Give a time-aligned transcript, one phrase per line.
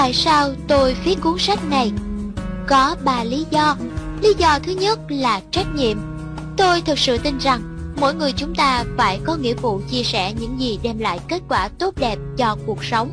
[0.00, 1.92] Tại sao tôi viết cuốn sách này?
[2.66, 3.76] Có ba lý do.
[4.22, 5.98] Lý do thứ nhất là trách nhiệm.
[6.56, 7.60] Tôi thực sự tin rằng
[8.00, 11.42] mỗi người chúng ta phải có nghĩa vụ chia sẻ những gì đem lại kết
[11.48, 13.10] quả tốt đẹp cho cuộc sống.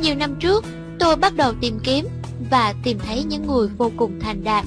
[0.00, 0.64] Nhiều năm trước,
[0.98, 2.08] tôi bắt đầu tìm kiếm
[2.50, 4.64] và tìm thấy những người vô cùng thành đạt.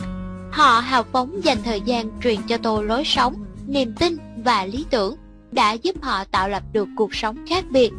[0.52, 4.86] Họ hào phóng dành thời gian truyền cho tôi lối sống, niềm tin và lý
[4.90, 5.16] tưởng
[5.52, 7.92] đã giúp họ tạo lập được cuộc sống khác biệt.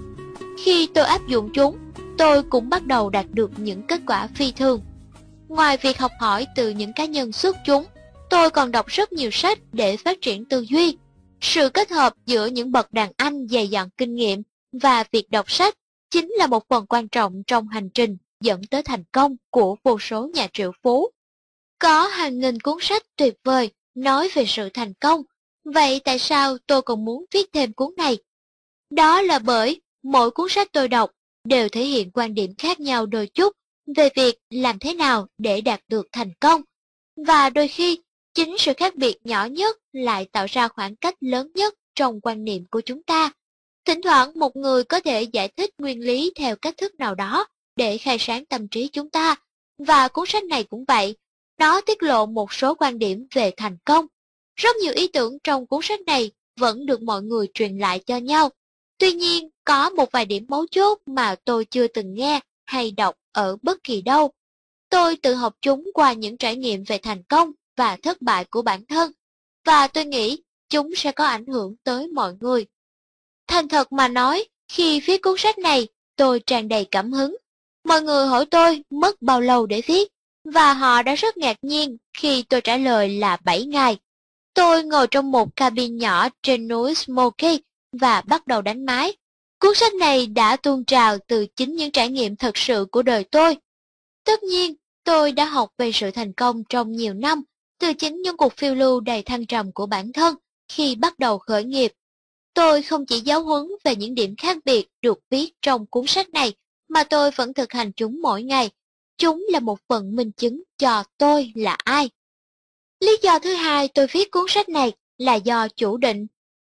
[0.65, 1.77] Khi tôi áp dụng chúng,
[2.21, 4.81] tôi cũng bắt đầu đạt được những kết quả phi thường.
[5.49, 7.85] Ngoài việc học hỏi từ những cá nhân xuất chúng,
[8.31, 10.97] tôi còn đọc rất nhiều sách để phát triển tư duy.
[11.41, 14.43] Sự kết hợp giữa những bậc đàn anh dày dặn kinh nghiệm
[14.73, 15.75] và việc đọc sách
[16.11, 19.99] chính là một phần quan trọng trong hành trình dẫn tới thành công của vô
[19.99, 21.11] số nhà triệu phú.
[21.79, 25.23] Có hàng nghìn cuốn sách tuyệt vời nói về sự thành công,
[25.65, 28.19] vậy tại sao tôi còn muốn viết thêm cuốn này?
[28.91, 31.11] Đó là bởi mỗi cuốn sách tôi đọc
[31.45, 33.57] đều thể hiện quan điểm khác nhau đôi chút
[33.97, 36.63] về việc làm thế nào để đạt được thành công.
[37.27, 38.01] Và đôi khi,
[38.35, 42.45] chính sự khác biệt nhỏ nhất lại tạo ra khoảng cách lớn nhất trong quan
[42.45, 43.33] niệm của chúng ta.
[43.85, 47.47] Thỉnh thoảng một người có thể giải thích nguyên lý theo cách thức nào đó
[47.77, 49.37] để khai sáng tâm trí chúng ta.
[49.79, 51.17] Và cuốn sách này cũng vậy,
[51.59, 54.07] nó tiết lộ một số quan điểm về thành công.
[54.57, 56.31] Rất nhiều ý tưởng trong cuốn sách này
[56.61, 58.51] vẫn được mọi người truyền lại cho nhau.
[59.01, 63.15] Tuy nhiên, có một vài điểm mấu chốt mà tôi chưa từng nghe hay đọc
[63.33, 64.31] ở bất kỳ đâu.
[64.91, 68.63] Tôi tự học chúng qua những trải nghiệm về thành công và thất bại của
[68.63, 69.13] bản thân,
[69.65, 72.67] và tôi nghĩ chúng sẽ có ảnh hưởng tới mọi người.
[73.47, 77.37] Thành thật mà nói, khi viết cuốn sách này, tôi tràn đầy cảm hứng.
[77.85, 80.09] Mọi người hỏi tôi mất bao lâu để viết,
[80.45, 83.97] và họ đã rất ngạc nhiên khi tôi trả lời là 7 ngày.
[84.55, 87.61] Tôi ngồi trong một cabin nhỏ trên núi Smoky
[87.93, 89.17] và bắt đầu đánh máy.
[89.61, 93.25] Cuốn sách này đã tuôn trào từ chính những trải nghiệm thật sự của đời
[93.25, 93.57] tôi.
[94.25, 94.75] Tất nhiên,
[95.05, 97.43] tôi đã học về sự thành công trong nhiều năm,
[97.79, 100.35] từ chính những cuộc phiêu lưu đầy thăng trầm của bản thân
[100.69, 101.93] khi bắt đầu khởi nghiệp.
[102.55, 106.31] Tôi không chỉ giáo huấn về những điểm khác biệt được viết trong cuốn sách
[106.31, 106.53] này,
[106.89, 108.71] mà tôi vẫn thực hành chúng mỗi ngày.
[109.19, 112.11] Chúng là một phần minh chứng cho tôi là ai.
[113.01, 116.27] Lý do thứ hai tôi viết cuốn sách này là do chủ định.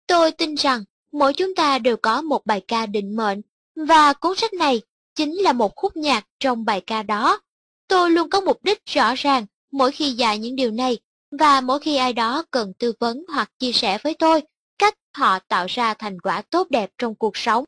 [0.07, 3.41] Tôi tin rằng mỗi chúng ta đều có một bài ca định mệnh,
[3.75, 4.81] và cuốn sách này
[5.15, 7.39] chính là một khúc nhạc trong bài ca đó.
[7.87, 10.97] Tôi luôn có mục đích rõ ràng mỗi khi dạy những điều này,
[11.39, 14.41] và mỗi khi ai đó cần tư vấn hoặc chia sẻ với tôi
[14.79, 17.65] cách họ tạo ra thành quả tốt đẹp trong cuộc sống.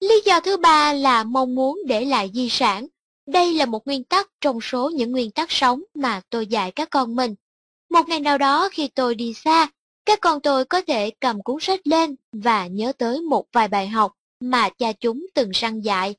[0.00, 2.86] Lý do thứ ba là mong muốn để lại di sản.
[3.26, 6.90] Đây là một nguyên tắc trong số những nguyên tắc sống mà tôi dạy các
[6.90, 7.34] con mình.
[7.90, 9.68] Một ngày nào đó khi tôi đi xa,
[10.04, 13.88] các con tôi có thể cầm cuốn sách lên và nhớ tới một vài bài
[13.88, 16.14] học mà cha chúng từng săn dạy.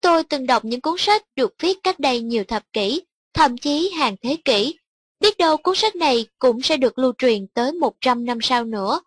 [0.00, 3.02] Tôi từng đọc những cuốn sách được viết cách đây nhiều thập kỷ,
[3.34, 4.78] thậm chí hàng thế kỷ.
[5.20, 9.00] Biết đâu cuốn sách này cũng sẽ được lưu truyền tới 100 năm sau nữa.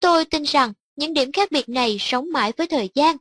[0.00, 3.16] Tôi tin rằng những điểm khác biệt này sống mãi với thời gian.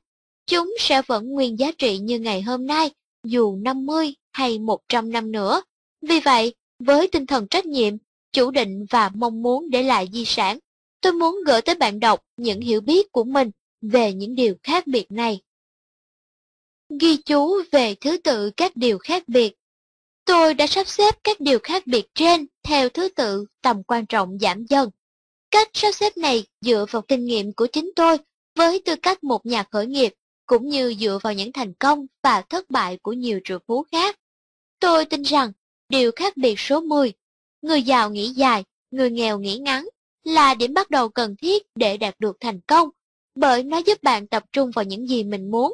[0.47, 2.91] Chúng sẽ vẫn nguyên giá trị như ngày hôm nay,
[3.23, 5.61] dù 50 hay 100 năm nữa.
[6.01, 7.97] Vì vậy, với tinh thần trách nhiệm,
[8.37, 10.59] chủ định và mong muốn để lại di sản,
[11.01, 14.87] tôi muốn gửi tới bạn đọc những hiểu biết của mình về những điều khác
[14.87, 15.41] biệt này.
[16.99, 19.53] Ghi chú về thứ tự các điều khác biệt
[20.25, 24.39] Tôi đã sắp xếp các điều khác biệt trên theo thứ tự tầm quan trọng
[24.39, 24.89] giảm dần.
[25.51, 28.17] Cách sắp xếp này dựa vào kinh nghiệm của chính tôi
[28.55, 30.13] với tư cách một nhà khởi nghiệp,
[30.45, 34.19] cũng như dựa vào những thành công và thất bại của nhiều triệu phú khác.
[34.79, 35.51] Tôi tin rằng
[35.89, 37.13] điều khác biệt số 10
[37.67, 39.88] người giàu nghĩ dài, người nghèo nghĩ ngắn,
[40.23, 42.89] là điểm bắt đầu cần thiết để đạt được thành công,
[43.35, 45.73] bởi nó giúp bạn tập trung vào những gì mình muốn.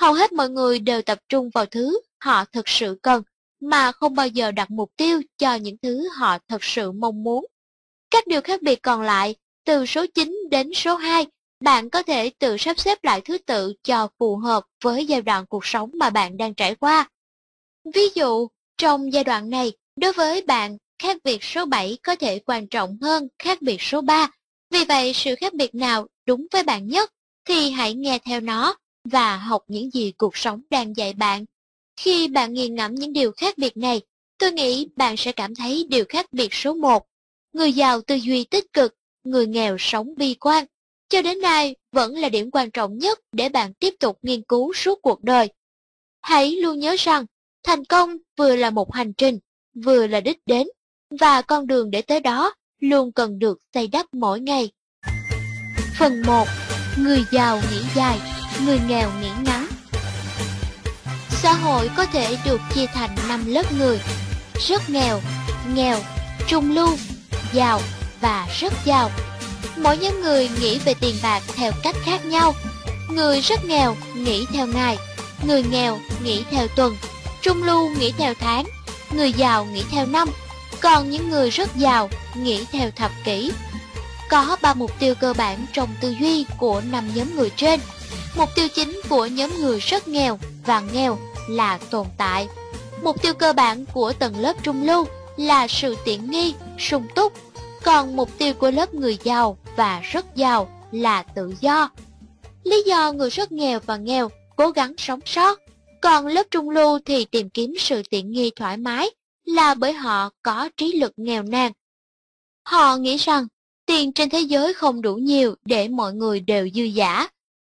[0.00, 3.22] Hầu hết mọi người đều tập trung vào thứ họ thực sự cần,
[3.60, 7.46] mà không bao giờ đặt mục tiêu cho những thứ họ thật sự mong muốn.
[8.10, 9.34] Các điều khác biệt còn lại,
[9.64, 11.26] từ số 9 đến số 2,
[11.60, 15.46] bạn có thể tự sắp xếp lại thứ tự cho phù hợp với giai đoạn
[15.46, 17.10] cuộc sống mà bạn đang trải qua.
[17.94, 18.48] Ví dụ,
[18.78, 22.98] trong giai đoạn này, đối với bạn, khác biệt số 7 có thể quan trọng
[23.02, 24.30] hơn khác biệt số 3.
[24.70, 27.10] Vì vậy, sự khác biệt nào đúng với bạn nhất
[27.44, 31.44] thì hãy nghe theo nó và học những gì cuộc sống đang dạy bạn.
[31.96, 34.00] Khi bạn nghiền ngẫm những điều khác biệt này,
[34.38, 37.06] tôi nghĩ bạn sẽ cảm thấy điều khác biệt số 1.
[37.52, 40.64] Người giàu tư duy tích cực, người nghèo sống bi quan.
[41.08, 44.72] Cho đến nay vẫn là điểm quan trọng nhất để bạn tiếp tục nghiên cứu
[44.72, 45.48] suốt cuộc đời.
[46.22, 47.26] Hãy luôn nhớ rằng,
[47.62, 49.38] thành công vừa là một hành trình,
[49.84, 50.66] vừa là đích đến
[51.20, 54.70] và con đường để tới đó luôn cần được xây đắp mỗi ngày.
[55.98, 56.48] Phần 1.
[56.98, 58.20] Người giàu nghĩ dài,
[58.64, 59.66] người nghèo nghĩ ngắn.
[61.28, 64.00] Xã hội có thể được chia thành 5 lớp người.
[64.68, 65.20] Rất nghèo,
[65.74, 65.98] nghèo,
[66.46, 66.96] trung lưu,
[67.52, 67.80] giàu
[68.20, 69.10] và rất giàu.
[69.76, 72.54] Mỗi nhóm người nghĩ về tiền bạc theo cách khác nhau.
[73.10, 74.98] Người rất nghèo nghĩ theo ngày,
[75.46, 76.96] người nghèo nghĩ theo tuần,
[77.42, 78.64] trung lưu nghĩ theo tháng,
[79.12, 80.28] người giàu nghĩ theo năm,
[80.84, 83.52] còn những người rất giàu nghĩ theo thập kỷ.
[84.30, 87.80] Có ba mục tiêu cơ bản trong tư duy của năm nhóm người trên.
[88.36, 92.48] Mục tiêu chính của nhóm người rất nghèo và nghèo là tồn tại.
[93.02, 97.32] Mục tiêu cơ bản của tầng lớp trung lưu là sự tiện nghi, sung túc.
[97.82, 101.90] Còn mục tiêu của lớp người giàu và rất giàu là tự do.
[102.64, 105.58] Lý do người rất nghèo và nghèo cố gắng sống sót,
[106.00, 109.10] còn lớp trung lưu thì tìm kiếm sự tiện nghi thoải mái
[109.44, 111.72] là bởi họ có trí lực nghèo nàn.
[112.64, 113.46] Họ nghĩ rằng
[113.86, 117.28] tiền trên thế giới không đủ nhiều để mọi người đều dư giả.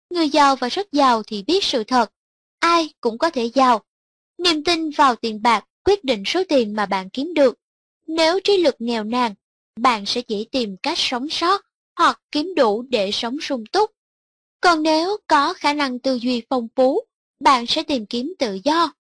[0.10, 2.12] Người giàu và rất giàu thì biết sự thật,
[2.60, 3.82] ai cũng có thể giàu.
[4.38, 7.56] Niềm tin vào tiền bạc quyết định số tiền mà bạn kiếm được.
[8.08, 9.34] Nếu trí lực nghèo nàn,
[9.80, 11.62] bạn sẽ chỉ tìm cách sống sót
[11.96, 13.92] hoặc kiếm đủ để sống sung túc.
[14.62, 17.00] Còn nếu có khả năng tư duy phong phú,
[17.40, 18.94] bạn sẽ tìm kiếm tự do.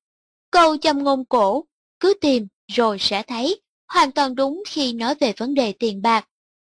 [0.52, 1.66] Câu châm ngôn cổ,
[2.00, 6.28] cứ tìm rồi sẽ thấy, hoàn toàn đúng khi nói về vấn đề tiền bạc.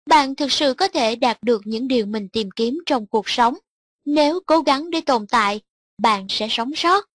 [0.10, 3.58] Bạn thực sự có thể đạt được những điều mình tìm kiếm trong cuộc sống.
[4.06, 5.62] Nếu cố gắng để tồn tại,
[5.98, 7.06] bạn sẽ sống sót.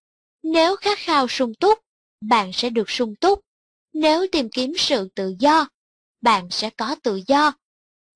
[0.42, 1.78] Nếu khát khao sung túc,
[2.20, 3.40] bạn sẽ được sung túc.
[3.92, 5.68] Nếu tìm kiếm sự tự do,
[6.20, 7.52] bạn sẽ có tự do.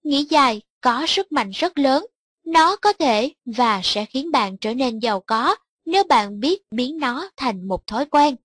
[0.03, 2.07] Nghĩ dài có sức mạnh rất lớn,
[2.47, 5.57] nó có thể và sẽ khiến bạn trở nên giàu có
[5.87, 8.37] nếu bạn biết biến nó thành một thói quen.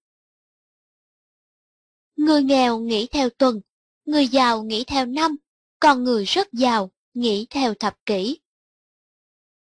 [2.16, 3.62] Người nghèo nghĩ theo tuần,
[4.06, 5.36] người giàu nghĩ theo năm,
[5.80, 8.40] còn người rất giàu nghĩ theo thập kỷ.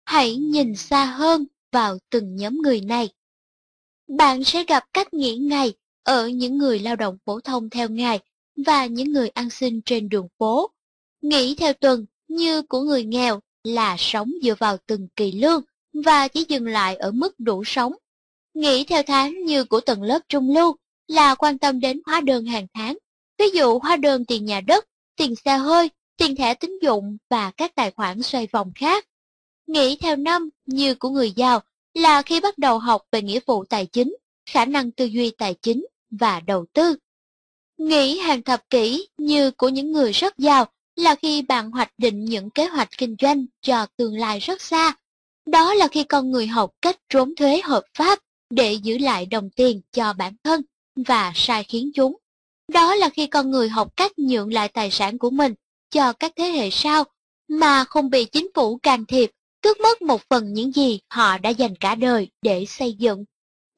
[0.05, 3.09] Hãy nhìn xa hơn vào từng nhóm người này.
[4.07, 5.73] Bạn sẽ gặp cách nghĩ ngày
[6.03, 8.19] ở những người lao động phổ thông theo ngày
[8.65, 10.71] và những người ăn xin trên đường phố.
[11.21, 15.61] Nghĩ theo tuần như của người nghèo là sống dựa vào từng kỳ lương
[15.93, 17.93] và chỉ dừng lại ở mức đủ sống.
[18.53, 20.75] Nghĩ theo tháng như của tầng lớp trung lưu
[21.09, 22.97] là quan tâm đến hóa đơn hàng tháng,
[23.37, 24.85] ví dụ hóa đơn tiền nhà đất,
[25.15, 29.05] tiền xe hơi, tiền thẻ tín dụng và các tài khoản xoay vòng khác.
[29.67, 31.59] Nghĩ theo năm như của người giàu
[31.93, 34.15] là khi bắt đầu học về nghĩa vụ tài chính,
[34.49, 36.95] khả năng tư duy tài chính và đầu tư.
[37.77, 40.65] Nghĩ hàng thập kỷ như của những người rất giàu
[40.95, 44.93] là khi bạn hoạch định những kế hoạch kinh doanh cho tương lai rất xa.
[45.45, 48.19] Đó là khi con người học cách trốn thuế hợp pháp
[48.49, 50.61] để giữ lại đồng tiền cho bản thân
[51.03, 52.17] và sai khiến chúng.
[52.67, 55.53] Đó là khi con người học cách nhượng lại tài sản của mình
[55.91, 57.03] cho các thế hệ sau
[57.47, 59.31] mà không bị chính phủ can thiệp,
[59.61, 63.25] tước mất một phần những gì họ đã dành cả đời để xây dựng.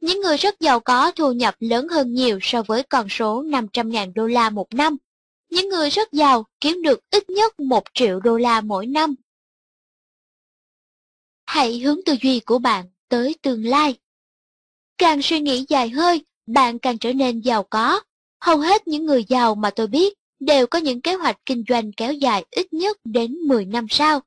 [0.01, 4.13] Những người rất giàu có thu nhập lớn hơn nhiều so với con số 500.000
[4.13, 4.97] đô la một năm.
[5.49, 9.15] Những người rất giàu kiếm được ít nhất 1 triệu đô la mỗi năm.
[11.45, 13.95] Hãy hướng tư duy của bạn tới tương lai.
[14.97, 18.01] Càng suy nghĩ dài hơi, bạn càng trở nên giàu có.
[18.41, 21.91] Hầu hết những người giàu mà tôi biết đều có những kế hoạch kinh doanh
[21.91, 24.21] kéo dài ít nhất đến 10 năm sau.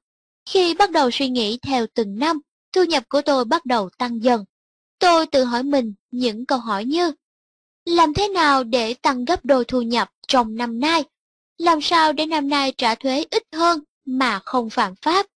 [0.48, 2.40] Khi bắt đầu suy nghĩ theo từng năm,
[2.72, 4.44] thu nhập của tôi bắt đầu tăng dần.
[4.98, 7.12] Tôi tự hỏi mình những câu hỏi như
[7.84, 11.04] Làm thế nào để tăng gấp đôi thu nhập trong năm nay?
[11.58, 15.26] Làm sao để năm nay trả thuế ít hơn mà không phạm pháp?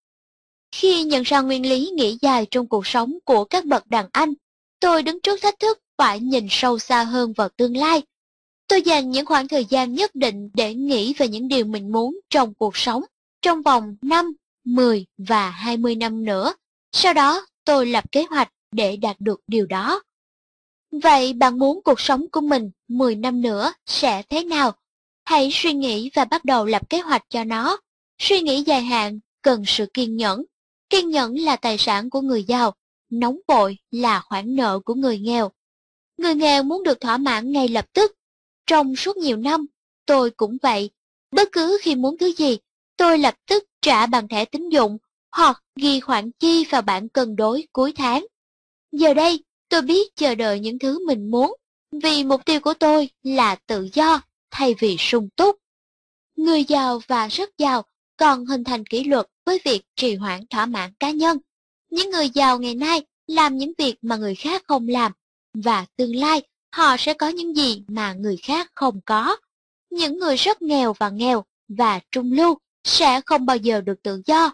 [0.72, 4.34] Khi nhận ra nguyên lý nghĩ dài trong cuộc sống của các bậc đàn anh,
[4.80, 8.02] tôi đứng trước thách thức phải nhìn sâu xa hơn vào tương lai.
[8.68, 12.20] Tôi dành những khoảng thời gian nhất định để nghĩ về những điều mình muốn
[12.30, 13.04] trong cuộc sống
[13.42, 14.32] trong vòng 5,
[14.64, 16.54] 10 và 20 năm nữa.
[16.92, 20.02] Sau đó, tôi lập kế hoạch để đạt được điều đó.
[20.90, 24.72] Vậy bạn muốn cuộc sống của mình 10 năm nữa sẽ thế nào?
[25.24, 27.78] Hãy suy nghĩ và bắt đầu lập kế hoạch cho nó.
[28.18, 30.44] Suy nghĩ dài hạn cần sự kiên nhẫn.
[30.90, 32.74] Kiên nhẫn là tài sản của người giàu,
[33.10, 35.50] nóng vội là khoản nợ của người nghèo.
[36.16, 38.12] Người nghèo muốn được thỏa mãn ngay lập tức.
[38.66, 39.66] Trong suốt nhiều năm,
[40.06, 40.90] tôi cũng vậy.
[41.30, 42.58] Bất cứ khi muốn thứ gì,
[42.96, 44.98] tôi lập tức trả bằng thẻ tín dụng
[45.32, 48.26] hoặc ghi khoản chi vào bảng cân đối cuối tháng.
[48.92, 51.56] Giờ đây, tôi biết chờ đợi những thứ mình muốn,
[52.02, 55.56] vì mục tiêu của tôi là tự do thay vì sung túc.
[56.36, 57.82] Người giàu và rất giàu
[58.16, 61.38] còn hình thành kỷ luật với việc trì hoãn thỏa mãn cá nhân.
[61.90, 65.12] Những người giàu ngày nay làm những việc mà người khác không làm,
[65.54, 66.42] và tương lai
[66.72, 69.36] họ sẽ có những gì mà người khác không có.
[69.90, 74.22] Những người rất nghèo và nghèo và trung lưu sẽ không bao giờ được tự
[74.26, 74.52] do.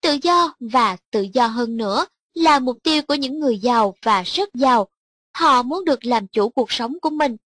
[0.00, 4.22] Tự do và tự do hơn nữa là mục tiêu của những người giàu và
[4.22, 4.88] rất giàu.
[5.36, 7.36] Họ muốn được làm chủ cuộc sống của mình.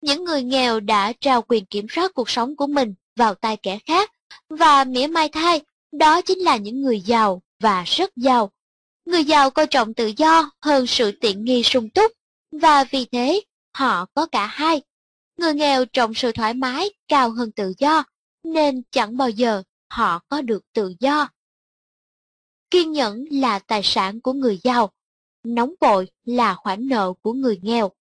[0.00, 3.78] Những người nghèo đã trao quyền kiểm soát cuộc sống của mình vào tay kẻ
[3.86, 4.12] khác,
[4.48, 5.60] và mỉa mai thay,
[5.92, 8.50] đó chính là những người giàu và rất giàu.
[9.10, 12.12] Người giàu coi trọng tự do hơn sự tiện nghi sung túc,
[12.52, 13.40] và vì thế
[13.74, 14.82] họ có cả hai.
[15.36, 18.04] Người nghèo trọng sự thoải mái cao hơn tự do,
[18.42, 21.28] nên chẳng bao giờ họ có được tự do.
[22.70, 24.90] Kiên nhẫn là tài sản của người giàu,
[25.44, 27.92] nóng vội là khoản nợ của người nghèo.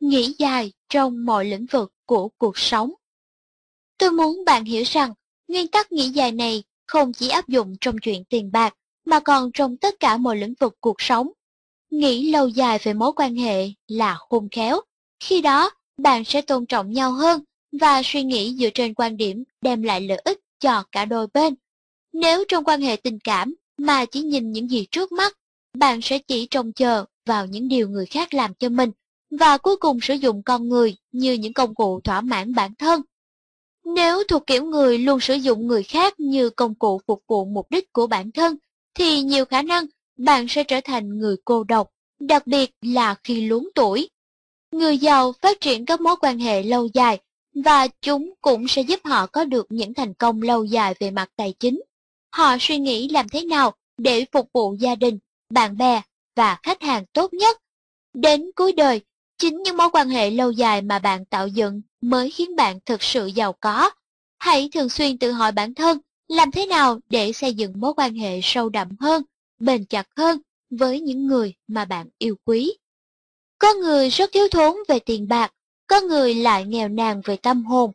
[0.00, 2.92] Nghĩ dài trong mọi lĩnh vực của cuộc sống.
[3.98, 5.14] Tôi muốn bạn hiểu rằng,
[5.48, 8.74] nguyên tắc nghĩ dài này không chỉ áp dụng trong chuyện tiền bạc,
[9.04, 11.28] mà còn trong tất cả mọi lĩnh vực cuộc sống.
[11.90, 14.80] Nghĩ lâu dài về mối quan hệ là khôn khéo.
[15.20, 17.44] Khi đó, bạn sẽ tôn trọng nhau hơn
[17.80, 21.54] và suy nghĩ dựa trên quan điểm đem lại lợi ích cho cả đôi bên.
[22.12, 25.38] Nếu trong quan hệ tình cảm mà chỉ nhìn những gì trước mắt,
[25.78, 28.90] bạn sẽ chỉ trông chờ vào những điều người khác làm cho mình
[29.30, 33.02] và cuối cùng sử dụng con người như những công cụ thỏa mãn bản thân.
[33.84, 37.66] Nếu thuộc kiểu người luôn sử dụng người khác như công cụ phục vụ mục
[37.70, 38.56] đích của bản thân,
[38.94, 39.86] thì nhiều khả năng
[40.18, 41.88] bạn sẽ trở thành người cô độc,
[42.20, 44.10] đặc biệt là khi luống tuổi.
[44.72, 47.18] Người giàu phát triển các mối quan hệ lâu dài
[47.54, 51.30] và chúng cũng sẽ giúp họ có được những thành công lâu dài về mặt
[51.36, 51.82] tài chính.
[52.34, 55.18] Họ suy nghĩ làm thế nào để phục vụ gia đình,
[55.50, 56.02] bạn bè
[56.36, 57.58] và khách hàng tốt nhất.
[58.14, 59.00] Đến cuối đời,
[59.38, 63.02] chính những mối quan hệ lâu dài mà bạn tạo dựng mới khiến bạn thực
[63.02, 63.90] sự giàu có.
[64.38, 65.98] Hãy thường xuyên tự hỏi bản thân
[66.32, 69.22] làm thế nào để xây dựng mối quan hệ sâu đậm hơn,
[69.58, 72.72] bền chặt hơn với những người mà bạn yêu quý.
[73.58, 75.52] Có người rất thiếu thốn về tiền bạc,
[75.86, 77.92] có người lại nghèo nàn về tâm hồn.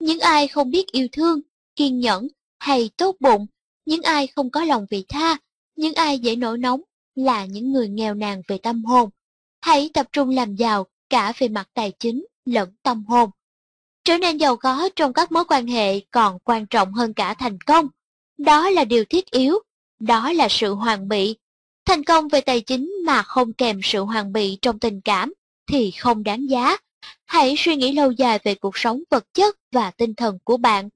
[0.00, 1.40] Những ai không biết yêu thương,
[1.76, 2.28] kiên nhẫn
[2.58, 3.46] hay tốt bụng,
[3.86, 5.36] những ai không có lòng vị tha,
[5.76, 6.80] những ai dễ nổi nóng
[7.14, 9.10] là những người nghèo nàn về tâm hồn.
[9.60, 13.30] Hãy tập trung làm giàu cả về mặt tài chính lẫn tâm hồn.
[14.08, 17.60] Trở nên giàu có trong các mối quan hệ còn quan trọng hơn cả thành
[17.60, 17.88] công.
[18.38, 19.58] Đó là điều thiết yếu,
[20.00, 21.36] đó là sự hoàn bị.
[21.84, 25.34] Thành công về tài chính mà không kèm sự hoàn bị trong tình cảm
[25.70, 26.76] thì không đáng giá.
[27.26, 30.88] Hãy suy nghĩ lâu dài về cuộc sống vật chất và tinh thần của bạn.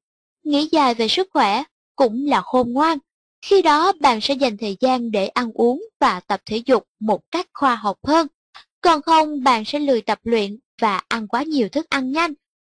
[0.45, 1.63] Nghĩ dài về sức khỏe
[1.97, 2.99] cũng là khôn ngoan.
[3.43, 7.21] Khi đó bạn sẽ dành thời gian để ăn uống và tập thể dục một
[7.31, 8.27] cách khoa học hơn.
[8.81, 12.35] Còn không bạn sẽ lười tập luyện và ăn quá nhiều thức ăn nhanh.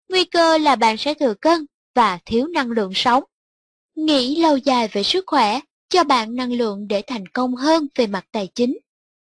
[0.10, 3.24] Nguy cơ là bạn sẽ thừa cân và thiếu năng lượng sống.
[3.96, 5.60] Nghĩ lâu dài về sức khỏe,
[5.90, 8.78] cho bạn năng lượng để thành công hơn về mặt tài chính.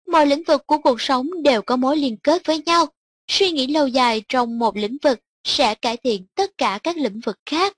[0.07, 2.87] Mọi lĩnh vực của cuộc sống đều có mối liên kết với nhau.
[3.29, 7.21] Suy nghĩ lâu dài trong một lĩnh vực sẽ cải thiện tất cả các lĩnh
[7.21, 7.77] vực khác.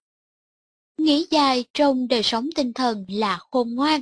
[0.98, 4.00] Nghĩ dài trong đời sống tinh thần là khôn ngoan.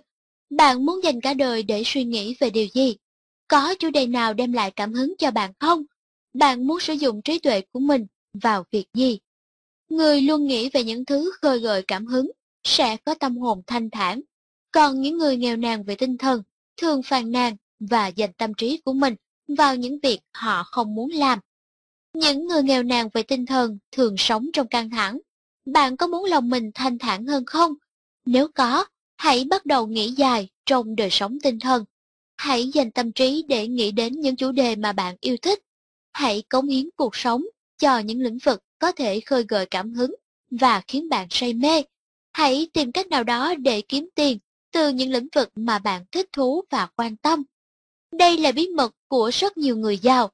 [0.51, 2.97] Bạn muốn dành cả đời để suy nghĩ về điều gì?
[3.49, 5.83] Có chủ đề nào đem lại cảm hứng cho bạn không?
[6.35, 8.07] Bạn muốn sử dụng trí tuệ của mình
[8.39, 9.19] vào việc gì?
[9.89, 12.31] Người luôn nghĩ về những thứ khơi gợi cảm hứng
[12.65, 14.21] sẽ có tâm hồn thanh thản.
[14.71, 16.43] Còn những người nghèo nàn về tinh thần
[16.77, 19.15] thường phàn nàn và dành tâm trí của mình
[19.49, 21.39] vào những việc họ không muốn làm.
[22.15, 25.19] Những người nghèo nàn về tinh thần thường sống trong căng thẳng.
[25.67, 27.75] Bạn có muốn lòng mình thanh thản hơn không?
[28.27, 31.85] Nếu có, hãy bắt đầu nghĩ dài trong đời sống tinh thần.
[32.37, 35.59] Hãy dành tâm trí để nghĩ đến những chủ đề mà bạn yêu thích.
[36.13, 37.45] Hãy cống hiến cuộc sống
[37.79, 40.15] cho những lĩnh vực có thể khơi gợi cảm hứng
[40.51, 41.83] và khiến bạn say mê.
[42.33, 44.39] Hãy tìm cách nào đó để kiếm tiền
[44.73, 47.43] từ những lĩnh vực mà bạn thích thú và quan tâm.
[48.13, 50.31] Đây là bí mật của rất nhiều người giàu.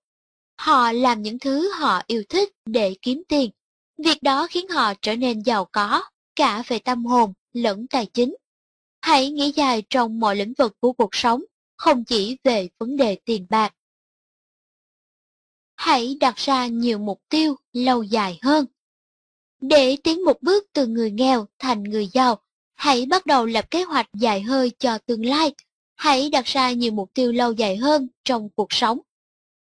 [0.57, 3.51] Họ làm những thứ họ yêu thích để kiếm tiền.
[3.99, 6.03] Việc đó khiến họ trở nên giàu có,
[6.37, 8.37] cả về tâm hồn lẫn tài chính.
[9.01, 11.45] Hãy nghĩ dài trong mọi lĩnh vực của cuộc sống,
[11.77, 13.75] không chỉ về vấn đề tiền bạc.
[15.85, 18.67] Hãy đặt ra nhiều mục tiêu lâu dài hơn.
[19.61, 22.39] Để tiến một bước từ người nghèo thành người giàu,
[22.75, 25.55] hãy bắt đầu lập kế hoạch dài hơi cho tương lai.
[25.97, 28.99] Hãy đặt ra nhiều mục tiêu lâu dài hơn trong cuộc sống.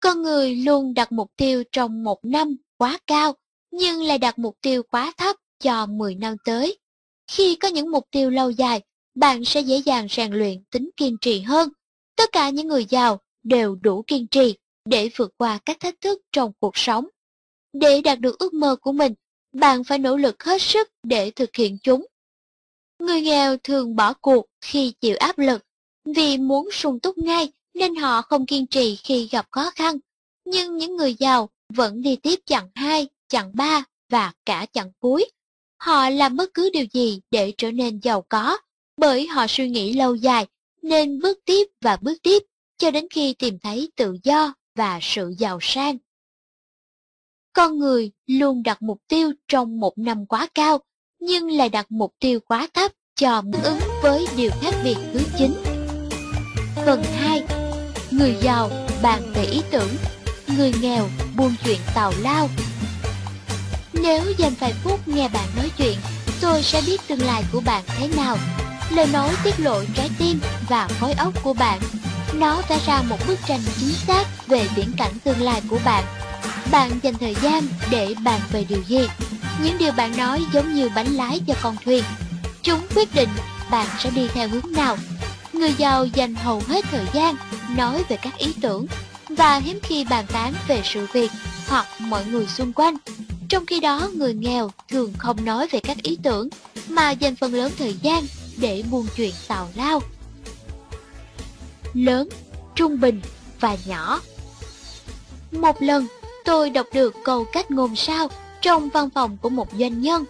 [0.00, 3.34] Con người luôn đặt mục tiêu trong một năm quá cao,
[3.70, 6.78] nhưng lại đặt mục tiêu quá thấp cho 10 năm tới.
[7.26, 8.80] Khi có những mục tiêu lâu dài,
[9.14, 11.68] bạn sẽ dễ dàng rèn luyện tính kiên trì hơn.
[12.16, 14.54] Tất cả những người giàu đều đủ kiên trì
[14.84, 17.06] để vượt qua các thách thức trong cuộc sống.
[17.72, 19.14] Để đạt được ước mơ của mình,
[19.52, 22.06] bạn phải nỗ lực hết sức để thực hiện chúng.
[22.98, 25.62] Người nghèo thường bỏ cuộc khi chịu áp lực,
[26.04, 29.98] vì muốn sung túc ngay nên họ không kiên trì khi gặp khó khăn.
[30.44, 35.30] Nhưng những người giàu vẫn đi tiếp chặng 2, chặng 3 và cả chặng cuối.
[35.78, 38.58] Họ làm bất cứ điều gì để trở nên giàu có,
[38.96, 40.46] bởi họ suy nghĩ lâu dài,
[40.82, 42.42] nên bước tiếp và bước tiếp
[42.78, 45.96] cho đến khi tìm thấy tự do và sự giàu sang.
[47.52, 50.78] Con người luôn đặt mục tiêu trong một năm quá cao,
[51.20, 55.54] nhưng lại đặt mục tiêu quá thấp cho ứng với điều khác biệt thứ chín.
[56.86, 57.42] Phần 2.
[58.10, 58.70] Người giàu
[59.02, 59.88] bàn về ý tưởng,
[60.56, 62.48] người nghèo buôn chuyện tào lao.
[63.92, 65.98] Nếu dành vài phút nghe bạn nói chuyện,
[66.40, 68.36] tôi sẽ biết tương lai của bạn thế nào.
[68.90, 71.80] Lời nói tiết lộ trái tim và khối óc của bạn.
[72.34, 76.04] Nó vẽ ra một bức tranh chính xác về viễn cảnh tương lai của bạn.
[76.70, 79.08] Bạn dành thời gian để bàn về điều gì?
[79.62, 82.04] Những điều bạn nói giống như bánh lái cho con thuyền.
[82.62, 83.28] Chúng quyết định
[83.70, 84.96] bạn sẽ đi theo hướng nào.
[85.52, 87.36] Người giàu dành hầu hết thời gian
[87.76, 88.86] nói về các ý tưởng
[89.28, 91.30] và hiếm khi bàn tán về sự việc
[91.68, 92.96] hoặc mọi người xung quanh.
[93.48, 96.48] Trong khi đó, người nghèo thường không nói về các ý tưởng
[96.88, 100.02] mà dành phần lớn thời gian để buôn chuyện tào lao.
[101.94, 102.28] Lớn,
[102.74, 103.20] trung bình
[103.60, 104.20] và nhỏ
[105.50, 106.06] Một lần,
[106.44, 108.28] tôi đọc được câu cách ngôn sao
[108.60, 110.24] trong văn phòng của một doanh nhân.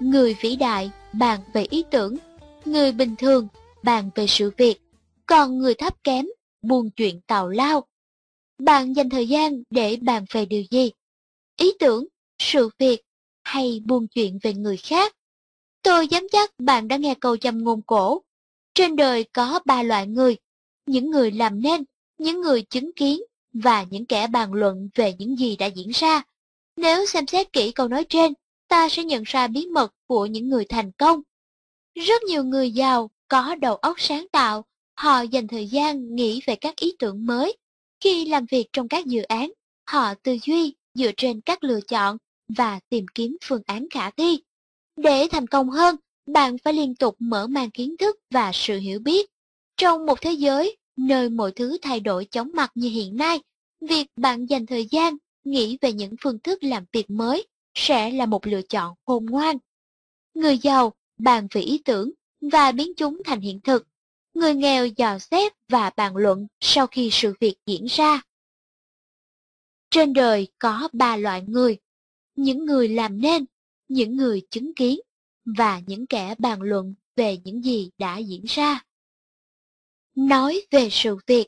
[0.00, 2.16] Người vĩ đại bàn về ý tưởng,
[2.64, 3.48] người bình thường
[3.82, 4.80] bàn về sự việc,
[5.26, 6.26] còn người thấp kém
[6.62, 7.84] buôn chuyện tào lao.
[8.58, 10.90] Bạn dành thời gian để bàn về điều gì?
[11.56, 12.06] Ý tưởng,
[12.38, 13.00] sự việc
[13.44, 15.16] hay buôn chuyện về người khác?
[15.82, 18.22] Tôi dám chắc bạn đã nghe câu châm ngôn cổ.
[18.74, 20.36] Trên đời có ba loại người,
[20.88, 21.84] những người làm nên,
[22.18, 23.20] những người chứng kiến
[23.52, 26.22] và những kẻ bàn luận về những gì đã diễn ra.
[26.76, 28.32] Nếu xem xét kỹ câu nói trên,
[28.68, 31.20] ta sẽ nhận ra bí mật của những người thành công.
[31.94, 34.64] Rất nhiều người giàu có đầu óc sáng tạo,
[34.94, 37.56] họ dành thời gian nghĩ về các ý tưởng mới.
[38.00, 39.52] Khi làm việc trong các dự án,
[39.86, 42.16] họ tư duy dựa trên các lựa chọn
[42.48, 44.42] và tìm kiếm phương án khả thi.
[44.96, 48.98] Để thành công hơn, bạn phải liên tục mở mang kiến thức và sự hiểu
[48.98, 49.30] biết.
[49.78, 53.40] Trong một thế giới nơi mọi thứ thay đổi chóng mặt như hiện nay,
[53.80, 58.26] việc bạn dành thời gian nghĩ về những phương thức làm việc mới sẽ là
[58.26, 59.58] một lựa chọn khôn ngoan.
[60.34, 63.86] Người giàu bàn về ý tưởng và biến chúng thành hiện thực.
[64.34, 68.22] Người nghèo dò xét và bàn luận sau khi sự việc diễn ra.
[69.90, 71.78] Trên đời có ba loại người,
[72.36, 73.44] những người làm nên,
[73.88, 75.00] những người chứng kiến
[75.44, 78.87] và những kẻ bàn luận về những gì đã diễn ra.
[80.18, 81.46] Nói về sự việc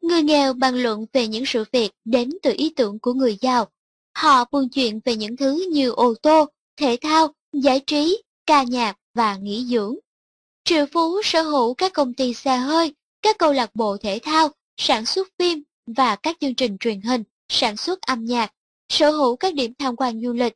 [0.00, 3.68] Người nghèo bàn luận về những sự việc đến từ ý tưởng của người giàu.
[4.16, 8.96] Họ buôn chuyện về những thứ như ô tô, thể thao, giải trí, ca nhạc
[9.14, 9.94] và nghỉ dưỡng.
[10.64, 14.48] Triệu Phú sở hữu các công ty xe hơi, các câu lạc bộ thể thao,
[14.76, 18.52] sản xuất phim và các chương trình truyền hình, sản xuất âm nhạc,
[18.88, 20.54] sở hữu các điểm tham quan du lịch.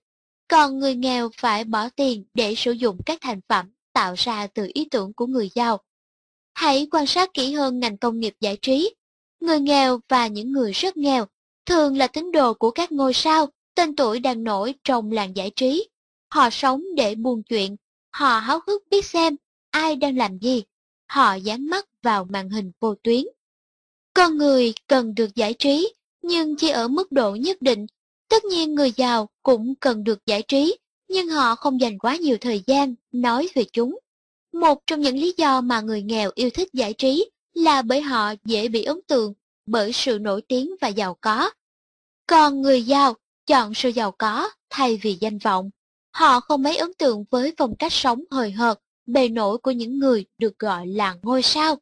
[0.49, 4.71] Còn người nghèo phải bỏ tiền để sử dụng các thành phẩm tạo ra từ
[4.75, 5.81] ý tưởng của người giàu.
[6.57, 8.95] Hãy quan sát kỹ hơn ngành công nghiệp giải trí.
[9.41, 11.27] Người nghèo và những người rất nghèo
[11.67, 15.51] thường là tín đồ của các ngôi sao, tên tuổi đang nổi trong làng giải
[15.57, 15.89] trí.
[16.35, 17.77] Họ sống để buồn chuyện,
[18.13, 19.37] họ háo hức biết xem
[19.71, 20.63] ai đang làm gì.
[21.07, 23.25] Họ dán mắt vào màn hình vô tuyến.
[24.15, 27.87] Con người cần được giải trí, nhưng chỉ ở mức độ nhất định.
[28.29, 30.77] Tất nhiên người giàu cũng cần được giải trí,
[31.09, 33.99] nhưng họ không dành quá nhiều thời gian nói về chúng.
[34.61, 38.35] Một trong những lý do mà người nghèo yêu thích giải trí là bởi họ
[38.45, 39.35] dễ bị ấn tượng
[39.67, 41.51] bởi sự nổi tiếng và giàu có.
[42.27, 43.15] Còn người giàu
[43.47, 45.71] chọn sự giàu có thay vì danh vọng.
[46.13, 49.99] Họ không mấy ấn tượng với phong cách sống hời hợt, bề nổi của những
[49.99, 51.79] người được gọi là ngôi sao.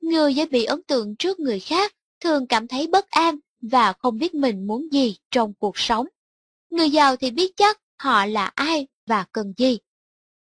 [0.00, 4.18] Người dễ bị ấn tượng trước người khác thường cảm thấy bất an và không
[4.18, 6.06] biết mình muốn gì trong cuộc sống.
[6.70, 9.78] Người giàu thì biết chắc họ là ai và cần gì.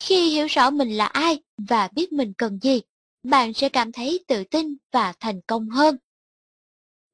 [0.06, 2.82] Khi hiểu rõ mình là ai và biết mình cần gì,
[3.24, 5.98] bạn sẽ cảm thấy tự tin và thành công hơn.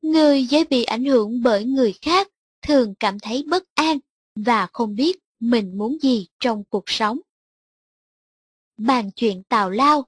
[0.02, 2.28] Người dễ bị ảnh hưởng bởi người khác
[2.62, 4.00] thường cảm thấy bất an
[4.36, 7.20] và không biết mình muốn gì trong cuộc sống.
[8.78, 10.06] Bàn chuyện tào lao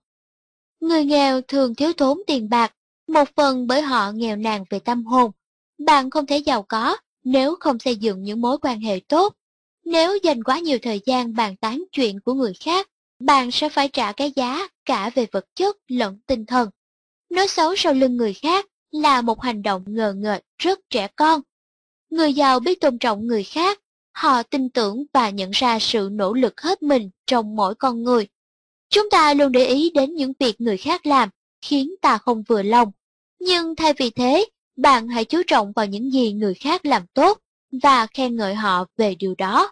[0.79, 2.75] Người nghèo thường thiếu thốn tiền bạc,
[3.07, 5.31] một phần bởi họ nghèo nàn về tâm hồn.
[5.77, 9.35] Bạn không thể giàu có nếu không xây dựng những mối quan hệ tốt.
[9.85, 12.89] Nếu dành quá nhiều thời gian bàn tán chuyện của người khác,
[13.19, 16.69] bạn sẽ phải trả cái giá cả về vật chất lẫn tinh thần.
[17.29, 21.41] Nói xấu sau lưng người khác là một hành động ngờ ngợt rất trẻ con.
[22.09, 23.79] Người giàu biết tôn trọng người khác,
[24.11, 28.27] họ tin tưởng và nhận ra sự nỗ lực hết mình trong mỗi con người.
[28.89, 31.29] Chúng ta luôn để ý đến những việc người khác làm,
[31.61, 32.91] khiến ta không vừa lòng.
[33.39, 37.39] Nhưng thay vì thế, bạn hãy chú trọng vào những gì người khác làm tốt
[37.71, 39.71] và khen ngợi họ về điều đó.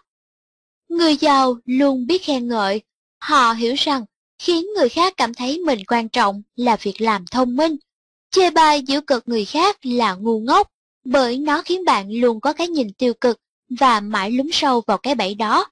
[0.88, 2.82] Người giàu luôn biết khen ngợi,
[3.18, 4.04] họ hiểu rằng
[4.38, 7.76] khiến người khác cảm thấy mình quan trọng là việc làm thông minh.
[8.30, 10.70] Chê bai giễu cực người khác là ngu ngốc
[11.04, 13.40] bởi nó khiến bạn luôn có cái nhìn tiêu cực
[13.80, 15.70] và mãi lún sâu vào cái bẫy đó.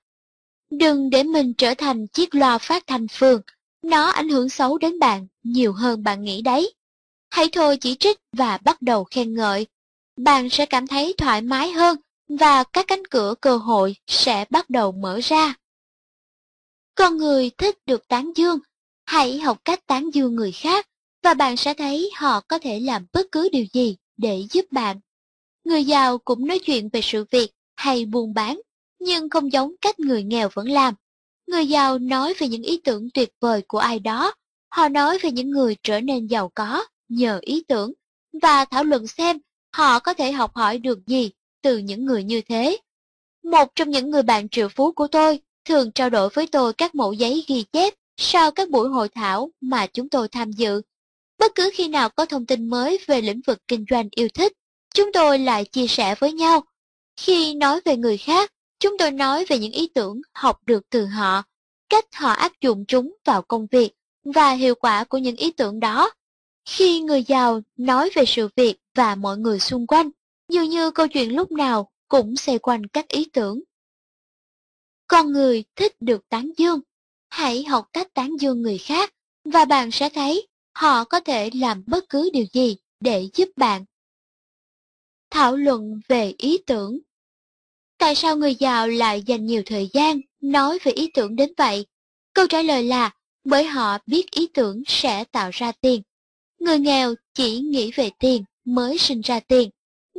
[0.70, 3.42] Đừng để mình trở thành chiếc loa phát thanh phường,
[3.82, 6.74] nó ảnh hưởng xấu đến bạn nhiều hơn bạn nghĩ đấy.
[7.30, 9.66] Hãy thôi chỉ trích và bắt đầu khen ngợi.
[10.16, 11.96] Bạn sẽ cảm thấy thoải mái hơn
[12.28, 15.54] và các cánh cửa cơ hội sẽ bắt đầu mở ra.
[16.94, 18.58] Con người thích được tán dương,
[19.04, 20.88] hãy học cách tán dương người khác
[21.22, 25.00] và bạn sẽ thấy họ có thể làm bất cứ điều gì để giúp bạn.
[25.64, 28.60] Người giàu cũng nói chuyện về sự việc hay buôn bán,
[28.98, 30.94] nhưng không giống cách người nghèo vẫn làm.
[31.46, 34.34] Người giàu nói về những ý tưởng tuyệt vời của ai đó,
[34.68, 37.92] họ nói về những người trở nên giàu có nhờ ý tưởng
[38.42, 39.38] và thảo luận xem
[39.72, 41.30] họ có thể học hỏi được gì
[41.62, 42.78] từ những người như thế.
[43.42, 46.94] Một trong những người bạn triệu phú của tôi thường trao đổi với tôi các
[46.94, 50.82] mẫu giấy ghi chép sau các buổi hội thảo mà chúng tôi tham dự.
[51.38, 54.52] Bất cứ khi nào có thông tin mới về lĩnh vực kinh doanh yêu thích,
[54.94, 56.64] chúng tôi lại chia sẻ với nhau.
[57.16, 61.06] Khi nói về người khác, chúng tôi nói về những ý tưởng học được từ
[61.06, 61.42] họ,
[61.88, 63.92] cách họ áp dụng chúng vào công việc
[64.24, 66.10] và hiệu quả của những ý tưởng đó.
[66.64, 70.10] Khi người giàu nói về sự việc và mọi người xung quanh,
[70.48, 73.60] dường như câu chuyện lúc nào cũng xoay quanh các ý tưởng.
[75.06, 76.80] Con người thích được tán dương.
[77.28, 81.84] Hãy học cách tán dương người khác và bạn sẽ thấy họ có thể làm
[81.86, 83.84] bất cứ điều gì để giúp bạn.
[85.30, 86.98] Thảo luận về ý tưởng
[87.98, 91.86] Tại sao người giàu lại dành nhiều thời gian nói về ý tưởng đến vậy?
[92.34, 93.10] Câu trả lời là
[93.44, 96.02] bởi họ biết ý tưởng sẽ tạo ra tiền.
[96.60, 99.70] Người nghèo chỉ nghĩ về tiền mới sinh ra tiền,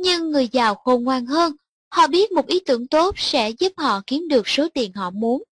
[0.02, 1.52] nhưng người giàu khôn ngoan hơn,
[1.94, 5.42] họ biết một ý tưởng tốt sẽ giúp họ kiếm được số tiền họ muốn.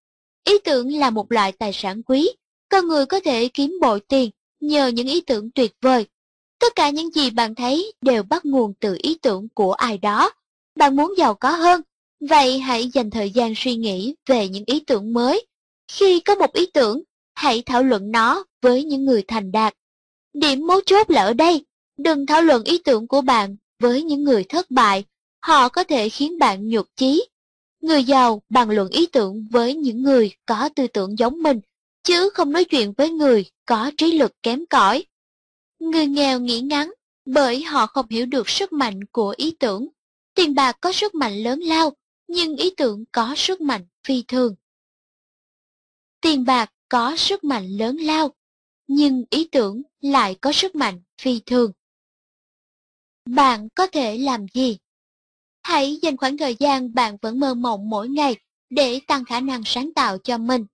[0.43, 2.29] Ý tưởng là một loại tài sản quý,
[2.69, 6.05] con người có thể kiếm bội tiền nhờ những ý tưởng tuyệt vời.
[6.59, 10.31] Tất cả những gì bạn thấy đều bắt nguồn từ ý tưởng của ai đó.
[10.75, 11.81] Bạn muốn giàu có hơn,
[12.29, 15.45] vậy hãy dành thời gian suy nghĩ về những ý tưởng mới.
[15.91, 17.03] Khi có một ý tưởng,
[17.35, 19.73] hãy thảo luận nó với những người thành đạt.
[20.33, 21.65] Điểm mấu chốt là ở đây,
[21.97, 25.05] đừng thảo luận ý tưởng của bạn với những người thất bại,
[25.39, 27.25] họ có thể khiến bạn nhục chí.
[27.81, 31.59] Người giàu bàn luận ý tưởng với những người có tư tưởng giống mình,
[32.03, 35.05] chứ không nói chuyện với người có trí lực kém cỏi.
[35.79, 36.91] Người nghèo nghĩ ngắn
[37.25, 39.87] bởi họ không hiểu được sức mạnh của ý tưởng.
[40.33, 41.93] Tiền bạc có sức mạnh lớn lao,
[42.27, 44.55] nhưng ý tưởng có sức mạnh phi thường.
[46.21, 48.33] Tiền bạc có sức mạnh lớn lao,
[48.87, 51.71] nhưng ý tưởng lại có sức mạnh phi thường.
[53.35, 54.77] Bạn có thể làm gì?
[55.61, 58.35] Hãy dành khoảng thời gian bạn vẫn mơ mộng mỗi ngày
[58.69, 60.65] để tăng khả năng sáng tạo cho mình.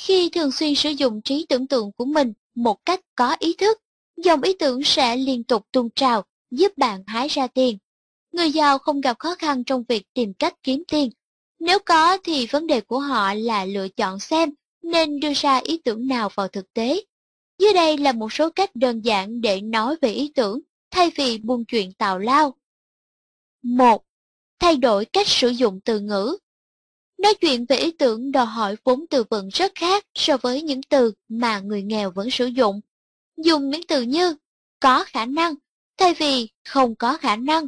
[0.00, 3.78] Khi thường xuyên sử dụng trí tưởng tượng của mình một cách có ý thức,
[4.16, 7.78] dòng ý tưởng sẽ liên tục tuôn trào, giúp bạn hái ra tiền.
[8.32, 11.10] Người giàu không gặp khó khăn trong việc tìm cách kiếm tiền.
[11.60, 14.50] Nếu có thì vấn đề của họ là lựa chọn xem
[14.82, 17.04] nên đưa ra ý tưởng nào vào thực tế.
[17.58, 21.38] Dưới đây là một số cách đơn giản để nói về ý tưởng thay vì
[21.38, 22.54] buôn chuyện tào lao.
[23.62, 24.04] 1.
[24.58, 26.38] Thay đổi cách sử dụng từ ngữ
[27.18, 30.82] Nói chuyện về ý tưởng đòi hỏi vốn từ vựng rất khác so với những
[30.82, 32.80] từ mà người nghèo vẫn sử dụng.
[33.36, 34.36] Dùng những từ như
[34.80, 35.54] có khả năng
[35.98, 37.66] thay vì không có khả năng,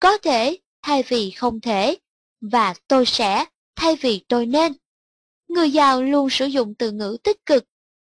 [0.00, 1.98] có thể thay vì không thể,
[2.40, 3.44] và tôi sẽ
[3.76, 4.72] thay vì tôi nên.
[5.48, 7.64] Người giàu luôn sử dụng từ ngữ tích cực.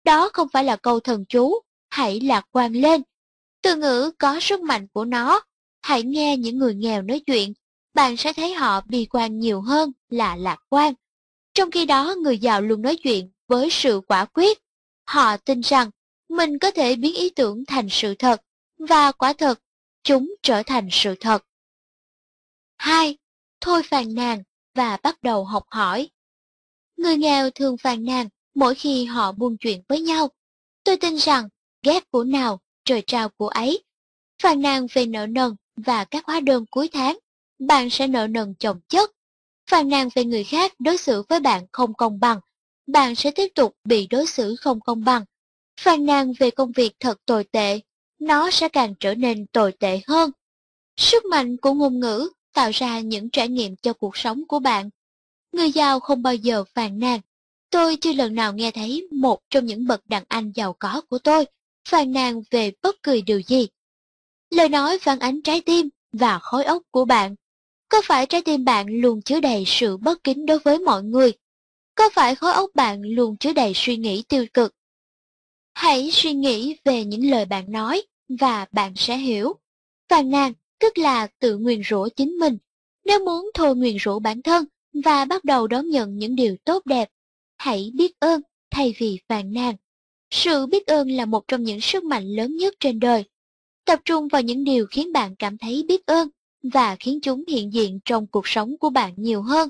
[0.05, 1.55] Đó không phải là câu thần chú,
[1.90, 3.03] hãy lạc quan lên.
[3.68, 5.40] Từ ngữ có sức mạnh của nó.
[5.83, 7.52] Hãy nghe những người nghèo nói chuyện,
[7.94, 10.94] bạn sẽ thấy họ bi quan nhiều hơn là lạc quan.
[11.54, 14.59] Trong khi đó người giàu luôn nói chuyện với sự quả quyết.
[15.04, 15.90] Họ tin rằng
[16.28, 18.42] mình có thể biến ý tưởng thành sự thật,
[18.78, 19.61] và quả thật,
[20.02, 21.44] chúng trở thành sự thật.
[22.76, 23.16] 2.
[23.61, 24.42] Thôi phàn nàn
[24.74, 26.11] và bắt đầu học hỏi.
[26.96, 30.28] Người nghèo thường phàn nàn mỗi khi họ buôn chuyện với nhau.
[30.85, 31.48] Tôi tin rằng
[31.83, 33.83] ghét của nào, trời trao của ấy.
[34.42, 37.18] Phàn nàn về nợ nần và các hóa đơn cuối tháng,
[37.59, 39.11] bạn sẽ nợ nần chồng chất.
[39.70, 42.40] Phàn nàn về người khác đối xử với bạn không công bằng,
[42.87, 45.24] bạn sẽ tiếp tục bị đối xử không công bằng.
[45.81, 47.81] Phàn nàn về công việc thật tồi tệ,
[48.18, 50.31] nó sẽ càng trở nên tồi tệ hơn.
[50.96, 54.90] Sức mạnh của ngôn ngữ tạo ra những trải nghiệm cho cuộc sống của bạn.
[55.53, 57.20] Người giàu không bao giờ phàn nàn.
[57.70, 61.18] Tôi chưa lần nào nghe thấy một trong những bậc đàn anh giàu có của
[61.18, 61.46] tôi
[61.88, 63.68] phàn nàn về bất kỳ điều gì.
[64.51, 67.35] Lời nói phản ánh trái tim và khối óc của bạn.
[67.88, 71.33] Có phải trái tim bạn luôn chứa đầy sự bất kính đối với mọi người?
[71.94, 74.74] Có phải khối óc bạn luôn chứa đầy suy nghĩ tiêu cực?
[75.74, 78.03] Hãy suy nghĩ về những lời bạn nói
[78.40, 79.55] và bạn sẽ hiểu.
[80.09, 82.59] Phàn nàn tức là tự nguyền rủa chính mình.
[83.05, 84.64] Nếu muốn thôi nguyền rủa bản thân
[85.05, 87.09] và bắt đầu đón nhận những điều tốt đẹp,
[87.57, 89.77] hãy biết ơn thay vì phàn nàn.
[90.30, 93.24] Sự biết ơn là một trong những sức mạnh lớn nhất trên đời.
[93.84, 96.28] Tập trung vào những điều khiến bạn cảm thấy biết ơn
[96.62, 99.68] và khiến chúng hiện diện trong cuộc sống của bạn nhiều hơn.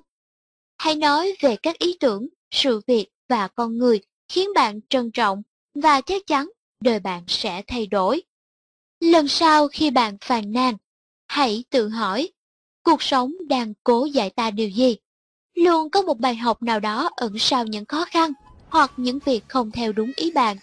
[0.78, 5.42] Hãy nói về các ý tưởng, sự việc và con người khiến bạn trân trọng
[5.74, 8.22] và chắc chắn đời bạn sẽ thay đổi.
[9.00, 10.76] Lần sau khi bạn phàn nàn,
[11.26, 12.28] hãy tự hỏi,
[12.82, 14.96] cuộc sống đang cố dạy ta điều gì?
[15.54, 18.32] Luôn có một bài học nào đó ẩn sau những khó khăn
[18.70, 20.56] hoặc những việc không theo đúng ý bạn.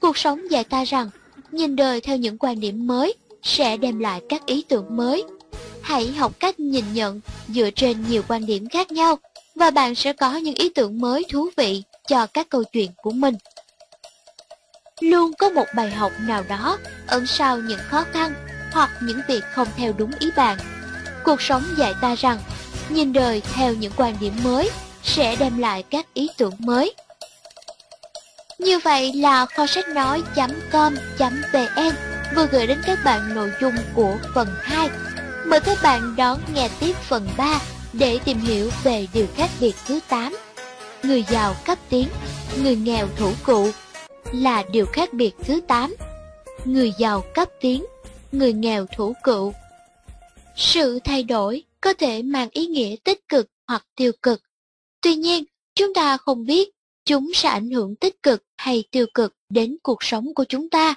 [0.00, 1.10] Cuộc sống dạy ta rằng,
[1.50, 5.24] nhìn đời theo những quan điểm mới sẽ đem lại các ý tưởng mới.
[5.82, 9.18] Hãy học cách nhìn nhận dựa trên nhiều quan điểm khác nhau
[9.54, 13.10] và bạn sẽ có những ý tưởng mới thú vị cho các câu chuyện của
[13.10, 13.34] mình.
[15.00, 18.34] Luôn có một bài học nào đó ẩn sau những khó khăn
[18.72, 20.58] hoặc những việc không theo đúng ý bạn.
[21.24, 22.38] Cuộc sống dạy ta rằng,
[22.88, 24.70] nhìn đời theo những quan điểm mới
[25.02, 26.94] sẽ đem lại các ý tưởng mới.
[28.58, 30.98] Như vậy là kho sách nói.com.vn
[32.34, 34.90] vừa gửi đến các bạn nội dung của phần 2.
[35.46, 37.60] Mời các bạn đón nghe tiếp phần 3
[37.92, 40.36] để tìm hiểu về điều khác biệt thứ 8.
[41.02, 42.08] Người giàu cấp tiến,
[42.62, 43.70] người nghèo thủ cụ
[44.32, 45.94] là điều khác biệt thứ 8.
[46.64, 47.84] Người giàu cấp tiến,
[48.32, 49.52] người nghèo thủ cụ.
[50.56, 54.42] Sự thay đổi có thể mang ý nghĩa tích cực hoặc tiêu cực.
[55.00, 55.44] Tuy nhiên,
[55.74, 56.77] chúng ta không biết
[57.08, 60.94] chúng sẽ ảnh hưởng tích cực hay tiêu cực đến cuộc sống của chúng ta.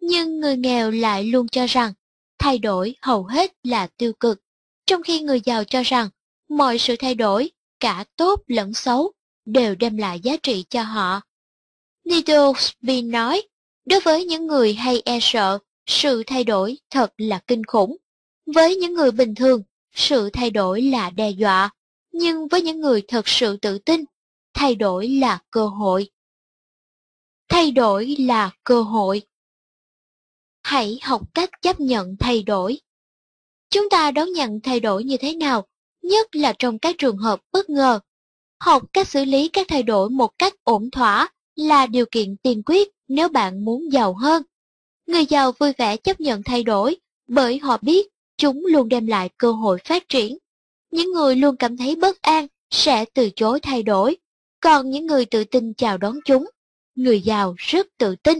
[0.00, 1.92] Nhưng người nghèo lại luôn cho rằng
[2.38, 4.42] thay đổi hầu hết là tiêu cực,
[4.86, 6.08] trong khi người giàu cho rằng
[6.48, 9.12] mọi sự thay đổi, cả tốt lẫn xấu,
[9.44, 11.20] đều đem lại giá trị cho họ.
[12.04, 13.42] Nidosby nói,
[13.84, 17.96] đối với những người hay e sợ, sự thay đổi thật là kinh khủng.
[18.54, 19.62] Với những người bình thường,
[19.94, 21.70] sự thay đổi là đe dọa,
[22.12, 24.04] nhưng với những người thật sự tự tin,
[24.54, 26.10] thay đổi là cơ hội.
[27.48, 29.22] Thay đổi là cơ hội.
[30.62, 32.80] Hãy học cách chấp nhận thay đổi.
[33.70, 35.66] Chúng ta đón nhận thay đổi như thế nào,
[36.02, 38.00] nhất là trong các trường hợp bất ngờ.
[38.60, 42.62] Học cách xử lý các thay đổi một cách ổn thỏa là điều kiện tiên
[42.66, 44.42] quyết nếu bạn muốn giàu hơn.
[45.06, 46.96] Người giàu vui vẻ chấp nhận thay đổi
[47.28, 50.38] bởi họ biết chúng luôn đem lại cơ hội phát triển.
[50.90, 54.16] Những người luôn cảm thấy bất an sẽ từ chối thay đổi,
[54.60, 56.50] còn những người tự tin chào đón chúng.
[56.94, 58.38] Người giàu rất tự tin.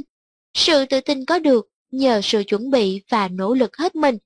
[0.54, 4.18] Sự tự tin có được nhờ sự chuẩn bị và nỗ lực hết mình.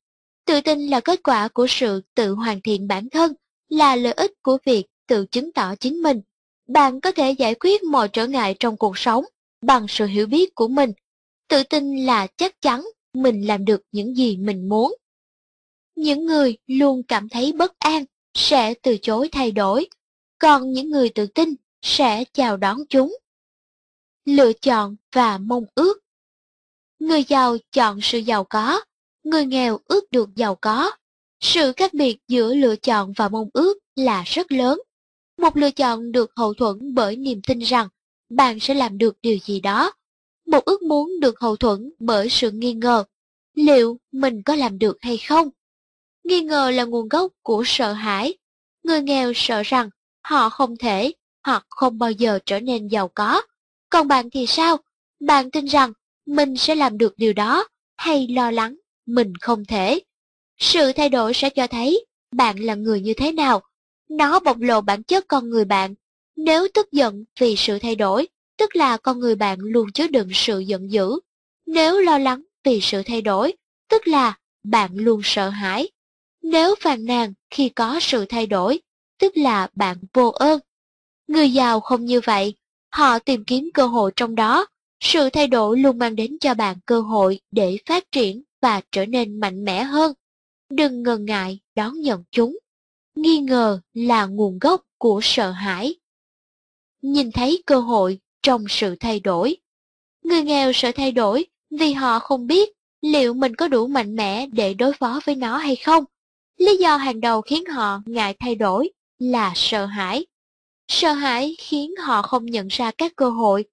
[0.45, 3.33] Tự tin là kết quả của sự tự hoàn thiện bản thân,
[3.69, 6.21] là lợi ích của việc tự chứng tỏ chính mình.
[6.69, 9.25] Bạn có thể giải quyết mọi trở ngại trong cuộc sống
[9.63, 10.93] bằng sự hiểu biết của mình.
[11.49, 14.95] Tự tin là chắc chắn mình làm được những gì mình muốn.
[15.97, 18.05] Những người luôn cảm thấy bất an
[18.35, 19.89] sẽ từ chối thay đổi,
[20.39, 23.17] còn những người tự tin sẽ chào đón chúng.
[24.25, 26.01] Lựa chọn và mong ước
[26.99, 28.85] Người giàu chọn sự giàu có,
[29.25, 30.91] người nghèo ước được giàu có.
[31.41, 34.81] Sự khác biệt giữa lựa chọn và mong ước là rất lớn.
[35.39, 37.89] Một lựa chọn được hậu thuẫn bởi niềm tin rằng
[38.29, 39.93] bạn sẽ làm được điều gì đó.
[40.47, 43.05] Một ước muốn được hậu thuẫn bởi sự nghi ngờ,
[43.55, 45.51] liệu mình có làm được hay không?
[46.25, 48.35] Nghi ngờ là nguồn gốc của sợ hãi.
[48.83, 49.91] Người nghèo sợ rằng
[50.23, 51.13] họ không thể
[51.45, 53.43] hoặc không bao giờ trở nên giàu có.
[53.91, 54.77] Còn bạn thì sao?
[55.21, 55.93] Bạn tin rằng
[56.27, 58.77] mình sẽ làm được điều đó hay lo lắng
[59.07, 60.01] mình không thể?
[60.59, 63.63] Sự thay đổi sẽ cho thấy bạn là người như thế nào
[64.09, 65.95] nó bộc lộ bản chất con người bạn.
[66.37, 70.29] Nếu tức giận vì sự thay đổi, tức là con người bạn luôn chứa đựng
[70.33, 71.21] sự giận dữ.
[71.67, 73.53] Nếu lo lắng vì sự thay đổi,
[73.89, 75.91] tức là bạn luôn sợ hãi.
[76.43, 78.81] Nếu phàn nàn khi có sự thay đổi,
[79.19, 80.61] tức là bạn vô ơn.
[81.27, 82.55] Người giàu không như vậy,
[82.91, 84.67] họ tìm kiếm cơ hội trong đó.
[85.01, 89.07] Sự thay đổi luôn mang đến cho bạn cơ hội để phát triển và trở
[89.07, 90.13] nên mạnh mẽ hơn.
[90.71, 92.57] Đừng ngần ngại đón nhận chúng
[93.15, 95.95] nghi ngờ là nguồn gốc của sợ hãi.
[97.03, 99.57] Nhìn thấy cơ hội trong sự thay đổi.
[100.25, 102.69] Người nghèo sợ thay đổi vì họ không biết
[103.01, 106.05] liệu mình có đủ mạnh mẽ để đối phó với nó hay không.
[106.57, 110.27] Lý do hàng đầu khiến họ ngại thay đổi là sợ hãi.
[110.89, 113.65] Sợ hãi khiến họ không nhận ra các cơ hội.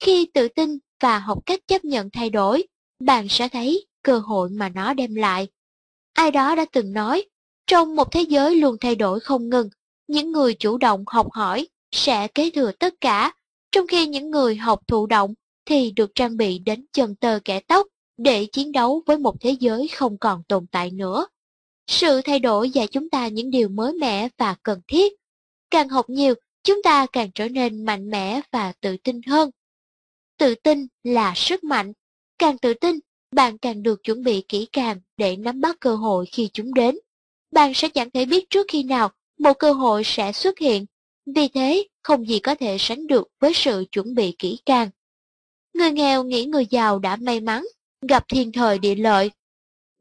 [0.00, 2.66] Khi tự tin và học cách chấp nhận thay đổi,
[3.00, 5.48] bạn sẽ thấy cơ hội mà nó đem lại.
[6.12, 7.24] Ai đó đã từng nói,
[7.66, 9.68] trong một thế giới luôn thay đổi không ngừng,
[10.08, 13.32] những người chủ động học hỏi sẽ kế thừa tất cả,
[13.72, 17.60] trong khi những người học thụ động thì được trang bị đến chân tơ kẻ
[17.60, 21.26] tóc để chiến đấu với một thế giới không còn tồn tại nữa.
[21.86, 25.12] Sự thay đổi dạy chúng ta những điều mới mẻ và cần thiết.
[25.70, 29.50] Càng học nhiều, chúng ta càng trở nên mạnh mẽ và tự tin hơn.
[30.38, 31.92] Tự tin là sức mạnh.
[32.38, 32.98] Càng tự tin,
[33.30, 36.98] bạn càng được chuẩn bị kỹ càng để nắm bắt cơ hội khi chúng đến.
[37.50, 40.86] Bạn sẽ chẳng thể biết trước khi nào một cơ hội sẽ xuất hiện.
[41.26, 44.90] Vì thế, không gì có thể sánh được với sự chuẩn bị kỹ càng.
[45.74, 47.64] Người nghèo nghĩ người giàu đã may mắn,
[48.08, 49.30] gặp thiên thời địa lợi.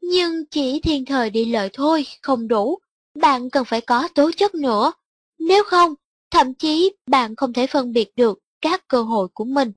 [0.01, 2.79] Nhưng chỉ thiên thời địa lợi thôi không đủ,
[3.15, 4.91] bạn cần phải có tố chất nữa.
[5.39, 5.95] Nếu không,
[6.31, 9.71] thậm chí bạn không thể phân biệt được các cơ hội của mình.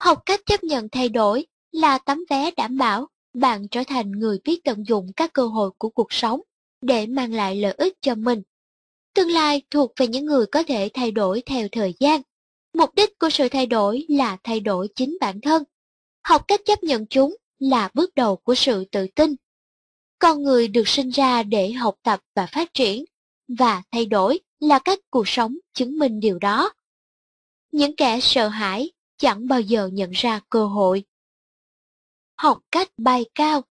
[0.00, 4.38] Học cách chấp nhận thay đổi là tấm vé đảm bảo bạn trở thành người
[4.44, 6.40] biết tận dụng các cơ hội của cuộc sống
[6.80, 8.42] để mang lại lợi ích cho mình.
[9.14, 12.22] Tương lai thuộc về những người có thể thay đổi theo thời gian.
[12.74, 15.62] Mục đích của sự thay đổi là thay đổi chính bản thân.
[16.22, 19.34] Học cách chấp nhận chúng là bước đầu của sự tự tin.
[20.18, 23.04] Con người được sinh ra để học tập và phát triển,
[23.48, 26.72] và thay đổi là cách cuộc sống chứng minh điều đó.
[27.72, 31.04] Những kẻ sợ hãi chẳng bao giờ nhận ra cơ hội.
[32.36, 33.62] Học cách bay cao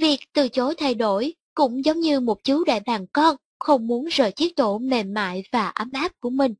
[0.00, 4.06] Việc từ chối thay đổi cũng giống như một chú đại bàng con không muốn
[4.06, 6.54] rời chiếc tổ mềm mại và ấm áp của mình.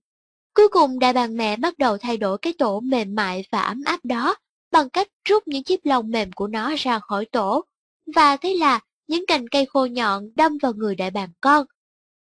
[0.54, 3.82] Cuối cùng đại bàng mẹ bắt đầu thay đổi cái tổ mềm mại và ấm
[3.84, 4.34] áp đó
[4.70, 7.64] bằng cách rút những chiếc lông mềm của nó ra khỏi tổ.
[8.14, 11.66] Và thế là những cành cây khô nhọn đâm vào người đại bàng con.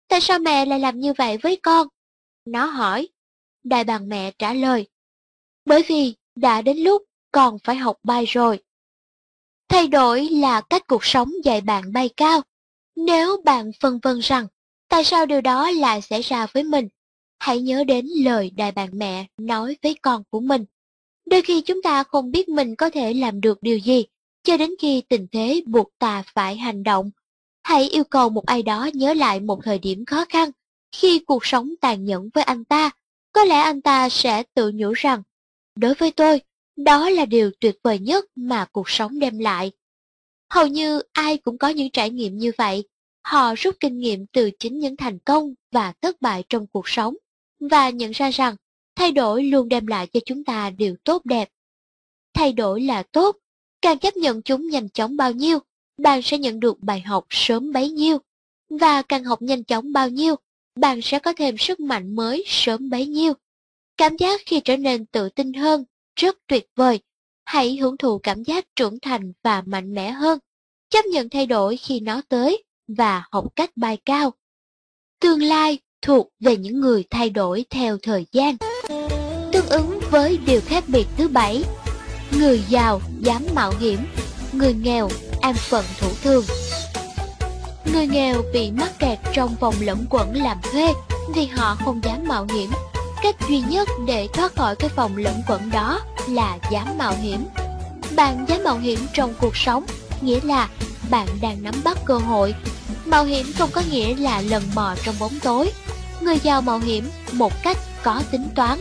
[0.09, 1.88] Tại sao mẹ lại làm như vậy với con?
[2.44, 3.09] Nó hỏi.
[3.64, 4.87] Đại bàng mẹ trả lời.
[5.64, 8.62] Bởi vì đã đến lúc con phải học bay rồi.
[9.68, 12.40] Thay đổi là cách cuộc sống dạy bạn bay cao.
[12.97, 14.47] Nếu bạn phân vân rằng
[14.88, 16.88] tại sao điều đó lại xảy ra với mình,
[17.38, 20.64] hãy nhớ đến lời đại bàng mẹ nói với con của mình.
[21.27, 24.05] Đôi khi chúng ta không biết mình có thể làm được điều gì,
[24.42, 27.11] cho đến khi tình thế buộc ta phải hành động.
[27.68, 30.50] Hãy yêu cầu một ai đó nhớ lại một thời điểm khó khăn,
[30.92, 32.90] khi cuộc sống tàn nhẫn với anh ta.
[33.33, 35.22] Có lẽ anh ta sẽ tự nhủ rằng,
[35.76, 36.40] đối với tôi,
[36.76, 39.72] đó là điều tuyệt vời nhất mà cuộc sống đem lại.
[40.50, 42.85] Hầu như ai cũng có những trải nghiệm như vậy.
[43.22, 47.14] Họ rút kinh nghiệm từ chính những thành công và thất bại trong cuộc sống
[47.61, 48.57] và nhận ra rằng
[48.96, 51.48] thay đổi luôn đem lại cho chúng ta điều tốt đẹp.
[52.35, 53.37] Thay đổi là tốt,
[53.83, 55.59] càng chấp nhận chúng nhanh chóng bao nhiêu,
[55.98, 58.18] bạn sẽ nhận được bài học sớm bấy nhiêu.
[58.70, 60.34] Và càng học nhanh chóng bao nhiêu,
[60.76, 63.32] bạn sẽ có thêm sức mạnh mới sớm bấy nhiêu.
[63.96, 65.84] Cảm giác khi trở nên tự tin hơn,
[66.16, 67.00] rất tuyệt vời.
[67.44, 70.38] Hãy hưởng thụ cảm giác trưởng thành và mạnh mẽ hơn.
[70.90, 74.32] Chấp nhận thay đổi khi nó tới và học cách bay cao.
[75.20, 78.56] Tương lai thuộc về những người thay đổi theo thời gian.
[79.52, 81.64] Tương ứng với điều khác biệt thứ bảy,
[82.38, 83.98] người giàu dám mạo hiểm,
[84.52, 85.08] người nghèo
[85.40, 86.44] an phận thủ thường.
[87.92, 90.92] Người nghèo bị mắc kẹt trong vòng lẫn quẩn làm thuê
[91.35, 92.70] vì họ không dám mạo hiểm.
[93.22, 97.46] Cách duy nhất để thoát khỏi cái vòng lẫn quẩn đó là dám mạo hiểm.
[98.16, 99.85] Bạn dám mạo hiểm trong cuộc sống,
[100.20, 100.68] nghĩa là
[101.11, 102.55] bạn đang nắm bắt cơ hội.
[103.05, 105.72] Mạo hiểm không có nghĩa là lần mò trong bóng tối,
[106.20, 108.79] người giàu mạo hiểm một cách có tính toán.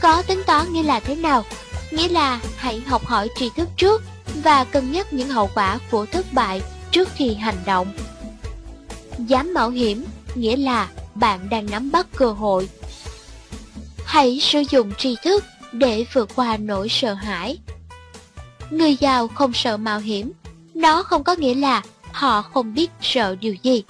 [0.00, 1.44] Có tính toán nghĩa là thế nào?
[1.90, 4.02] Nghĩa là hãy học hỏi tri thức trước
[4.42, 7.92] và cân nhắc những hậu quả của thất bại trước khi hành động.
[9.18, 10.04] Dám mạo hiểm
[10.34, 12.68] nghĩa là bạn đang nắm bắt cơ hội.
[14.04, 17.58] Hãy sử dụng tri thức để vượt qua nỗi sợ hãi.
[18.70, 20.32] Người giàu không sợ mạo hiểm,
[20.74, 21.82] nó không có nghĩa là
[22.12, 23.82] họ không biết sợ điều gì.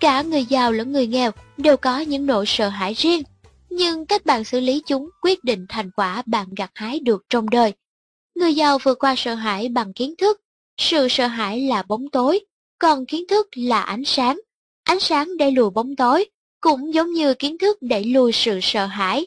[0.00, 3.22] Cả người giàu lẫn người nghèo đều có những nỗi sợ hãi riêng,
[3.70, 7.50] nhưng cách bạn xử lý chúng quyết định thành quả bạn gặt hái được trong
[7.50, 7.72] đời.
[8.34, 10.40] Người giàu vượt qua sợ hãi bằng kiến thức,
[10.76, 12.40] sự sợ hãi là bóng tối,
[12.78, 14.40] còn kiến thức là ánh sáng.
[14.84, 16.24] Ánh sáng đẩy lùi bóng tối,
[16.60, 19.26] cũng giống như kiến thức đẩy lùi sự sợ hãi.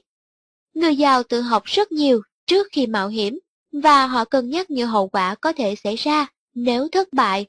[0.74, 3.40] Người giàu tự học rất nhiều trước khi mạo hiểm,
[3.72, 7.46] và họ cân nhắc những hậu quả có thể xảy ra nếu thất bại.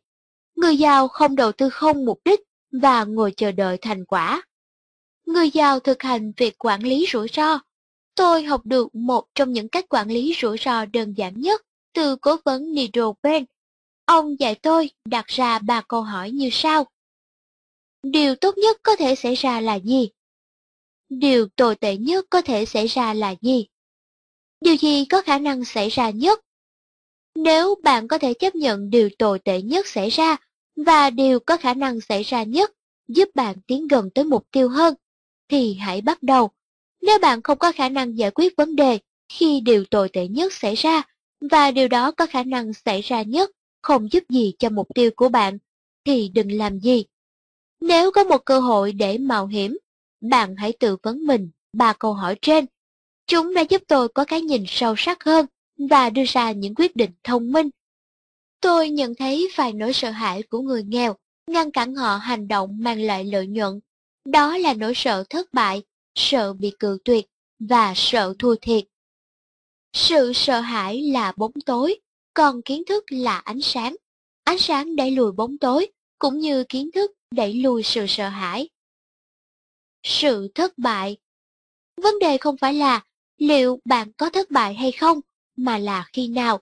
[0.56, 2.40] Người giàu không đầu tư không mục đích
[2.72, 4.42] và ngồi chờ đợi thành quả.
[5.26, 7.60] Người giàu thực hành việc quản lý rủi ro.
[8.16, 11.62] Tôi học được một trong những cách quản lý rủi ro đơn giản nhất
[11.92, 13.44] từ cố vấn Nigel Ben.
[14.04, 16.86] Ông dạy tôi đặt ra ba câu hỏi như sau.
[18.02, 20.10] Điều tốt nhất có thể xảy ra là gì?
[21.08, 23.66] Điều tồi tệ nhất có thể xảy ra là gì?
[24.60, 26.40] Điều gì có khả năng xảy ra nhất?
[27.34, 30.36] Nếu bạn có thể chấp nhận điều tồi tệ nhất xảy ra
[30.76, 32.72] và điều có khả năng xảy ra nhất
[33.08, 34.94] giúp bạn tiến gần tới mục tiêu hơn,
[35.48, 36.50] thì hãy bắt đầu.
[37.02, 40.52] Nếu bạn không có khả năng giải quyết vấn đề khi điều tồi tệ nhất
[40.52, 41.02] xảy ra,
[41.50, 43.50] và điều đó có khả năng xảy ra nhất
[43.82, 45.58] không giúp gì cho mục tiêu của bạn,
[46.04, 47.04] thì đừng làm gì.
[47.80, 49.78] Nếu có một cơ hội để mạo hiểm,
[50.20, 52.66] bạn hãy tự vấn mình ba câu hỏi trên.
[53.26, 55.46] Chúng đã giúp tôi có cái nhìn sâu sắc hơn
[55.90, 57.70] và đưa ra những quyết định thông minh.
[58.60, 61.16] Tôi nhận thấy vài nỗi sợ hãi của người nghèo
[61.46, 63.80] ngăn cản họ hành động mang lại lợi nhuận.
[64.24, 65.82] Đó là nỗi sợ thất bại,
[66.16, 67.26] sợ bị cự tuyệt
[67.58, 68.84] và sợ thua thiệt.
[69.92, 72.00] Sự sợ hãi là bóng tối,
[72.34, 73.96] còn kiến thức là ánh sáng.
[74.44, 75.86] Ánh sáng đẩy lùi bóng tối,
[76.18, 78.68] cũng như kiến thức đẩy lùi sự sợ hãi.
[80.02, 81.16] Sự thất bại
[82.02, 83.04] Vấn đề không phải là
[83.38, 85.20] liệu bạn có thất bại hay không,
[85.56, 86.60] mà là khi nào.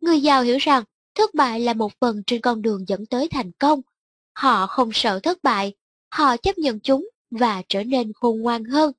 [0.00, 0.84] Người giàu hiểu rằng
[1.14, 3.80] thất bại là một phần trên con đường dẫn tới thành công.
[4.32, 5.74] Họ không sợ thất bại,
[6.10, 8.92] họ chấp nhận chúng và trở nên khôn ngoan hơn.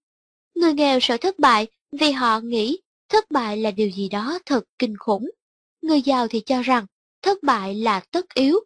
[0.56, 4.64] Người nghèo sợ thất bại vì họ nghĩ thất bại là điều gì đó thật
[4.80, 5.30] kinh khủng.
[5.82, 6.86] Người giàu thì cho rằng
[7.22, 8.60] thất bại là tất yếu.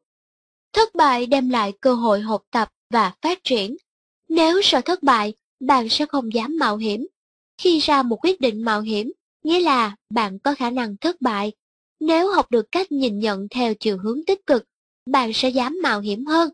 [0.74, 3.78] Thất bại đem lại cơ hội học tập và phát triển.
[4.30, 7.08] Nếu sợ thất bại, bạn sẽ không dám mạo hiểm.
[7.58, 9.12] Khi ra một quyết định mạo hiểm,
[9.44, 11.52] nghĩa là bạn có khả năng thất bại.
[12.00, 14.64] Nếu học được cách nhìn nhận theo chiều hướng tích cực,
[15.06, 16.52] bạn sẽ dám mạo hiểm hơn.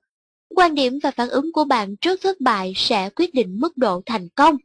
[0.55, 4.01] Quan điểm và phản ứng của bạn trước thất bại sẽ quyết định mức độ
[4.05, 4.57] thành công.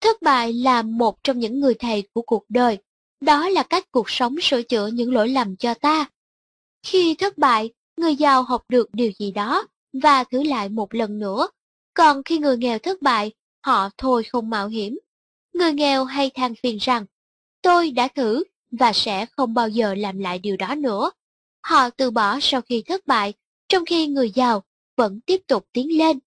[0.00, 2.78] Thất bại là một trong những người thầy của cuộc đời.
[3.20, 6.10] Đó là cách cuộc sống sửa chữa những lỗi lầm cho ta.
[6.82, 9.66] Khi thất bại, người giàu học được điều gì đó
[10.02, 11.48] và thử lại một lần nữa.
[11.94, 13.32] Còn khi người nghèo thất bại,
[13.66, 14.98] họ thôi không mạo hiểm.
[15.54, 17.06] Người nghèo hay than phiền rằng,
[17.62, 21.10] tôi đã thử và sẽ không bao giờ làm lại điều đó nữa.
[21.62, 23.32] Họ từ bỏ sau khi thất bại,
[23.68, 24.62] trong khi người giàu
[24.96, 26.18] vẫn tiếp tục tiến lên.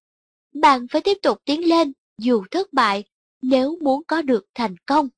[0.54, 3.04] Bạn phải tiếp tục tiến lên dù thất bại
[3.42, 5.10] nếu muốn có được thành công.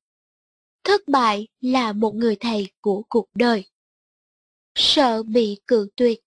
[0.84, 3.64] Thất bại là một người thầy của cuộc đời.
[4.74, 6.20] Sợ bị cự tuyệt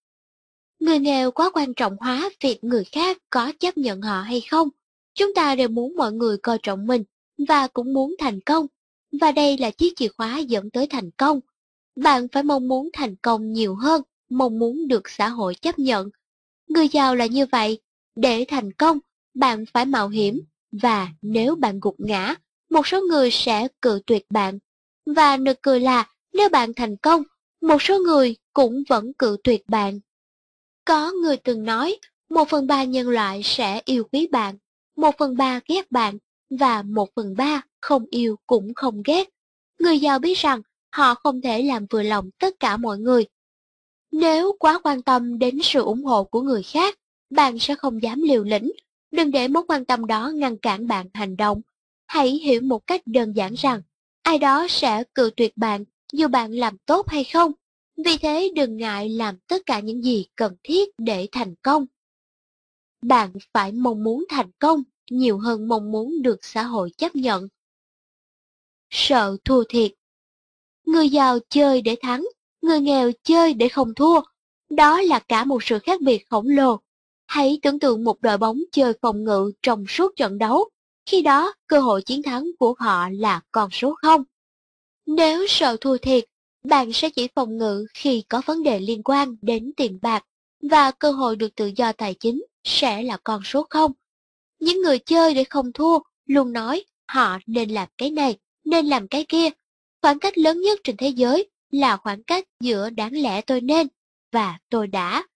[0.80, 4.70] Người nghèo quá quan trọng hóa việc người khác có chấp nhận họ hay không.
[5.14, 7.04] Chúng ta đều muốn mọi người coi trọng mình
[7.48, 8.68] và cũng muốn thành công.
[9.22, 11.40] Và đây là chiếc chìa khóa dẫn tới thành công.
[11.96, 16.10] Bạn phải mong muốn thành công nhiều hơn, mong muốn được xã hội chấp nhận.
[16.68, 17.80] Người giàu là như vậy,
[18.16, 19.00] để thành công,
[19.34, 20.42] bạn phải mạo hiểm,
[20.72, 22.36] và nếu bạn gục ngã,
[22.70, 24.60] một số người sẽ cự tuyệt bạn.
[25.06, 27.24] Và nực cười là nếu bạn thành công,
[27.62, 30.00] một số người cũng vẫn cự tuyệt bạn.
[30.86, 32.00] Có người từng nói,
[32.30, 34.58] một phần ba nhân loại sẽ yêu quý bạn,
[34.96, 36.18] một phần ba ghét bạn,
[36.50, 39.30] và một phần ba không yêu cũng không ghét.
[39.80, 40.62] Người giàu biết rằng
[40.92, 43.26] họ không thể làm vừa lòng tất cả mọi người.
[44.16, 47.00] Nếu quá quan tâm đến sự ủng hộ của người khác,
[47.30, 48.72] bạn sẽ không dám liều lĩnh.
[49.12, 51.62] Đừng để mối quan tâm đó ngăn cản bạn hành động.
[52.08, 53.82] Hãy hiểu một cách đơn giản rằng,
[54.24, 57.52] ai đó sẽ cự tuyệt bạn dù bạn làm tốt hay không.
[58.06, 61.86] Vì thế đừng ngại làm tất cả những gì cần thiết để thành công.
[63.02, 67.48] Bạn phải mong muốn thành công nhiều hơn mong muốn được xã hội chấp nhận.
[68.90, 69.92] Sợ thua thiệt
[70.86, 72.26] Người giàu chơi để thắng,
[72.66, 74.22] người nghèo chơi để không thua.
[74.70, 76.80] Đó là cả một sự khác biệt khổng lồ.
[77.28, 80.70] Hãy tưởng tượng một đội bóng chơi phòng ngự trong suốt trận đấu.
[81.06, 84.24] Khi đó, cơ hội chiến thắng của họ là con số không.
[85.06, 86.26] Nếu sợ thua thiệt,
[86.64, 90.26] bạn sẽ chỉ phòng ngự khi có vấn đề liên quan đến tiền bạc
[90.70, 93.92] và cơ hội được tự do tài chính sẽ là con số không.
[94.60, 99.08] Những người chơi để không thua luôn nói họ nên làm cái này, nên làm
[99.08, 99.50] cái kia.
[100.02, 101.50] Khoảng cách lớn nhất trên thế giới
[101.80, 103.88] là khoảng cách giữa đáng lẽ tôi nên
[104.32, 105.28] và tôi đã.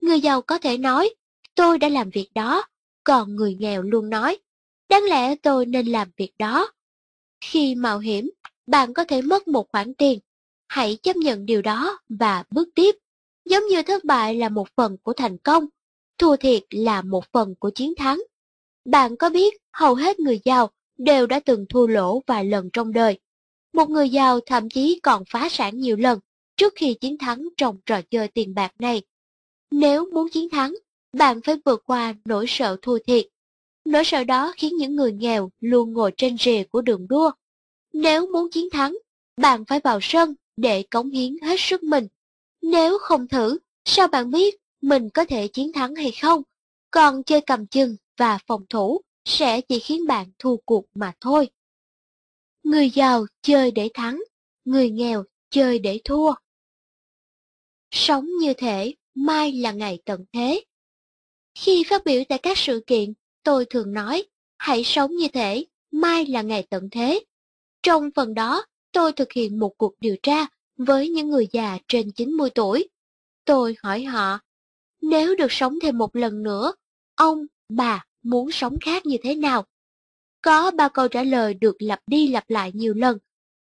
[0.00, 1.14] Người giàu có thể nói
[1.54, 2.64] tôi đã làm việc đó,
[3.04, 4.38] còn người nghèo luôn nói
[4.88, 6.72] đáng lẽ tôi nên làm việc đó.
[7.40, 8.30] Khi mạo hiểm,
[8.66, 10.18] bạn có thể mất một khoản tiền.
[10.68, 12.96] Hãy chấp nhận điều đó và bước tiếp.
[13.44, 15.66] Giống như thất bại là một phần của thành công,
[16.18, 18.22] thua thiệt là một phần của chiến thắng.
[18.84, 22.92] Bạn có biết hầu hết người giàu đều đã từng thua lỗ vài lần trong
[22.92, 23.18] đời.
[23.74, 26.18] Một người giàu thậm chí còn phá sản nhiều lần
[26.56, 29.02] trước khi chiến thắng trong trò chơi tiền bạc này.
[29.70, 30.74] Nếu muốn chiến thắng,
[31.12, 33.26] bạn phải vượt qua nỗi sợ thua thiệt.
[33.84, 37.30] Nỗi sợ đó khiến những người nghèo luôn ngồi trên rìa của đường đua.
[37.92, 38.96] Nếu muốn chiến thắng,
[39.36, 42.06] bạn phải vào sân để cống hiến hết sức mình.
[42.62, 46.42] Nếu không thử, sao bạn biết mình có thể chiến thắng hay không?
[46.90, 51.48] Còn chơi cầm chừng và phòng thủ sẽ chỉ khiến bạn thua cuộc mà thôi.
[52.64, 54.22] Người giàu chơi để thắng,
[54.64, 56.34] người nghèo chơi để thua.
[57.90, 60.64] Sống như thể mai là ngày tận thế.
[61.54, 63.12] Khi phát biểu tại các sự kiện,
[63.42, 64.24] tôi thường nói,
[64.58, 67.24] hãy sống như thể mai là ngày tận thế.
[67.82, 70.46] Trong phần đó, tôi thực hiện một cuộc điều tra
[70.76, 72.88] với những người già trên 90 tuổi.
[73.44, 74.38] Tôi hỏi họ,
[75.02, 76.72] nếu được sống thêm một lần nữa,
[77.14, 79.64] ông, bà muốn sống khác như thế nào?
[80.44, 83.18] Có ba câu trả lời được lặp đi lặp lại nhiều lần.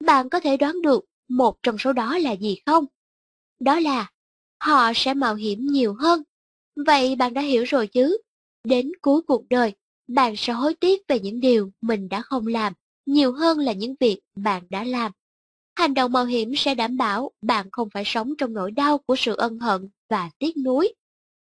[0.06, 2.86] Bạn có thể đoán được một trong số đó là gì không?
[3.60, 4.12] Đó là
[4.64, 6.24] họ sẽ mạo hiểm nhiều hơn.
[6.86, 8.18] Vậy bạn đã hiểu rồi chứ?
[8.64, 9.74] Đến cuối cuộc đời,
[10.08, 12.74] bạn sẽ hối tiếc về những điều mình đã không làm,
[13.06, 15.12] nhiều hơn là những việc bạn đã làm.
[15.76, 19.16] Hành động mạo hiểm sẽ đảm bảo bạn không phải sống trong nỗi đau của
[19.16, 20.94] sự ân hận và tiếc nuối.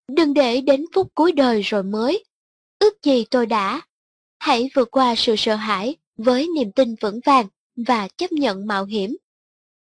[0.07, 2.23] Đừng để đến phút cuối đời rồi mới.
[2.79, 3.81] Ước gì tôi đã.
[4.45, 8.85] Hãy vượt qua sự sợ hãi với niềm tin vững vàng và chấp nhận mạo
[8.85, 9.17] hiểm.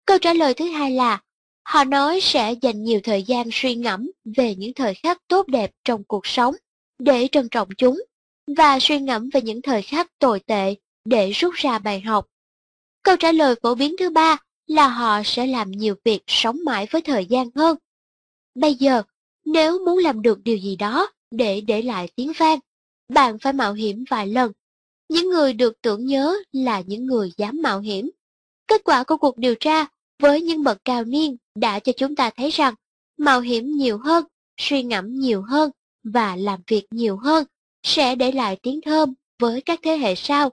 [0.06, 1.22] Câu trả lời thứ hai là,
[1.62, 5.70] họ nói sẽ dành nhiều thời gian suy ngẫm về những thời khắc tốt đẹp
[5.84, 6.54] trong cuộc sống,
[6.98, 8.02] để trân trọng chúng,
[8.56, 12.26] và suy ngẫm về những thời khắc tồi tệ để rút ra bài học.
[13.02, 14.36] Câu trả lời phổ biến thứ ba
[14.66, 17.76] là họ sẽ làm nhiều việc sống mãi với thời gian hơn.
[18.54, 19.02] Bây giờ,
[19.44, 22.58] nếu muốn làm được điều gì đó để để lại tiếng vang,
[23.08, 24.52] bạn phải mạo hiểm vài lần.
[25.08, 28.10] Những người được tưởng nhớ là những người dám mạo hiểm.
[28.66, 29.86] Kết quả của cuộc điều tra
[30.22, 32.74] với những bậc cao niên đã cho chúng ta thấy rằng
[33.16, 34.24] mạo hiểm nhiều hơn,
[34.56, 35.70] suy ngẫm nhiều hơn
[36.04, 37.44] và làm việc nhiều hơn
[37.82, 40.52] sẽ để lại tiếng thơm với các thế hệ sau.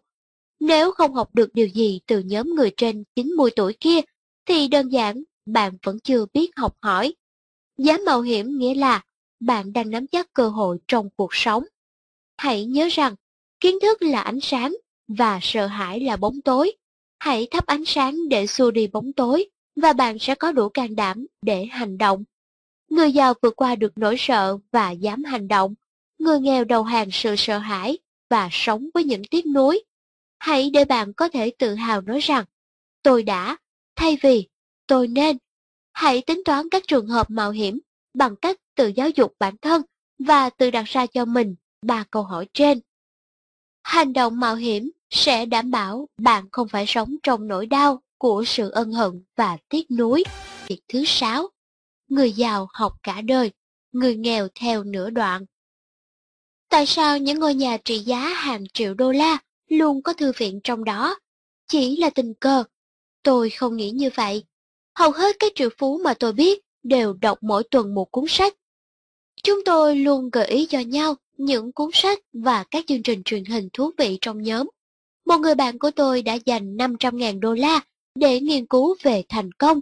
[0.60, 4.02] Nếu không học được điều gì từ nhóm người trên 90 tuổi kia,
[4.46, 7.14] thì đơn giản bạn vẫn chưa biết học hỏi.
[7.78, 9.04] Dám mạo hiểm nghĩa là
[9.40, 11.64] bạn đang nắm chắc cơ hội trong cuộc sống.
[12.42, 13.16] Hãy nhớ rằng,
[13.60, 14.76] kiến thức là ánh sáng
[15.08, 16.72] và sợ hãi là bóng tối.
[17.20, 20.96] Hãy thắp ánh sáng để xua đi bóng tối và bạn sẽ có đủ can
[20.96, 22.24] đảm để hành động.
[22.90, 25.74] Người giàu vượt qua được nỗi sợ và dám hành động.
[26.20, 27.98] Người nghèo đầu hàng sự sợ hãi
[28.30, 29.84] và sống với những tiếc nuối.
[30.40, 32.46] Hãy để bạn có thể tự hào nói rằng,
[33.04, 33.58] tôi đã,
[33.96, 34.48] thay vì
[34.88, 35.38] tôi nên.
[35.94, 37.80] Hãy tính toán các trường hợp mạo hiểm
[38.14, 39.82] bằng cách tự giáo dục bản thân
[40.20, 42.80] và tự đặt ra cho mình ba câu hỏi trên.
[43.84, 48.44] Hành động mạo hiểm sẽ đảm bảo bạn không phải sống trong nỗi đau của
[48.48, 50.24] sự ân hận và tiếc nuối.
[50.68, 51.50] Việc thứ sáu,
[52.08, 53.52] người giàu học cả đời,
[53.92, 55.46] người nghèo theo nửa đoạn.
[56.70, 60.60] Tại sao những ngôi nhà trị giá hàng triệu đô la luôn có thư viện
[60.64, 61.16] trong đó?
[61.68, 62.64] Chỉ là tình cờ.
[63.24, 64.44] Tôi không nghĩ như vậy.
[64.96, 68.54] Hầu hết các triệu phú mà tôi biết đều đọc mỗi tuần một cuốn sách.
[69.44, 71.16] Chúng tôi luôn gợi ý cho nhau
[71.46, 74.70] những cuốn sách và các chương trình truyền hình thú vị trong nhóm.
[75.26, 77.82] Một người bạn của tôi đã dành 500.000 đô la
[78.16, 79.80] để nghiên cứu về thành công.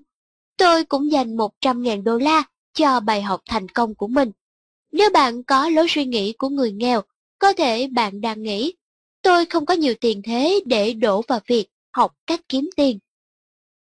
[0.58, 2.44] Tôi cũng dành 100.000 đô la
[2.74, 4.32] cho bài học thành công của mình.
[4.92, 7.02] Nếu bạn có lối suy nghĩ của người nghèo,
[7.40, 8.74] có thể bạn đang nghĩ,
[9.22, 13.00] tôi không có nhiều tiền thế để đổ vào việc học cách kiếm tiền.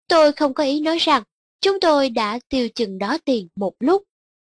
[0.09, 1.23] Tôi không có ý nói rằng
[1.61, 4.03] chúng tôi đã tiêu chừng đó tiền một lúc.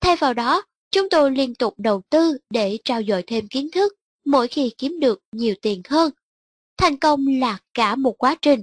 [0.00, 0.62] Thay vào đó,
[0.92, 3.92] chúng tôi liên tục đầu tư để trao dồi thêm kiến thức
[4.24, 6.12] mỗi khi kiếm được nhiều tiền hơn.
[6.76, 8.62] Thành công là cả một quá trình.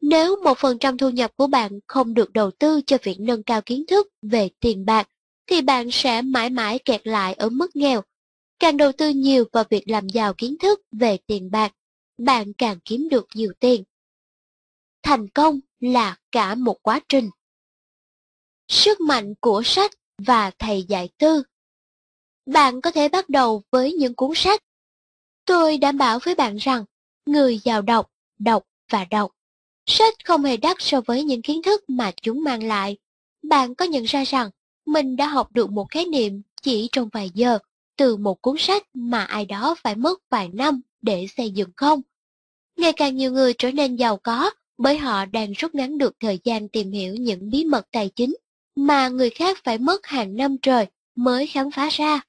[0.00, 3.42] Nếu một phần trăm thu nhập của bạn không được đầu tư cho việc nâng
[3.42, 5.08] cao kiến thức về tiền bạc,
[5.46, 8.02] thì bạn sẽ mãi mãi kẹt lại ở mức nghèo.
[8.58, 11.72] Càng đầu tư nhiều vào việc làm giàu kiến thức về tiền bạc,
[12.18, 13.84] bạn càng kiếm được nhiều tiền.
[15.02, 17.30] Thành công là cả một quá trình.
[18.68, 21.42] Sức mạnh của sách và thầy dạy tư
[22.46, 24.62] bạn có thể bắt đầu với những cuốn sách.
[25.44, 26.84] Tôi đảm bảo với bạn rằng,
[27.26, 29.32] người giàu đọc, đọc và đọc.
[29.86, 32.96] Sách không hề đắt so với những kiến thức mà chúng mang lại.
[33.42, 34.50] Bạn có nhận ra rằng,
[34.86, 37.58] mình đã học được một khái niệm chỉ trong vài giờ
[37.96, 42.02] từ một cuốn sách mà ai đó phải mất vài năm để xây dựng không?
[42.76, 46.38] Ngày càng nhiều người trở nên giàu có bởi họ đang rút ngắn được thời
[46.44, 48.36] gian tìm hiểu những bí mật tài chính
[48.76, 52.20] mà người khác phải mất hàng năm trời mới khám phá ra.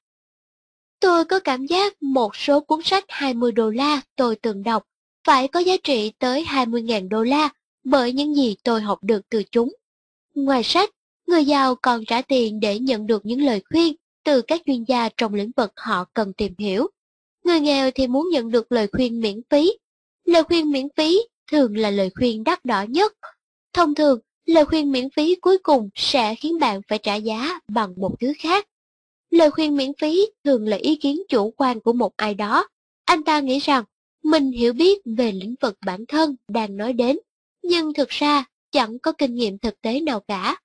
[1.00, 4.82] Tôi có cảm giác một số cuốn sách 20 đô la tôi từng đọc
[5.26, 7.48] phải có giá trị tới 20.000 đô la
[7.84, 9.74] bởi những gì tôi học được từ chúng.
[10.34, 10.90] Ngoài sách,
[11.26, 13.94] người giàu còn trả tiền để nhận được những lời khuyên
[14.24, 16.86] từ các chuyên gia trong lĩnh vực họ cần tìm hiểu.
[17.44, 19.72] Người nghèo thì muốn nhận được lời khuyên miễn phí.
[20.24, 21.18] Lời khuyên miễn phí
[21.50, 23.12] thường là lời khuyên đắt đỏ nhất.
[23.72, 27.94] Thông thường, lời khuyên miễn phí cuối cùng sẽ khiến bạn phải trả giá bằng
[27.96, 28.66] một thứ khác.
[29.30, 32.68] Lời khuyên miễn phí thường là ý kiến chủ quan của một ai đó.
[33.04, 33.84] Anh ta nghĩ rằng
[34.22, 37.18] mình hiểu biết về lĩnh vực bản thân đang nói đến,
[37.62, 40.56] nhưng thực ra chẳng có kinh nghiệm thực tế nào cả.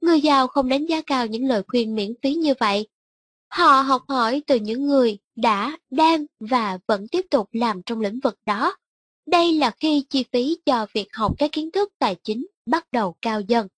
[0.00, 2.88] Người giàu không đánh giá cao những lời khuyên miễn phí như vậy.
[3.48, 8.20] Họ học hỏi từ những người đã, đang và vẫn tiếp tục làm trong lĩnh
[8.20, 8.76] vực đó.
[9.26, 13.14] Đây là khi chi phí cho việc học các kiến thức tài chính bắt đầu
[13.22, 13.68] cao dần.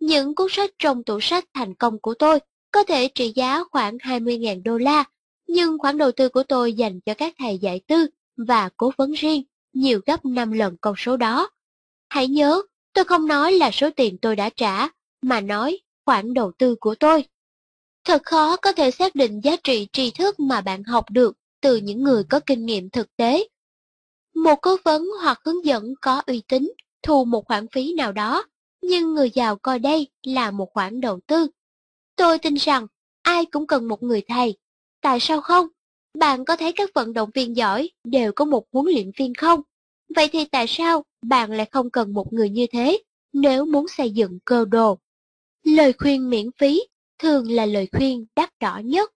[0.00, 2.40] Những cuốn sách trong tủ sách thành công của tôi
[2.70, 5.04] có thể trị giá khoảng 20.000 đô la,
[5.48, 8.06] Nhưng khoản đầu tư của tôi dành cho các thầy dạy tư
[8.36, 9.42] và cố vấn riêng
[9.72, 11.50] nhiều gấp 5 lần con số đó.
[12.08, 12.62] Hãy nhớ,
[12.92, 14.88] tôi không nói là số tiền tôi đã trả,
[15.22, 17.24] mà nói khoản đầu tư của tôi.
[18.04, 21.76] Thật khó có thể xác định giá trị tri thức mà bạn học được từ
[21.76, 23.48] những người có kinh nghiệm thực tế.
[24.34, 28.44] Một cố vấn hoặc hướng dẫn có uy tín thu một khoản phí nào đó,
[28.82, 31.46] nhưng người giàu coi đây là một khoản đầu tư.
[32.16, 32.86] Tôi tin rằng
[33.22, 34.56] ai cũng cần một người thầy.
[35.00, 35.66] Tại sao không?
[36.18, 39.62] Bạn có thấy các vận động viên giỏi đều có một huấn luyện viên không?
[40.16, 43.02] Vậy thì tại sao bạn lại không cần một người như thế
[43.32, 44.98] nếu muốn xây dựng cơ đồ?
[45.64, 46.82] Lời khuyên miễn phí
[47.18, 49.12] thường là lời khuyên đắt đỏ nhất.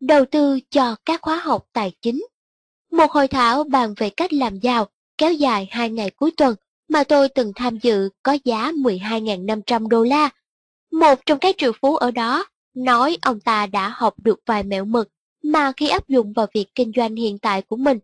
[0.00, 2.26] Đầu tư cho các khóa học tài chính.
[2.90, 4.88] Một hội thảo bàn về cách làm giàu
[5.18, 6.54] kéo dài 2 ngày cuối tuần
[6.88, 10.30] mà tôi từng tham dự có giá 12.500 đô la.
[10.92, 14.84] Một trong các triệu phú ở đó nói ông ta đã học được vài mẹo
[14.84, 15.08] mực
[15.42, 17.98] mà khi áp dụng vào việc kinh doanh hiện tại của mình,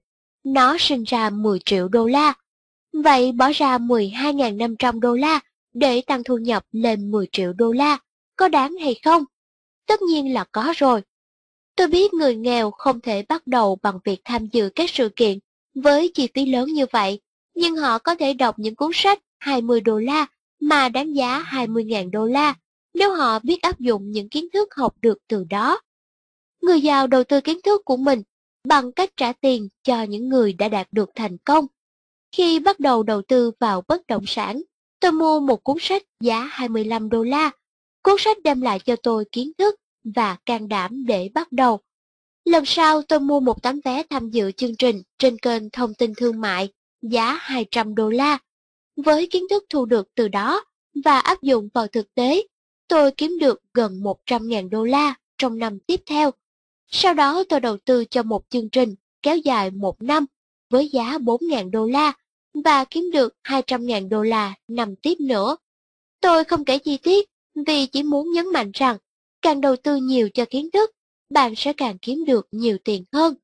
[0.44, 2.34] nó sinh ra 10 triệu đô la.
[2.92, 5.40] Vậy bỏ ra 12.500 đô la
[5.74, 7.98] để tăng thu nhập lên 10 triệu đô la,
[8.36, 9.24] có đáng hay không?
[9.86, 11.02] Tất nhiên là có rồi.
[11.76, 15.38] Tôi biết người nghèo không thể bắt đầu bằng việc tham dự các sự kiện
[15.74, 17.20] với chi phí lớn như vậy,
[17.54, 20.26] nhưng họ có thể đọc những cuốn sách 20 đô la
[20.60, 22.54] mà đáng giá 20.000 đô la
[22.94, 25.80] nếu họ biết áp dụng những kiến thức học được từ đó.
[26.62, 28.22] Người giàu đầu tư kiến thức của mình
[28.64, 31.66] bằng cách trả tiền cho những người đã đạt được thành công.
[32.36, 34.62] Khi bắt đầu đầu tư vào bất động sản,
[35.00, 37.50] tôi mua một cuốn sách giá 25 đô la.
[38.02, 39.74] Cuốn sách đem lại cho tôi kiến thức
[40.04, 41.80] và can đảm để bắt đầu.
[42.44, 46.12] Lần sau tôi mua một tấm vé tham dự chương trình trên kênh thông tin
[46.16, 46.68] thương mại
[47.02, 48.38] giá 200 đô la.
[48.96, 50.64] Với kiến thức thu được từ đó
[51.04, 52.42] và áp dụng vào thực tế,
[52.92, 56.30] tôi kiếm được gần 100.000 đô la trong năm tiếp theo.
[56.88, 60.26] Sau đó tôi đầu tư cho một chương trình kéo dài một năm
[60.70, 62.12] với giá 4.000 đô la
[62.64, 65.56] và kiếm được 200.000 đô la năm tiếp nữa.
[66.20, 67.28] Tôi không kể chi tiết
[67.66, 68.96] vì chỉ muốn nhấn mạnh rằng
[69.42, 70.90] càng đầu tư nhiều cho kiến thức,
[71.30, 73.34] bạn sẽ càng kiếm được nhiều tiền hơn.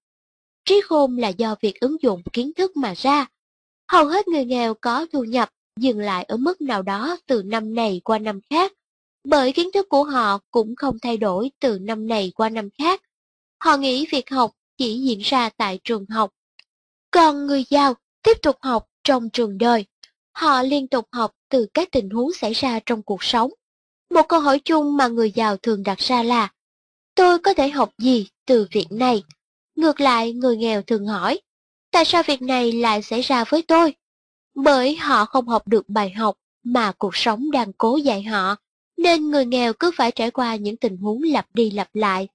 [0.64, 3.26] Trí khôn là do việc ứng dụng kiến thức mà ra.
[3.88, 7.74] Hầu hết người nghèo có thu nhập dừng lại ở mức nào đó từ năm
[7.74, 8.72] này qua năm khác,
[9.28, 13.02] bởi kiến thức của họ cũng không thay đổi từ năm này qua năm khác.
[13.58, 16.30] Họ nghĩ việc học chỉ diễn ra tại trường học.
[17.10, 19.84] Còn người giàu tiếp tục học trong trường đời.
[20.32, 23.50] Họ liên tục học từ các tình huống xảy ra trong cuộc sống.
[24.10, 26.52] Một câu hỏi chung mà người giàu thường đặt ra là
[27.14, 29.22] Tôi có thể học gì từ việc này?
[29.76, 31.40] Ngược lại, người nghèo thường hỏi
[31.90, 33.94] Tại sao việc này lại xảy ra với tôi?
[34.54, 38.56] Bởi họ không học được bài học mà cuộc sống đang cố dạy họ,
[38.99, 42.28] nên người nghèo cứ phải trải qua những tình huống lặp đi lặp lại.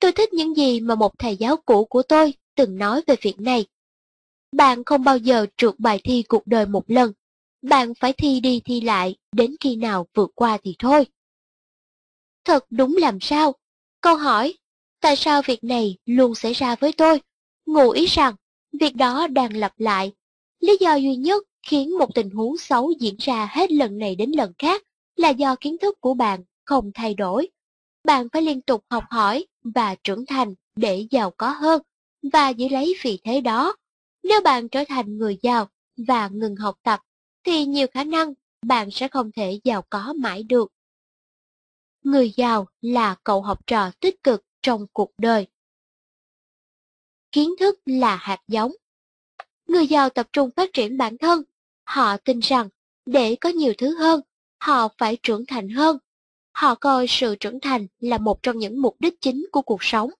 [0.00, 3.40] Tôi thích những gì mà một thầy giáo cũ của tôi từng nói về việc
[3.40, 3.66] này.
[4.52, 7.12] Bạn không bao giờ trượt bài thi cuộc đời một lần.
[7.62, 11.06] Bạn phải thi đi thi lại, đến khi nào vượt qua thì thôi.
[12.44, 13.54] Thật đúng làm sao?
[14.00, 14.54] Câu hỏi,
[15.00, 17.20] tại sao việc này luôn xảy ra với tôi?
[17.66, 18.34] Ngụ ý rằng,
[18.80, 20.12] việc đó đang lặp lại.
[20.60, 24.30] Lý do duy nhất khiến một tình huống xấu diễn ra hết lần này đến
[24.30, 24.82] lần khác
[25.18, 27.48] là do kiến thức của bạn không thay đổi.
[28.04, 31.82] Bạn phải liên tục học hỏi và trưởng thành để giàu có hơn
[32.32, 33.76] và giữ lấy vị thế đó.
[34.22, 37.00] Nếu bạn trở thành người giàu và ngừng học tập,
[37.44, 38.34] thì nhiều khả năng
[38.66, 40.72] bạn sẽ không thể giàu có mãi được.
[42.02, 45.46] Người giàu là cậu học trò tích cực trong cuộc đời.
[47.32, 48.72] Kiến thức là hạt giống.
[49.66, 51.42] Người giàu tập trung phát triển bản thân.
[51.84, 52.68] Họ tin rằng
[53.06, 54.20] để có nhiều thứ hơn,
[54.58, 55.98] họ phải trưởng thành hơn.
[56.52, 60.10] Họ coi sự trưởng thành là một trong những mục đích chính của cuộc sống.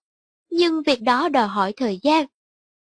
[0.51, 2.26] Nhưng việc đó đòi hỏi thời gian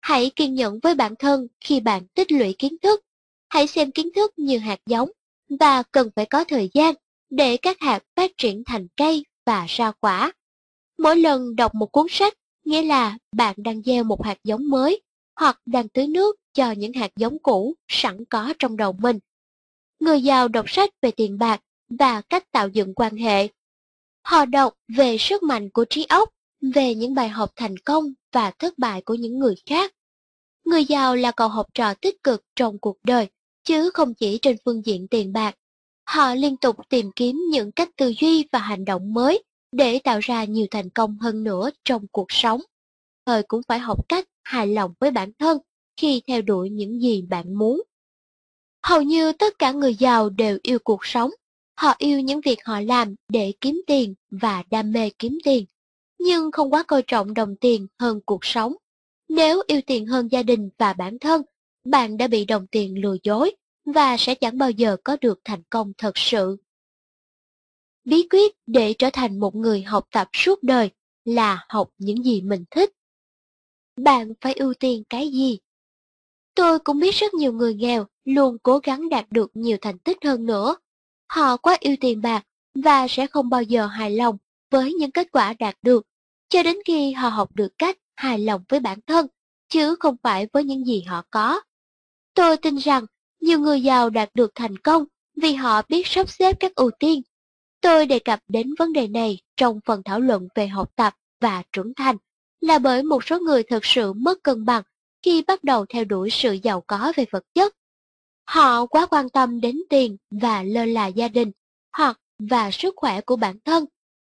[0.04, 3.00] Hãy kiên nhẫn với bản thân khi bạn tích lũy kiến thức.
[3.48, 5.10] Hãy xem kiến thức như hạt giống
[5.60, 6.94] và cần phải có thời gian
[7.30, 10.32] để các hạt phát triển thành cây và ra quả.
[10.98, 12.34] Mỗi lần đọc một cuốn sách,
[12.64, 15.02] nghĩa là bạn đang gieo một hạt giống mới
[15.40, 19.18] hoặc đang tưới nước cho những hạt giống cũ sẵn có trong đầu mình.
[20.04, 23.48] Người giàu đọc sách về tiền bạc và cách tạo dựng quan hệ.
[24.22, 26.30] Họ đọc về sức mạnh của trí óc,
[26.74, 29.94] về những bài học thành công và thất bại của những người khác.
[30.64, 33.28] Người giàu là cậu học trò tích cực trong cuộc đời,
[33.64, 35.56] chứ không chỉ trên phương diện tiền bạc.
[36.04, 39.42] Họ liên tục tìm kiếm những cách tư duy và hành động mới
[39.72, 42.60] để tạo ra nhiều thành công hơn nữa trong cuộc sống.
[43.26, 45.58] Thời cũng phải học cách hài lòng với bản thân
[45.96, 47.82] khi theo đuổi những gì bạn muốn.
[48.84, 51.30] Hầu như tất cả người giàu đều yêu cuộc sống.
[51.74, 55.64] Họ yêu những việc họ làm để kiếm tiền và đam mê kiếm tiền.
[56.18, 58.74] nhưng không quá coi trọng đồng tiền hơn cuộc sống.
[59.28, 61.42] Nếu yêu tiền hơn gia đình và bản thân,
[61.84, 63.56] bạn đã bị đồng tiền lừa dối
[63.94, 66.56] và sẽ chẳng bao giờ có được thành công thật sự.
[68.04, 70.90] Bí quyết để trở thành một người học tập suốt đời
[71.24, 72.90] là học những gì mình thích.
[73.96, 75.58] Bạn phải ưu tiên cái gì?
[76.54, 80.18] Tôi cũng biết rất nhiều người nghèo luôn cố gắng đạt được nhiều thành tích
[80.24, 80.76] hơn nữa.
[81.28, 84.36] Họ quá yêu tiền bạc và sẽ không bao giờ hài lòng
[84.70, 86.06] với những kết quả đạt được,
[86.48, 89.26] cho đến khi họ học được cách hài lòng với bản thân,
[89.68, 91.60] chứ không phải với những gì họ có.
[92.34, 93.06] Tôi tin rằng
[93.40, 95.04] nhiều người giàu đạt được thành công
[95.36, 97.22] vì họ biết sắp xếp các ưu tiên.
[97.80, 101.62] Tôi đề cập đến vấn đề này trong phần thảo luận về học tập và
[101.72, 102.16] trưởng thành,
[102.60, 104.82] là bởi một số người thực sự mất cân bằng
[105.24, 107.76] khi bắt đầu theo đuổi sự giàu có về vật chất.
[108.44, 111.52] Họ quá quan tâm đến tiền và lơ là gia đình,
[111.96, 113.84] hoặc và sức khỏe của bản thân.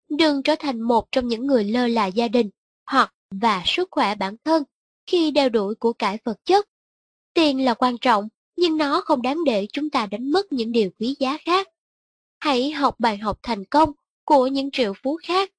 [0.08, 2.50] Đừng trở thành một trong những người lơ là gia đình,
[2.86, 4.62] hoặc và sức khỏe bản thân
[5.06, 6.68] khi đeo đuổi của cải vật chất.
[7.34, 10.90] Tiền là quan trọng, nhưng nó không đáng để chúng ta đánh mất những điều
[10.98, 11.68] quý giá khác.
[12.38, 13.92] Hãy học bài học thành công
[14.24, 15.50] của những triệu phú khác.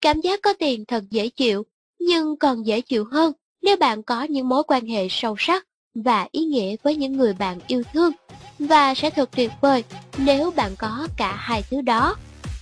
[0.00, 1.62] Cảm giác có tiền thật dễ chịu,
[1.98, 3.32] nhưng còn dễ chịu hơn
[3.62, 7.34] nếu bạn có những mối quan hệ sâu sắc và ý nghĩa với những người
[7.34, 8.12] bạn yêu thương
[8.58, 9.84] và sẽ thật tuyệt vời
[10.18, 12.16] nếu bạn có cả hai thứ đó.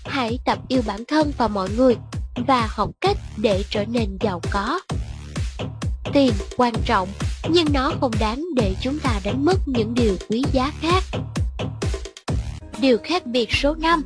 [0.04, 1.96] Hãy tập yêu bản thân và mọi người
[2.46, 4.80] và học cách để trở nên giàu có.
[6.12, 7.08] Tiền quan trọng,
[7.50, 11.02] nhưng nó không đáng để chúng ta đánh mất những điều quý giá khác.
[12.80, 14.02] Điều khác biệt số 5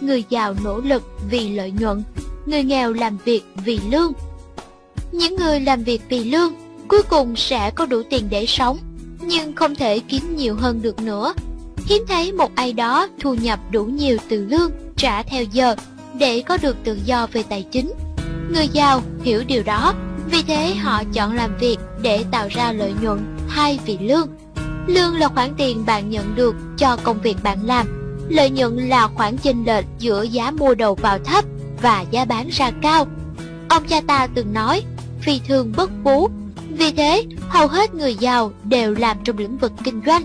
[0.00, 2.02] Người giàu nỗ lực vì lợi nhuận,
[2.46, 4.12] người nghèo làm việc vì lương.
[5.12, 6.52] Những người làm việc vì lương
[6.88, 8.78] cuối cùng sẽ có đủ tiền để sống,
[9.20, 11.34] nhưng không thể kiếm nhiều hơn được nữa.
[11.86, 15.74] Hiếm thấy một ai đó thu nhập đủ nhiều từ lương trả theo giờ
[16.18, 17.92] để có được tự do về tài chính.
[18.54, 19.94] Người giàu hiểu điều đó,
[20.30, 24.28] vì thế họ chọn làm việc để tạo ra lợi nhuận thay vì lương.
[24.86, 27.86] Lương là khoản tiền bạn nhận được cho công việc bạn làm.
[28.28, 31.44] Lợi nhuận là khoản chênh lệch giữa giá mua đầu vào thấp
[31.82, 33.06] và giá bán ra cao.
[33.68, 34.82] Ông cha ta từng nói,
[35.22, 36.28] phi thường bất phú
[36.70, 40.22] vì thế, hầu hết người giàu đều làm trong lĩnh vực kinh doanh.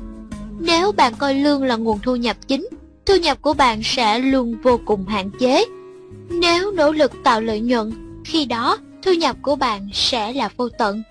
[0.60, 2.68] Nếu bạn coi lương là nguồn thu nhập chính,
[3.06, 5.66] thu nhập của bạn sẽ luôn vô cùng hạn chế.
[6.30, 7.92] Nếu nỗ lực tạo lợi nhuận,
[8.26, 11.04] khi đó thu nhập của bạn sẽ là vô tận.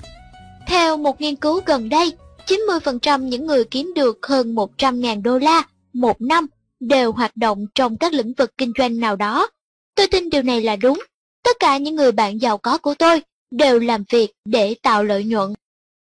[0.67, 2.13] Theo một nghiên cứu gần đây,
[2.47, 5.63] 90% những người kiếm được hơn 100.000 đô la
[5.93, 6.47] một năm
[6.81, 9.49] đều hoạt động trong các lĩnh vực kinh doanh nào đó.
[9.95, 11.03] Tôi tin điều này là đúng.
[11.45, 15.25] Tất cả những người bạn giàu có của tôi đều làm việc để tạo lợi
[15.25, 15.55] nhuận.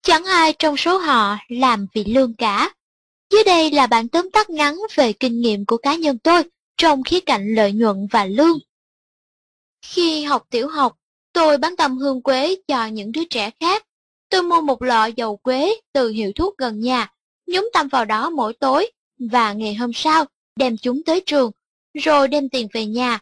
[0.02, 2.74] Chẳng ai trong số họ làm vì lương cả.
[3.32, 6.44] Dưới đây là bản tóm tắt ngắn về kinh nghiệm của cá nhân tôi
[6.78, 8.60] trong khía cạnh lợi nhuận và lương.
[9.82, 10.98] Khi học tiểu học,
[11.34, 13.86] tôi bán tầm hương quế cho những đứa trẻ khác.
[14.30, 17.14] Tôi mua một lọ dầu quế từ hiệu thuốc gần nhà,
[17.48, 20.26] nhúng tăm vào đó mỗi tối, và ngày hôm sau
[20.56, 21.52] đem chúng tới trường,
[21.94, 23.20] rồi đem tiền về nhà.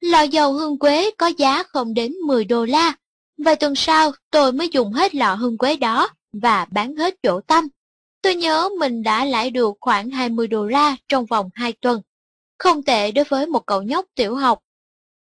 [0.00, 2.96] Lọ dầu hương quế có giá không đến 10 đô la,
[3.38, 7.40] Vài tuần sau, tôi mới dùng hết lọ hương quế đó và bán hết chỗ
[7.40, 7.68] tâm.
[8.22, 12.02] Tôi nhớ mình đã lãi được khoảng 20 đô la trong vòng 2 tuần.
[12.58, 14.58] Không tệ đối với một cậu nhóc tiểu học.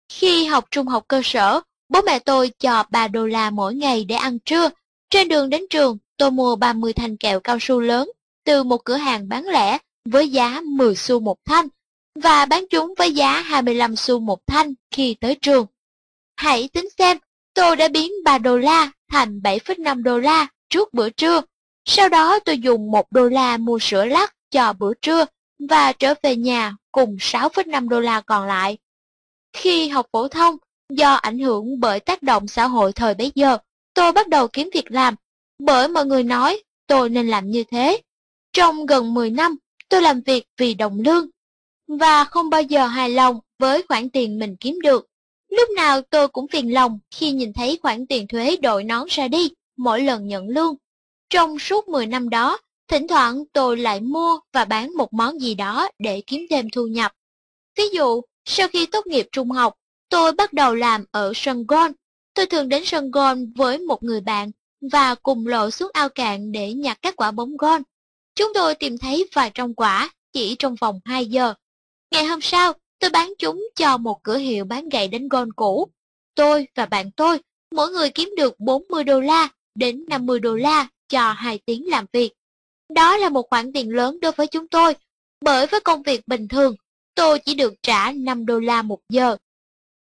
[0.09, 4.05] Khi học trung học cơ sở, bố mẹ tôi cho 3 đô la mỗi ngày
[4.05, 4.71] để ăn trưa.
[5.11, 8.11] Trên đường đến trường, tôi mua 30 thanh kẹo cao su lớn
[8.45, 11.69] từ một cửa hàng bán lẻ với giá 10 xu một thanh
[12.15, 15.67] và bán chúng với giá 25 xu một thanh khi tới trường.
[16.37, 17.19] Hãy tính xem
[17.55, 21.43] Tôi đã biến 3 đô la thành 7,5 đô la trước bữa trưa.
[21.85, 25.25] Sau đó tôi dùng 1 đô la mua sữa lắc cho bữa trưa
[25.69, 28.79] và trở về nhà cùng 6,5 đô la còn lại.
[29.53, 30.57] Khi học phổ thông,
[30.91, 33.59] do ảnh hưởng bởi tác động xã hội thời bấy giờ,
[33.95, 35.15] tôi bắt đầu kiếm việc làm,
[35.59, 38.03] bởi mọi người nói tôi nên làm như thế.
[38.53, 39.57] Trong gần 10 năm,
[39.89, 41.27] tôi làm việc vì đồng lương,
[41.89, 45.07] và không bao giờ hài lòng với khoản tiền mình kiếm được.
[45.55, 49.29] Lúc nào tôi cũng phiền lòng khi nhìn thấy khoản tiền thuế đội nón ra
[49.29, 50.75] đi mỗi lần nhận lương.
[51.31, 55.55] Trong suốt 10 năm đó, thỉnh thoảng tôi lại mua và bán một món gì
[55.55, 57.13] đó để kiếm thêm thu nhập.
[57.77, 59.75] Ví dụ, sau khi tốt nghiệp trung học,
[60.09, 61.93] tôi bắt đầu làm ở sân golf.
[62.35, 64.51] Tôi thường đến sân golf với một người bạn
[64.93, 67.83] và cùng lộ xuống ao cạn để nhặt các quả bóng golf.
[68.35, 71.55] Chúng tôi tìm thấy vài trong quả chỉ trong vòng 2 giờ.
[72.11, 75.89] Ngày hôm sau, Tôi bán chúng cho một cửa hiệu bán gậy đánh gôn cũ.
[76.35, 77.39] Tôi và bạn tôi,
[77.75, 82.07] mỗi người kiếm được 40 đô la đến 50 đô la cho 2 tiếng làm
[82.13, 82.33] việc.
[82.95, 84.95] Đó là một khoản tiền lớn đối với chúng tôi,
[85.41, 86.75] bởi với công việc bình thường,
[87.15, 89.37] tôi chỉ được trả 5 đô la một giờ.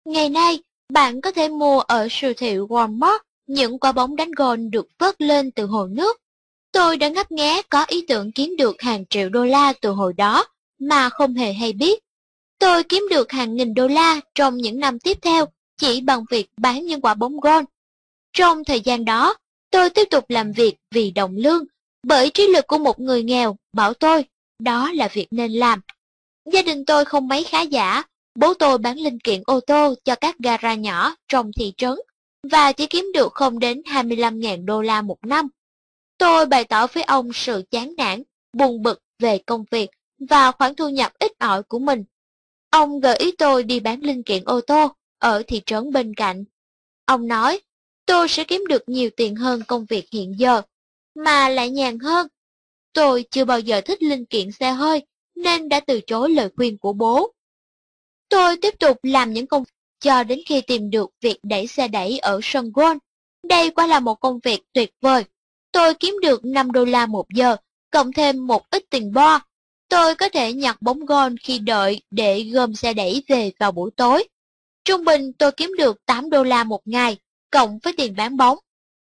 [0.04, 0.62] Ngày nay,
[0.92, 5.20] Bạn có thể mua ở siêu thị Walmart những quả bóng đánh gôn được vớt
[5.20, 6.20] lên từ hồ nước.
[6.72, 10.12] Tôi đã ngấp nghé có ý tưởng kiếm được hàng triệu đô la từ hồi
[10.12, 10.46] đó
[10.80, 11.98] mà không hề hay biết.
[12.58, 15.46] Tôi kiếm được hàng nghìn đô la trong những năm tiếp theo
[15.76, 17.64] chỉ bằng việc bán những quả bóng gôn.
[18.32, 19.36] Trong thời gian đó,
[19.70, 21.64] tôi tiếp tục làm việc vì đồng lương,
[22.02, 24.24] bởi trí lực của một người nghèo bảo tôi
[24.58, 25.80] đó là việc nên làm.
[26.52, 28.02] Gia đình tôi không mấy khá giả,
[28.34, 31.94] bố tôi bán linh kiện ô tô cho các gara nhỏ trong thị trấn
[32.50, 35.48] và chỉ kiếm được không đến 25.000 đô la một năm.
[36.18, 39.90] Tôi bày tỏ với ông sự chán nản, buồn bực về công việc
[40.28, 42.04] và khoản thu nhập ít ỏi của mình.
[42.78, 46.44] Ông gợi ý tôi đi bán linh kiện ô tô ở thị trấn bên cạnh.
[47.04, 47.60] Ông nói,
[48.06, 50.62] tôi sẽ kiếm được nhiều tiền hơn công việc hiện giờ,
[51.14, 52.26] mà lại nhàn hơn.
[52.92, 55.02] Tôi chưa bao giờ thích linh kiện xe hơi,
[55.34, 57.32] nên đã từ chối lời khuyên của bố.
[58.28, 61.88] Tôi tiếp tục làm những công việc cho đến khi tìm được việc đẩy xe
[61.88, 62.98] đẩy ở sân golf.
[63.42, 65.24] Đây quả là một công việc tuyệt vời.
[65.72, 67.56] Tôi kiếm được 5 đô la một giờ,
[67.90, 69.40] cộng thêm một ít tiền bo.
[69.88, 73.90] Tôi có thể nhặt bóng gôn khi đợi để gom xe đẩy về vào buổi
[73.96, 74.28] tối.
[74.84, 77.16] Trung bình tôi kiếm được 8 đô la một ngày,
[77.50, 78.58] cộng với tiền bán bóng.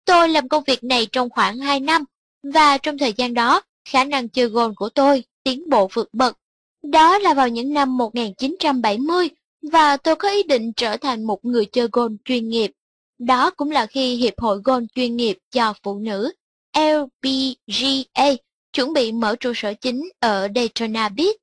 [0.04, 2.04] Tôi làm công việc này trong khoảng 2 năm,
[2.42, 6.38] và trong thời gian đó, khả năng chơi gôn của tôi tiến bộ vượt bậc.
[6.82, 9.28] Đó là vào những năm 1970,
[9.72, 12.72] và tôi có ý định trở thành một người chơi gôn chuyên nghiệp.
[13.18, 16.32] Đó cũng là khi Hiệp hội Gôn chuyên nghiệp cho phụ nữ
[16.78, 18.30] LPGA
[18.76, 21.36] chuẩn bị mở trụ sở chính ở Daytona Beach.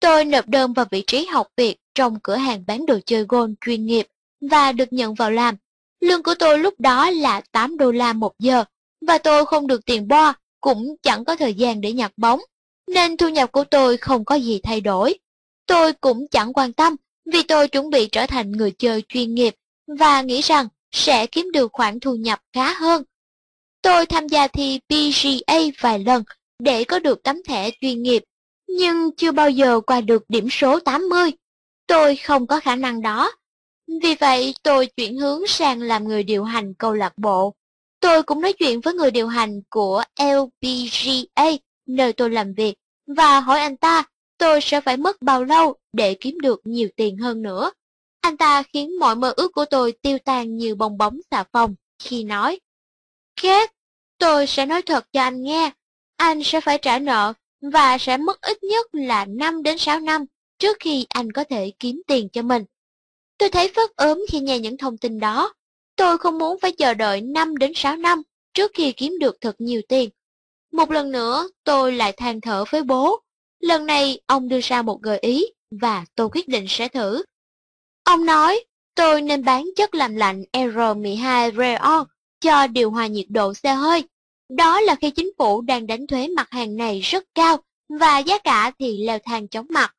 [0.00, 3.54] Tôi nộp đơn vào vị trí học việc trong cửa hàng bán đồ chơi gôn
[3.60, 4.06] chuyên nghiệp
[4.50, 5.54] và được nhận vào làm.
[6.00, 8.64] Lương của tôi lúc đó là 8 đô la một giờ
[9.06, 12.40] và tôi không được tiền bo, cũng chẳng có thời gian để nhặt bóng,
[12.88, 15.18] nên thu nhập của tôi không có gì thay đổi.
[15.66, 16.96] Tôi cũng chẳng quan tâm
[17.32, 19.54] vì tôi chuẩn bị trở thành người chơi chuyên nghiệp
[19.98, 23.02] và nghĩ rằng sẽ kiếm được khoản thu nhập khá hơn.
[23.82, 26.22] Tôi tham gia thi PGA vài lần
[26.58, 28.24] để có được tấm thẻ chuyên nghiệp,
[28.68, 31.30] nhưng chưa bao giờ qua được điểm số 80.
[31.86, 33.32] Tôi không có khả năng đó.
[34.02, 37.54] Vì vậy, tôi chuyển hướng sang làm người điều hành câu lạc bộ.
[38.00, 41.50] Tôi cũng nói chuyện với người điều hành của LPGA,
[41.86, 42.74] nơi tôi làm việc,
[43.16, 44.04] và hỏi anh ta
[44.38, 47.70] tôi sẽ phải mất bao lâu để kiếm được nhiều tiền hơn nữa.
[48.20, 51.74] Anh ta khiến mọi mơ ước của tôi tiêu tan như bong bóng xà phòng
[52.02, 52.60] khi nói,
[53.42, 53.72] Kết,
[54.18, 55.70] tôi sẽ nói thật cho anh nghe,
[56.18, 60.24] anh sẽ phải trả nợ và sẽ mất ít nhất là 5 đến 6 năm
[60.58, 62.64] trước khi anh có thể kiếm tiền cho mình.
[63.38, 65.52] Tôi thấy phất ốm khi nghe những thông tin đó.
[65.96, 68.22] Tôi không muốn phải chờ đợi 5 đến 6 năm
[68.54, 70.10] trước khi kiếm được thật nhiều tiền.
[70.72, 73.20] Một lần nữa, tôi lại than thở với bố.
[73.60, 77.22] Lần này, ông đưa ra một gợi ý và tôi quyết định sẽ thử.
[78.04, 78.64] Ông nói,
[78.94, 82.06] tôi nên bán chất làm lạnh R12 Rayon
[82.40, 84.04] cho điều hòa nhiệt độ xe hơi.
[84.48, 87.56] Đó là khi chính phủ đang đánh thuế mặt hàng này rất cao
[87.88, 89.94] và giá cả thì leo thang chóng mặt.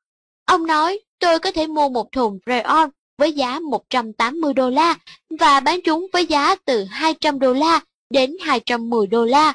[0.46, 4.98] Ông nói tôi có thể mua một thùng Rayon với giá 180 đô la
[5.40, 7.80] và bán chúng với giá từ 200 đô la
[8.10, 9.54] đến 210 đô la.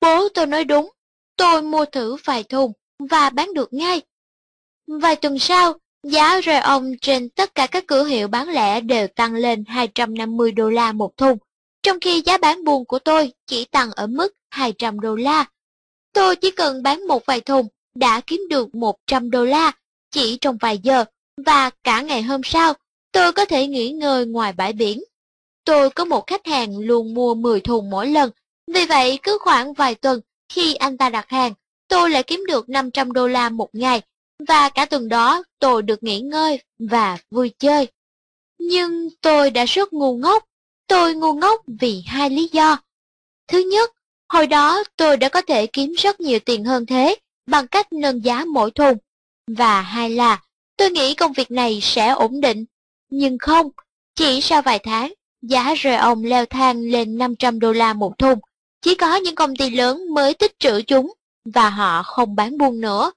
[0.00, 0.90] Bố tôi nói đúng,
[1.36, 2.72] tôi mua thử vài thùng
[3.10, 4.02] và bán được ngay.
[4.86, 9.34] Vài tuần sau, giá Rayon trên tất cả các cửa hiệu bán lẻ đều tăng
[9.34, 11.38] lên 250 đô la một thùng,
[11.82, 15.44] trong khi giá bán buôn của tôi chỉ tăng ở mức 200 đô la.
[16.12, 19.72] Tôi chỉ cần bán một vài thùng đã kiếm được 100 đô la
[20.10, 21.04] chỉ trong vài giờ
[21.46, 22.74] và cả ngày hôm sau
[23.12, 25.02] tôi có thể nghỉ ngơi ngoài bãi biển.
[25.64, 28.30] Tôi có một khách hàng luôn mua 10 thùng mỗi lần,
[28.66, 31.52] vì vậy cứ khoảng vài tuần khi anh ta đặt hàng,
[31.88, 34.02] tôi lại kiếm được 500 đô la một ngày
[34.48, 37.88] và cả tuần đó tôi được nghỉ ngơi và vui chơi.
[38.58, 40.44] Nhưng tôi đã rất ngu ngốc.
[40.88, 42.76] Tôi ngu ngốc vì hai lý do.
[43.48, 43.90] Thứ nhất,
[44.28, 47.16] hồi đó tôi đã có thể kiếm rất nhiều tiền hơn thế
[47.46, 48.98] bằng cách nâng giá mỗi thùng.
[49.46, 50.42] Và hai là,
[50.76, 52.64] tôi nghĩ công việc này sẽ ổn định.
[53.10, 53.70] Nhưng không,
[54.16, 58.38] chỉ sau vài tháng, giá rời ông leo thang lên 500 đô la một thùng.
[58.82, 61.12] Chỉ có những công ty lớn mới tích trữ chúng,
[61.44, 63.12] và họ không bán buôn nữa.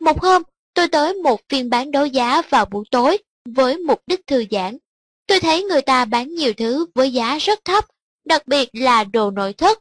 [0.00, 0.42] Một hôm,
[0.74, 4.78] tôi tới một phiên bán đấu giá vào buổi tối với mục đích thư giãn.
[5.26, 7.84] Tôi thấy người ta bán nhiều thứ với giá rất thấp,
[8.24, 9.78] đặc biệt là đồ nội thất.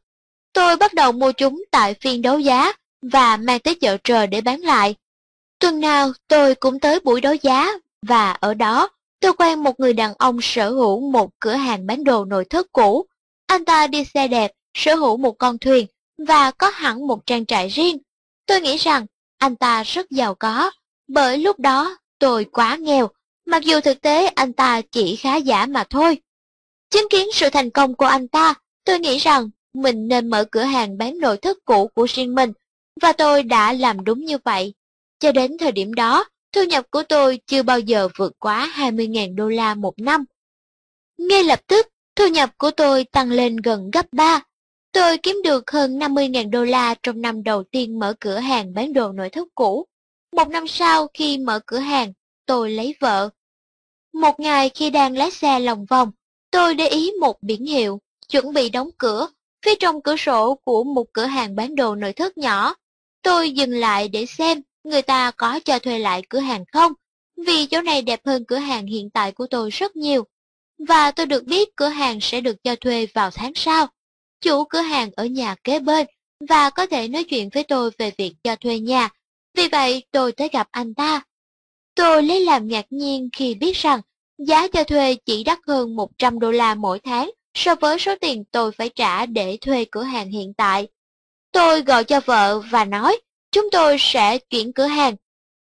[0.53, 4.41] Tôi bắt đầu mua chúng tại phiên đấu giá và mang tới chợ trời để
[4.41, 4.95] bán lại.
[5.59, 7.71] Tuần nào tôi cũng tới buổi đấu giá
[8.01, 8.89] và ở đó
[9.19, 12.67] tôi quen một người đàn ông sở hữu một cửa hàng bán đồ nội thất
[12.71, 13.05] cũ.
[13.47, 15.87] Anh ta đi xe đẹp, sở hữu một con thuyền
[16.27, 17.97] và có hẳn một trang trại riêng.
[18.45, 19.05] Tôi nghĩ rằng
[19.37, 20.71] anh ta rất giàu có,
[21.07, 23.09] bởi lúc đó tôi quá nghèo
[23.45, 26.17] mặc dù thực tế anh ta chỉ khá giả mà thôi.
[26.89, 30.63] Chứng kiến sự thành công của anh ta, tôi nghĩ rằng mình nên mở cửa
[30.63, 32.53] hàng bán nội thất cũ của riêng mình,
[33.01, 34.73] và tôi đã làm đúng như vậy.
[35.19, 39.35] Cho đến thời điểm đó, thu nhập của tôi chưa bao giờ vượt quá 20.000
[39.35, 40.25] đô la một năm.
[41.17, 44.41] Ngay lập tức, thu nhập của tôi tăng lên gần gấp 3.
[44.91, 48.93] Tôi kiếm được hơn 50.000 đô la trong năm đầu tiên mở cửa hàng bán
[48.93, 49.85] đồ nội thất cũ.
[50.35, 52.13] Một năm sau khi mở cửa hàng,
[52.53, 53.29] tôi lấy vợ.
[54.13, 56.11] Một ngày khi đang lái xe lòng vòng,
[56.51, 57.99] tôi để ý một biển hiệu,
[58.29, 59.27] chuẩn bị đóng cửa,
[59.65, 62.75] phía trong cửa sổ của một cửa hàng bán đồ nội thất nhỏ.
[63.21, 66.93] Tôi dừng lại để xem người ta có cho thuê lại cửa hàng không,
[67.47, 70.23] vì chỗ này đẹp hơn cửa hàng hiện tại của tôi rất nhiều.
[70.87, 73.87] Và tôi được biết cửa hàng sẽ được cho thuê vào tháng sau.
[74.41, 76.07] Chủ cửa hàng ở nhà kế bên
[76.49, 79.09] và có thể nói chuyện với tôi về việc cho thuê nhà.
[79.53, 81.21] Vì vậy tôi tới gặp anh ta.
[81.95, 84.01] Tôi lấy làm ngạc nhiên khi biết rằng
[84.37, 88.43] giá cho thuê chỉ đắt hơn 100 đô la mỗi tháng so với số tiền
[88.51, 90.87] tôi phải trả để thuê cửa hàng hiện tại.
[91.51, 93.17] Tôi gọi cho vợ và nói
[93.51, 95.15] chúng tôi sẽ chuyển cửa hàng.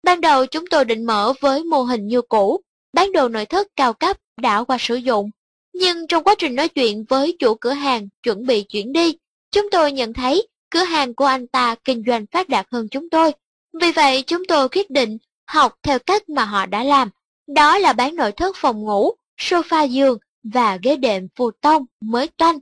[0.03, 2.61] Ban đầu chúng tôi định mở với mô hình như cũ,
[2.93, 5.31] bán đồ nội thất cao cấp đã qua sử dụng.
[5.73, 9.17] Nhưng trong quá trình nói chuyện với chủ cửa hàng chuẩn bị chuyển đi,
[9.51, 13.11] chúng tôi nhận thấy cửa hàng của anh ta kinh doanh phát đạt hơn chúng
[13.11, 13.33] tôi.
[13.81, 17.11] Vì vậy chúng tôi quyết định học theo cách mà họ đã làm.
[17.47, 22.29] Đó là bán nội thất phòng ngủ, sofa giường và ghế đệm phù tông mới
[22.29, 22.59] toanh.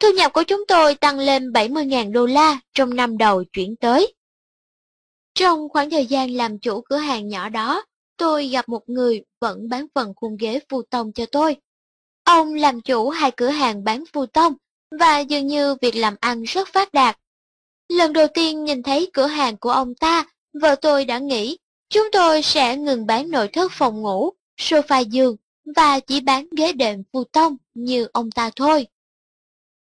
[0.00, 4.14] Thu nhập của chúng tôi tăng lên 70.000 đô la trong năm đầu chuyển tới.
[5.34, 7.84] Trong khoảng thời gian làm chủ cửa hàng nhỏ đó,
[8.16, 11.56] tôi gặp một người vẫn bán phần khung ghế phù tông cho tôi.
[12.24, 14.54] Ông làm chủ hai cửa hàng bán phù tông
[15.00, 17.18] và dường như việc làm ăn rất phát đạt.
[17.88, 20.24] Lần đầu tiên nhìn thấy cửa hàng của ông ta,
[20.60, 21.58] vợ tôi đã nghĩ
[21.88, 25.36] chúng tôi sẽ ngừng bán nội thất phòng ngủ, sofa giường
[25.76, 28.86] và chỉ bán ghế đệm phù tông như ông ta thôi.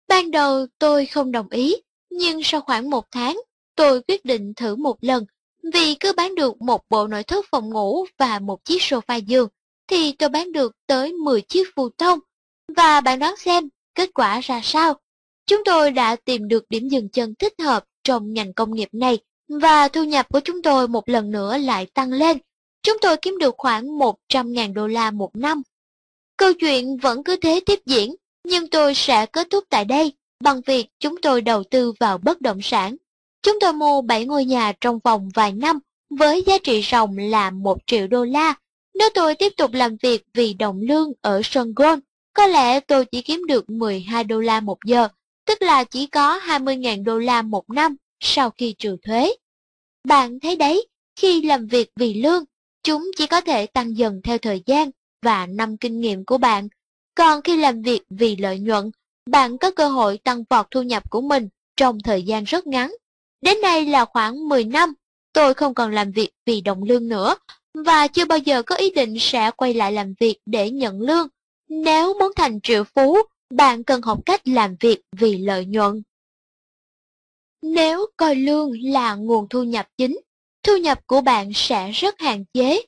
[0.08, 1.76] Ban đầu tôi không đồng ý,
[2.10, 3.40] nhưng sau khoảng một tháng,
[3.76, 5.26] tôi quyết định thử một lần
[5.74, 9.50] vì cứ bán được một bộ nội thất phòng ngủ và một chiếc sofa giường,
[9.88, 12.20] thì tôi bán được tới 10 chiếc phù tông.
[12.76, 14.94] Và bạn đoán xem, kết quả ra sao?
[15.46, 19.18] Chúng tôi đã tìm được điểm dừng chân thích hợp trong ngành công nghiệp này,
[19.50, 22.38] và thu nhập của chúng tôi một lần nữa lại tăng lên.
[22.84, 25.62] Chúng tôi kiếm được khoảng 100.000 đô la một năm.
[26.38, 30.62] Câu chuyện vẫn cứ thế tiếp diễn, nhưng tôi sẽ kết thúc tại đây bằng
[30.66, 32.96] việc chúng tôi đầu tư vào bất động sản.
[33.42, 35.80] Chúng tôi mua 7 ngôi nhà trong vòng vài năm
[36.10, 38.54] với giá trị ròng là 1 triệu đô la.
[38.94, 42.00] Nếu tôi tiếp tục làm việc vì đồng lương ở Songon,
[42.34, 45.08] có lẽ tôi chỉ kiếm được 12 đô la một giờ,
[45.46, 49.36] tức là chỉ có 20.000 đô la một năm sau khi trừ thuế.
[50.04, 52.44] Bạn thấy đấy, khi làm việc vì lương,
[52.84, 54.90] chúng chỉ có thể tăng dần theo thời gian
[55.22, 56.68] và năm kinh nghiệm của bạn.
[57.16, 58.92] Còn khi làm việc vì lợi nhuận,
[59.30, 62.92] bạn có cơ hội tăng vọt thu nhập của mình trong thời gian rất ngắn
[63.42, 64.94] Đến nay là khoảng 10 năm,
[65.34, 67.36] tôi không còn làm việc vì đồng lương nữa,
[67.86, 71.28] và chưa bao giờ có ý định sẽ quay lại làm việc để nhận lương.
[71.70, 73.18] Nếu muốn thành triệu phú,
[73.54, 76.02] bạn cần học cách làm việc vì lợi nhuận.
[77.64, 80.20] Nếu coi lương là nguồn thu nhập chính,
[80.64, 82.82] thu nhập của bạn sẽ rất hạn chế.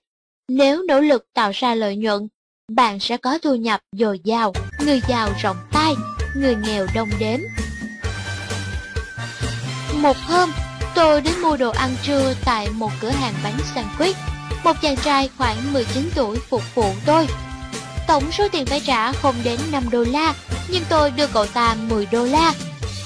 [0.48, 2.28] Nếu nỗ lực tạo ra lợi nhuận,
[2.72, 4.54] bạn sẽ có thu nhập dồi dào,
[4.86, 5.94] người giàu rộng tay,
[6.36, 7.40] người nghèo đông đếm.
[9.96, 10.50] Một hôm,
[10.96, 14.14] tôi đến mua đồ ăn trưa tại một cửa hàng bánh sandwich.
[14.64, 17.28] Một chàng trai khoảng 19 tuổi phục vụ tôi.
[18.08, 20.34] Tổng số tiền phải trả không đến 5 đô la,
[20.70, 22.54] nhưng tôi đưa cậu ta 10 đô la.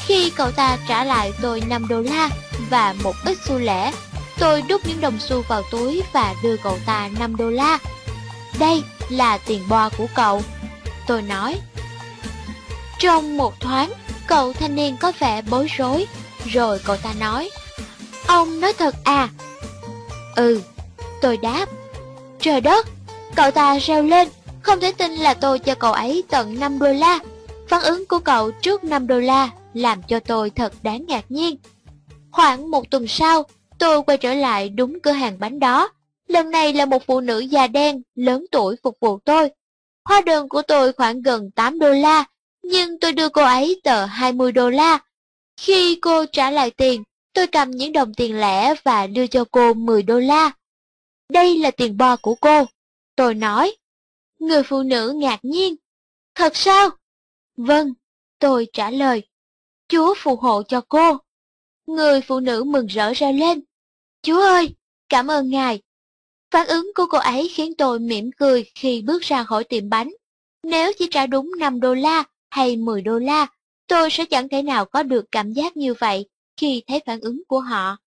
[0.06, 2.30] Khi cậu ta trả lại tôi 5 đô la
[2.70, 3.93] và một ít xu lẻ,
[4.39, 7.80] tôi đút những đồng xu vào túi và đưa cậu ta 5 đô la.
[8.60, 10.41] Đây là tiền bo của cậu.
[11.08, 11.60] Tôi nói.
[12.99, 13.91] Trong một thoáng,
[14.28, 16.08] cậu thanh niên có vẻ bối rối
[16.45, 17.49] rồi cậu ta nói,
[18.28, 19.30] Ông nói thật à?
[20.36, 20.62] Ừ,
[21.22, 21.66] tôi đáp.
[22.39, 22.88] Trời đất,
[23.36, 24.28] cậu ta reo lên,
[24.62, 27.20] không thể tin là tôi cho cậu ấy tận 5 đô la.
[27.68, 31.55] Phản ứng của cậu trước 5 đô la làm cho tôi thật đáng ngạc nhiên.
[32.32, 33.43] Khoảng một tuần sau,
[33.80, 35.89] tôi quay trở lại đúng cửa hàng bánh đó.
[36.28, 39.49] Lần này là một phụ nữ già đen, lớn tuổi phục vụ tôi.
[40.05, 42.26] Hóa đơn của tôi khoảng gần 8 đô la,
[42.63, 44.99] nhưng tôi đưa cô ấy tờ 20 đô la
[45.57, 47.03] khi cô trả lại tiền,
[47.34, 50.51] tôi cầm những đồng tiền lẻ và đưa cho cô 10 đô la.
[51.30, 52.65] Đây là tiền bo của cô.
[53.15, 53.76] Tôi nói.
[54.39, 55.76] Người phụ nữ ngạc nhiên.
[56.36, 56.89] Thật sao?
[57.57, 57.93] Vâng,
[58.39, 59.24] tôi trả lời.
[59.94, 61.18] Chúa phù hộ cho cô.
[61.88, 63.64] Người phụ nữ mừng rỡ ra lên.
[64.22, 64.76] Chúa ơi,
[65.10, 65.82] cảm ơn ngài.
[66.52, 70.14] Phản ứng của cô ấy khiến tôi mỉm cười khi bước ra khỏi tiệm bánh.
[70.64, 73.48] Nếu chỉ trả đúng 5 đô la hay 10 đô la,
[73.88, 77.41] tôi sẽ chẳng thể nào có được cảm giác như vậy khi thấy phản ứng
[77.48, 77.98] của họ.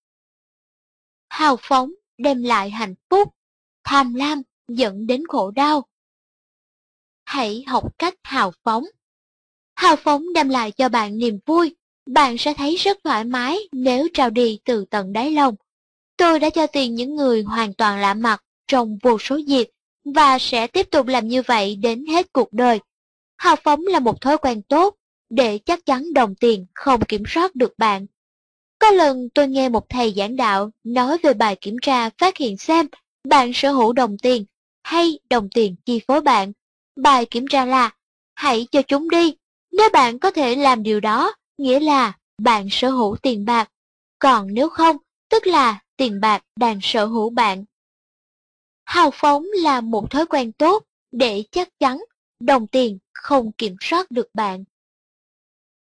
[1.29, 3.35] Hào phóng đem lại hạnh phúc,
[3.85, 5.87] tham lam dẫn đến khổ đau.
[7.25, 8.85] Hãy học cách hào phóng.
[9.77, 14.09] Hào phóng đem lại cho bạn niềm vui, bạn sẽ thấy rất thoải mái nếu
[14.15, 15.55] trao đi từ tận đáy lòng.
[16.17, 19.71] Tôi đã cho tiền những người hoàn toàn lạ mặt trong vô số dịp
[20.15, 22.81] và sẽ tiếp tục làm như vậy đến hết cuộc đời.
[23.37, 24.95] Hào phóng là một thói quen tốt
[25.31, 28.07] để chắc chắn đồng tiền không kiểm soát được bạn.
[28.79, 32.57] Có lần tôi nghe một thầy giảng đạo nói về bài kiểm tra phát hiện
[32.57, 32.87] xem
[33.29, 34.45] bạn sở hữu đồng tiền
[34.83, 36.53] hay đồng tiền chi phối bạn.
[36.97, 37.91] Bài kiểm tra là
[38.35, 39.35] hãy cho chúng đi.
[39.77, 43.71] Nếu bạn có thể làm điều đó, nghĩa là bạn sở hữu tiền bạc.
[44.19, 44.97] Còn nếu không,
[45.31, 47.65] tức là tiền bạc đang sở hữu bạn.
[48.85, 51.99] Hào phóng là một thói quen tốt để chắc chắn
[52.41, 54.65] đồng tiền không kiểm soát được bạn.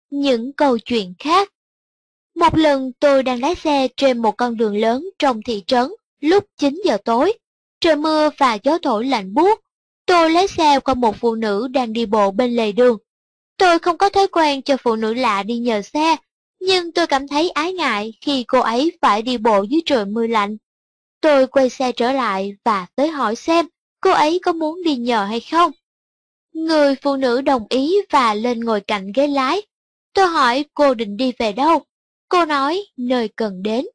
[0.10, 1.54] Những câu chuyện khác
[2.36, 6.46] Một lần tôi đang lái xe trên một con đường lớn trong thị trấn lúc
[6.58, 7.34] 9 giờ tối.
[7.80, 9.60] Trời mưa và gió thổi lạnh buốt.
[10.06, 12.98] Tôi lái xe qua một phụ nữ đang đi bộ bên lề đường.
[13.62, 16.16] Tôi không có thói quen cho phụ nữ lạ đi nhờ xe,
[16.60, 20.28] nhưng tôi cảm thấy ái ngại khi cô ấy phải đi bộ dưới trời mưa
[20.28, 20.58] lạnh.
[21.22, 23.68] Tôi quay xe trở lại và tới hỏi xem
[24.00, 25.72] cô ấy có muốn đi nhờ hay không.
[26.54, 29.62] Người phụ nữ đồng ý và lên ngồi cạnh ghế lái.
[30.14, 31.86] Tôi hỏi cô định đi về đâu.
[32.30, 33.86] Cô nói nơi cần đến.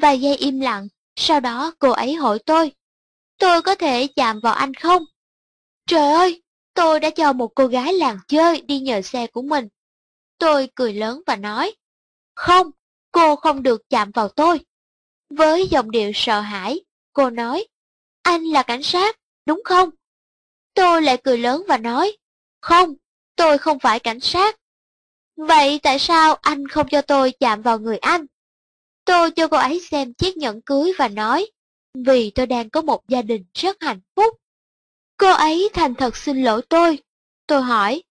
[0.00, 2.72] Vài giây im lặng, sau đó cô ấy hỏi tôi.
[3.38, 5.04] Tôi có thể chạm vào anh không?
[5.86, 6.42] Trời ơi,
[6.78, 9.68] tôi đã cho một cô gái làng chơi đi nhờ xe của mình.
[10.38, 11.74] Tôi cười lớn và nói,
[12.34, 12.70] không,
[13.12, 14.60] cô không được chạm vào tôi.
[15.30, 16.80] Với giọng điệu sợ hãi,
[17.12, 17.66] cô nói,
[18.22, 19.90] anh là cảnh sát, đúng không?
[20.74, 22.16] Tôi lại cười lớn và nói,
[22.60, 22.94] không,
[23.36, 24.56] tôi không phải cảnh sát.
[25.36, 28.26] Vậy tại sao anh không cho tôi chạm vào người anh?
[29.04, 31.50] Tôi cho cô ấy xem chiếc nhẫn cưới và nói,
[31.94, 34.34] vì tôi đang có một gia đình rất hạnh phúc.
[35.18, 36.98] Cô ấy thành thật xin lỗi tôi.
[37.46, 38.02] Tôi hỏi,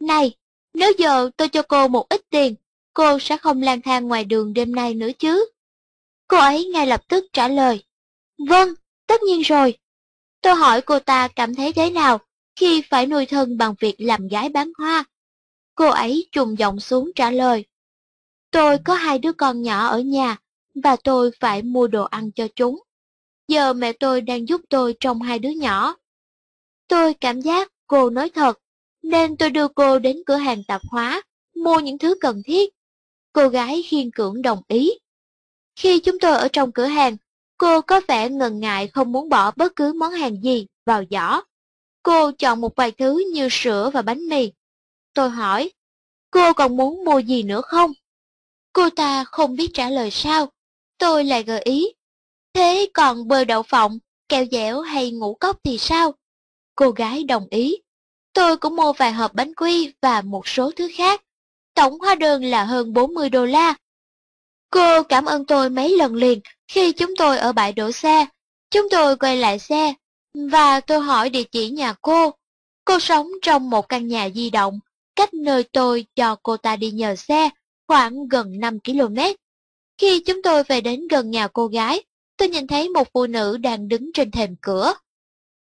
[0.00, 0.34] này,
[0.74, 2.54] nếu giờ tôi cho cô một ít tiền,
[2.94, 5.50] cô sẽ không lang thang ngoài đường đêm nay nữa chứ?
[6.28, 7.84] Cô ấy ngay lập tức trả lời,
[8.48, 8.74] vâng,
[9.06, 9.78] tất nhiên rồi.
[10.42, 12.18] Tôi hỏi cô ta cảm thấy thế nào
[12.56, 15.04] khi phải nuôi thân bằng việc làm gái bán hoa.
[15.74, 17.64] Cô ấy trùng giọng xuống trả lời,
[18.50, 20.36] tôi có hai đứa con nhỏ ở nhà
[20.74, 22.82] và tôi phải mua đồ ăn cho chúng.
[23.48, 25.96] Giờ mẹ tôi đang giúp tôi trông hai đứa nhỏ.
[26.90, 28.58] Tôi cảm giác cô nói thật,
[29.02, 31.22] nên tôi đưa cô đến cửa hàng tạp hóa,
[31.54, 32.70] mua những thứ cần thiết.
[33.32, 34.90] Cô gái khiên cưỡng đồng ý.
[35.76, 37.16] Khi chúng tôi ở trong cửa hàng,
[37.58, 41.42] cô có vẻ ngần ngại không muốn bỏ bất cứ món hàng gì vào giỏ.
[42.02, 44.52] Cô chọn một vài thứ như sữa và bánh mì.
[45.14, 45.70] Tôi hỏi,
[46.30, 47.92] cô còn muốn mua gì nữa không?
[48.72, 50.52] Cô ta không biết trả lời sao.
[50.98, 51.86] Tôi lại gợi ý.
[52.54, 56.14] Thế còn bơ đậu phộng, kẹo dẻo hay ngũ cốc thì sao?
[56.80, 57.76] Cô gái đồng ý.
[58.32, 61.22] Tôi cũng mua vài hộp bánh quy và một số thứ khác.
[61.74, 63.74] Tổng hóa đơn là hơn 40 đô la.
[64.70, 68.26] Cô cảm ơn tôi mấy lần liền khi chúng tôi ở bãi đổ xe.
[68.70, 69.94] Chúng tôi quay lại xe
[70.34, 72.30] và tôi hỏi địa chỉ nhà cô.
[72.84, 74.80] Cô sống trong một căn nhà di động,
[75.16, 77.50] cách nơi tôi cho cô ta đi nhờ xe
[77.88, 79.16] khoảng gần 5 km.
[79.98, 82.02] Khi chúng tôi về đến gần nhà cô gái,
[82.36, 84.94] tôi nhìn thấy một phụ nữ đang đứng trên thềm cửa.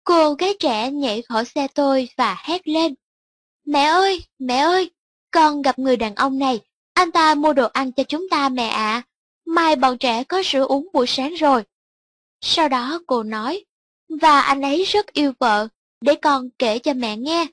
[0.06, 2.96] Cô gái trẻ nhảy khỏi xe tôi và hét lên.
[3.66, 4.92] Mẹ ơi, mẹ ơi,
[5.32, 6.60] con gặp người đàn ông này,
[6.94, 9.04] anh ta mua đồ ăn cho chúng ta mẹ ạ.
[9.46, 11.64] Mai bọn trẻ có sữa uống buổi sáng rồi.
[12.42, 13.66] Sau đó cô nói,
[14.22, 15.68] và anh ấy rất yêu vợ,
[16.02, 17.48] để con kể cho mẹ nghe.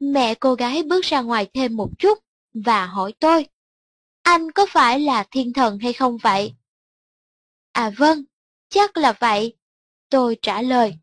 [0.00, 2.18] Mẹ cô gái bước ra ngoài thêm một chút
[2.54, 3.46] và hỏi tôi,
[4.22, 6.54] anh có phải là thiên thần hay không vậy?
[7.72, 8.24] À vâng,
[8.68, 9.56] chắc là vậy.
[10.10, 10.98] Tôi trả lời.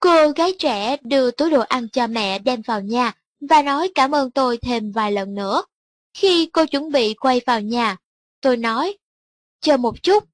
[0.00, 4.14] Cô gái trẻ đưa túi đồ ăn cho mẹ đem vào nhà và nói cảm
[4.14, 5.62] ơn tôi thêm vài lần nữa.
[6.14, 7.96] Khi cô chuẩn bị quay vào nhà,
[8.40, 8.98] tôi nói,
[9.60, 10.24] chờ một chút,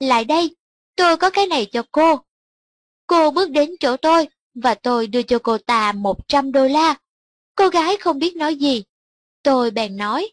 [0.00, 0.56] lại đây,
[0.96, 2.20] tôi có cái này cho cô.
[3.06, 6.94] Cô bước đến chỗ tôi và tôi đưa cho cô ta 100 đô la.
[7.54, 8.84] Cô gái không biết nói gì.
[9.42, 10.32] Tôi bèn nói,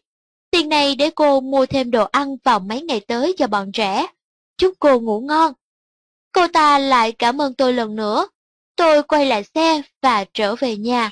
[0.50, 4.06] tiền này để cô mua thêm đồ ăn vào mấy ngày tới cho bọn trẻ.
[4.56, 5.52] Chúc cô ngủ ngon.
[6.32, 8.28] Cô ta lại cảm ơn tôi lần nữa.
[8.82, 11.10] Tôi quay lại xe và trở về nhà.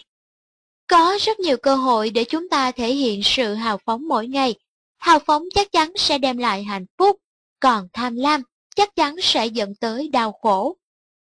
[0.87, 4.55] Có rất nhiều cơ hội để chúng ta thể hiện sự hào phóng mỗi ngày.
[4.99, 7.17] Hào phóng chắc chắn sẽ đem lại hạnh phúc,
[7.61, 8.43] còn tham lam
[8.77, 10.77] chắc chắn sẽ dẫn tới đau khổ.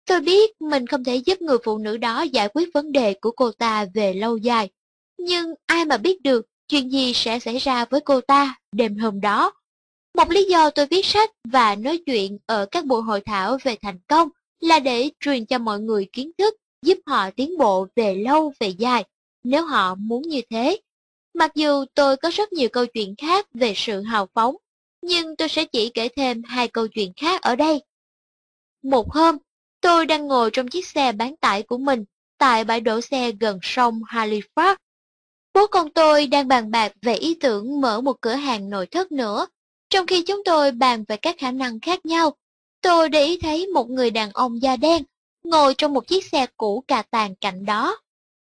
[0.06, 3.30] Tôi biết mình không thể giúp người phụ nữ đó giải quyết vấn đề của
[3.30, 4.70] cô ta về lâu dài.
[5.18, 9.20] Nhưng ai mà biết được chuyện gì sẽ xảy ra với cô ta đêm hôm
[9.20, 9.52] đó.
[10.14, 13.76] Một lý do tôi viết sách và nói chuyện ở các buổi hội thảo về
[13.82, 14.28] thành công
[14.60, 18.68] là để truyền cho mọi người kiến thức giúp họ tiến bộ về lâu về
[18.68, 19.04] dài,
[19.44, 20.80] nếu họ muốn như thế.
[21.34, 24.56] Mặc dù tôi có rất nhiều câu chuyện khác về sự hào phóng,
[25.02, 27.82] nhưng tôi sẽ chỉ kể thêm hai câu chuyện khác ở đây.
[28.82, 29.36] Một hôm,
[29.80, 32.04] tôi đang ngồi trong chiếc xe bán tải của mình
[32.38, 34.76] tại bãi đổ xe gần sông Halifax.
[35.54, 39.12] Bố con tôi đang bàn bạc về ý tưởng mở một cửa hàng nội thất
[39.12, 39.46] nữa.
[39.90, 42.36] Trong khi chúng tôi bàn về các khả năng khác nhau,
[42.84, 45.02] tôi để ý thấy một người đàn ông da đen
[45.44, 47.98] ngồi trong một chiếc xe cũ cà tàn cạnh đó.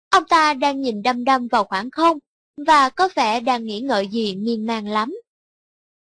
[0.10, 2.20] Ông ta đang nhìn đăm đăm vào khoảng không
[2.68, 5.16] và có vẻ đang nghĩ ngợi gì miên man lắm.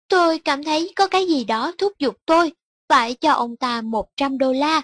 [0.07, 2.51] Tôi cảm thấy có cái gì đó thúc giục tôi
[2.89, 4.81] phải cho ông ta 100 đô la.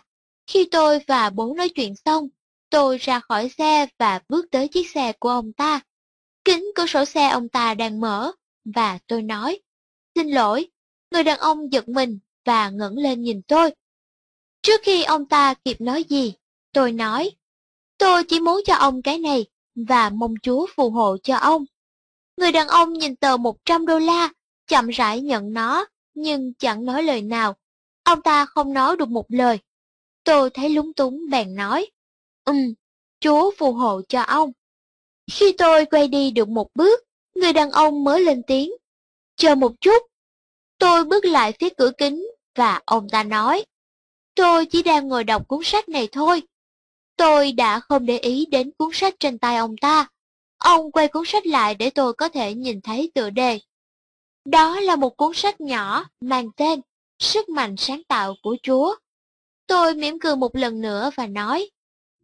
[0.48, 2.28] Khi tôi và bố nói chuyện xong,
[2.70, 5.80] tôi ra khỏi xe và bước tới chiếc xe của ông ta.
[6.46, 8.32] Kính cửa sổ xe ông ta đang mở,
[8.66, 9.60] và tôi nói,
[10.16, 10.68] xin lỗi,
[11.12, 13.72] người đàn ông giật mình và ngẩng lên nhìn tôi.
[14.62, 16.34] Trước khi ông ta kịp nói gì,
[16.74, 17.32] tôi nói,
[17.98, 19.46] tôi chỉ muốn cho ông cái này
[19.76, 21.66] và mong Chúa phù hộ cho ông.
[22.38, 24.30] Người đàn ông nhìn tờ 100 đô la,
[24.68, 27.56] chậm rãi nhận nó, nhưng chẳng nói lời nào.
[28.04, 29.60] Ông ta không nói được một lời.
[30.24, 31.92] Tôi thấy lúng túng bèn nói,
[32.46, 32.74] Ừm,
[33.20, 34.52] Chúa phù hộ cho ông.
[35.32, 37.00] Khi tôi quay đi được một bước,
[37.36, 38.72] người đàn ông mới lên tiếng,
[39.36, 40.04] chờ một chút.
[40.78, 42.24] Tôi bước lại phía cửa kính
[42.58, 43.66] và ông ta nói,
[44.36, 46.42] tôi chỉ đang ngồi đọc cuốn sách này thôi.
[47.18, 50.08] Tôi đã không để ý đến cuốn sách trên tay ông ta.
[50.58, 53.60] Ông quay cuốn sách lại để tôi có thể nhìn thấy tựa đề.
[54.46, 56.82] Đó là một cuốn sách nhỏ mang tên
[57.20, 58.96] Sức mạnh sáng tạo của Chúa.
[59.68, 61.70] Tôi mỉm cười một lần nữa và nói,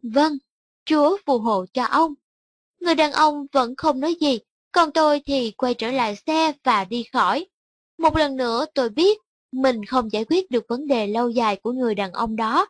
[0.02, 0.38] Vâng,
[0.84, 2.14] Chúa phù hộ cho ông.
[2.80, 4.38] Người đàn ông vẫn không nói gì,
[4.72, 7.46] còn tôi thì quay trở lại xe và đi khỏi.
[7.98, 9.18] Một lần nữa tôi biết
[9.54, 12.66] mình không giải quyết được vấn đề lâu dài của người đàn ông đó.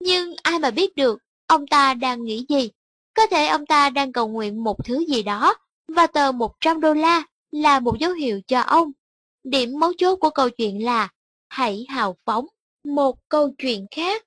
[0.00, 2.70] Nhưng ai mà biết được ông ta đang nghĩ gì?
[3.14, 5.54] Có thể ông ta đang cầu nguyện một thứ gì đó,
[5.88, 8.92] và tờ 100 đô la là một dấu hiệu cho ông.
[9.44, 11.08] Điểm mấu chốt của câu chuyện là
[11.48, 12.46] hãy hào phóng.
[12.84, 14.24] Một câu chuyện khác.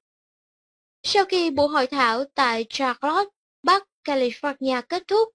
[1.03, 3.29] Sau khi buổi hội thảo tại Charlotte,
[3.63, 5.29] Bắc California kết thúc,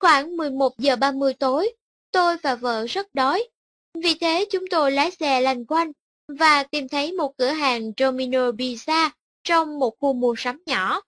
[0.00, 1.72] khoảng 11 giờ 30 tối,
[2.12, 3.48] tôi và vợ rất đói.
[3.94, 5.92] Vì thế chúng tôi lái xe lanh quanh
[6.28, 9.10] và tìm thấy một cửa hàng Domino Pizza
[9.44, 11.00] trong một khu mua sắm nhỏ.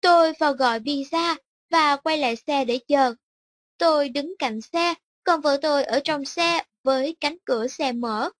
[0.00, 1.36] Tôi vào gọi pizza
[1.70, 3.14] và quay lại xe để chờ.
[3.78, 4.94] Tôi đứng cạnh xe,
[5.24, 8.30] còn vợ tôi ở trong xe với cánh cửa xe mở.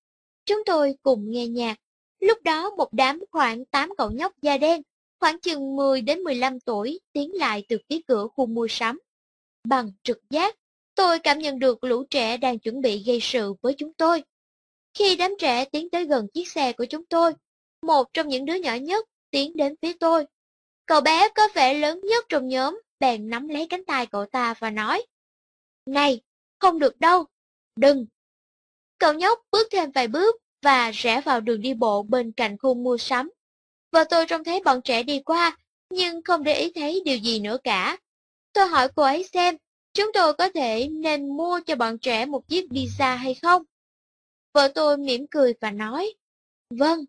[0.47, 1.77] Chúng tôi cùng nghe nhạc.
[2.21, 4.83] Lúc đó một đám khoảng 8 cậu nhóc da đen,
[5.21, 9.01] khoảng chừng 10 đến 15 tuổi, tiến lại từ phía cửa khu mua sắm.
[9.69, 10.57] Bằng trực giác,
[10.95, 14.23] tôi cảm nhận được lũ trẻ đang chuẩn bị gây sự với chúng tôi.
[14.95, 17.33] Khi đám trẻ tiến tới gần chiếc xe của chúng tôi,
[17.83, 20.27] một trong những đứa nhỏ nhất tiến đến phía tôi.
[20.87, 24.55] Cậu bé có vẻ lớn nhất trong nhóm, bèn nắm lấy cánh tay cậu ta
[24.59, 25.07] và nói,
[25.87, 26.21] Này,
[26.59, 27.27] không được đâu,
[27.77, 28.07] đừng.
[28.99, 32.75] Cậu nhóc bước thêm vài bước và rẽ vào đường đi bộ bên cạnh khu
[32.75, 33.31] mua sắm.
[33.93, 35.59] Và tôi trông thấy bọn trẻ đi qua,
[35.91, 37.99] nhưng không để ý thấy điều gì nữa cả.
[38.53, 39.57] Tôi hỏi cô ấy xem,
[39.95, 43.63] chúng tôi có thể nên mua cho bọn trẻ một chiếc pizza hay không?
[44.53, 46.15] Vợ tôi mỉm cười và nói,
[46.71, 47.05] Vâng.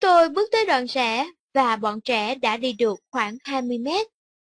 [0.00, 4.06] Tôi bước tới đoạn rẽ và bọn trẻ đã đi được khoảng 20 mét.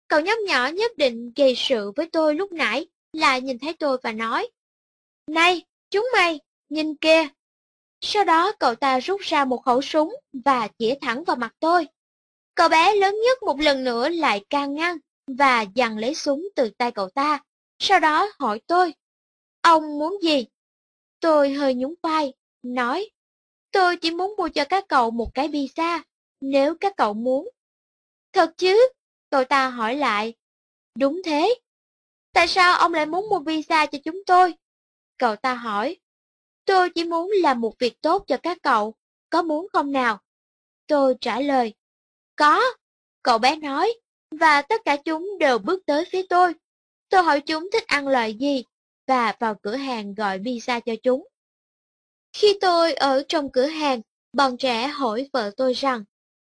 [0.07, 3.97] Cậu nhóc nhỏ nhất định gây sự với tôi lúc nãy là nhìn thấy tôi
[4.03, 4.49] và nói,
[5.27, 6.39] Này, chúng mày,
[6.69, 7.27] nhìn kìa.
[8.01, 11.87] Sau đó cậu ta rút ra một khẩu súng và chỉ thẳng vào mặt tôi.
[12.55, 14.97] Cậu bé lớn nhất một lần nữa lại can ngăn
[15.27, 17.39] và giằng lấy súng từ tay cậu ta.
[17.79, 18.93] Sau đó hỏi tôi,
[19.61, 20.45] ông muốn gì?
[21.25, 22.33] Tôi hơi nhún vai,
[22.63, 23.09] nói,
[23.71, 25.99] tôi chỉ muốn mua cho các cậu một cái pizza,
[26.41, 27.49] nếu các cậu muốn.
[28.33, 28.89] Thật chứ?
[29.29, 30.33] Cậu ta hỏi lại.
[30.99, 31.55] Đúng thế.
[32.33, 34.53] Tại sao ông lại muốn mua visa cho chúng tôi?
[35.17, 35.97] Cậu ta hỏi.
[36.65, 38.95] Tôi chỉ muốn làm một việc tốt cho các cậu,
[39.29, 40.19] có muốn không nào?
[40.87, 41.73] Tôi trả lời.
[42.35, 42.61] Có,
[43.21, 43.93] cậu bé nói,
[44.31, 46.53] và tất cả chúng đều bước tới phía tôi.
[47.09, 48.63] Tôi hỏi chúng thích ăn loại gì,
[49.07, 51.27] và vào cửa hàng gọi pizza cho chúng.
[52.33, 54.01] Khi tôi ở trong cửa hàng,
[54.33, 56.03] bọn trẻ hỏi vợ tôi rằng,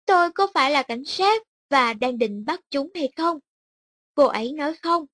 [0.07, 3.39] tôi có phải là cảnh sát và đang định bắt chúng hay không?
[4.15, 5.07] Cô ấy nói không.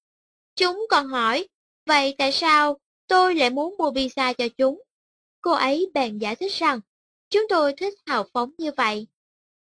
[0.57, 1.49] Chúng còn hỏi,
[1.87, 4.83] vậy tại sao tôi lại muốn mua pizza cho chúng?
[5.41, 6.81] Cô ấy bèn giải thích rằng,
[7.31, 9.07] chúng tôi thích hào phóng như vậy.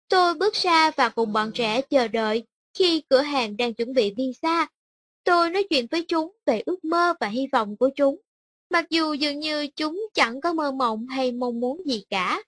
[0.09, 4.14] Tôi bước ra và cùng bọn trẻ chờ đợi khi cửa hàng đang chuẩn bị
[4.16, 4.66] visa.
[5.24, 8.20] Tôi nói chuyện với chúng về ước mơ và hy vọng của chúng,
[8.70, 12.43] mặc dù dường như chúng chẳng có mơ mộng hay mong muốn gì cả.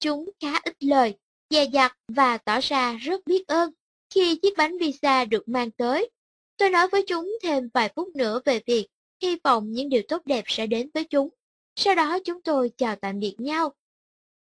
[0.00, 1.14] Chúng khá ít lời,
[1.50, 3.70] dè dặt và tỏ ra rất biết ơn
[4.14, 6.10] khi chiếc bánh visa được mang tới.
[6.56, 8.88] Tôi nói với chúng thêm vài phút nữa về việc
[9.22, 11.28] hy vọng những điều tốt đẹp sẽ đến với chúng.
[11.76, 13.74] Sau đó chúng tôi chào tạm biệt nhau.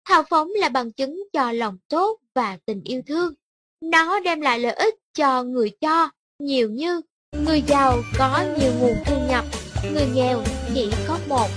[0.04, 3.34] Hào phóng là bằng chứng cho lòng tốt và tình yêu thương.
[3.82, 6.10] Nó đem lại lợi ích cho người cho
[6.40, 7.02] nhiều như
[7.50, 9.46] người giàu có nhiều nguồn thu nhập,
[9.92, 10.44] người nghèo
[10.74, 11.50] chỉ có một.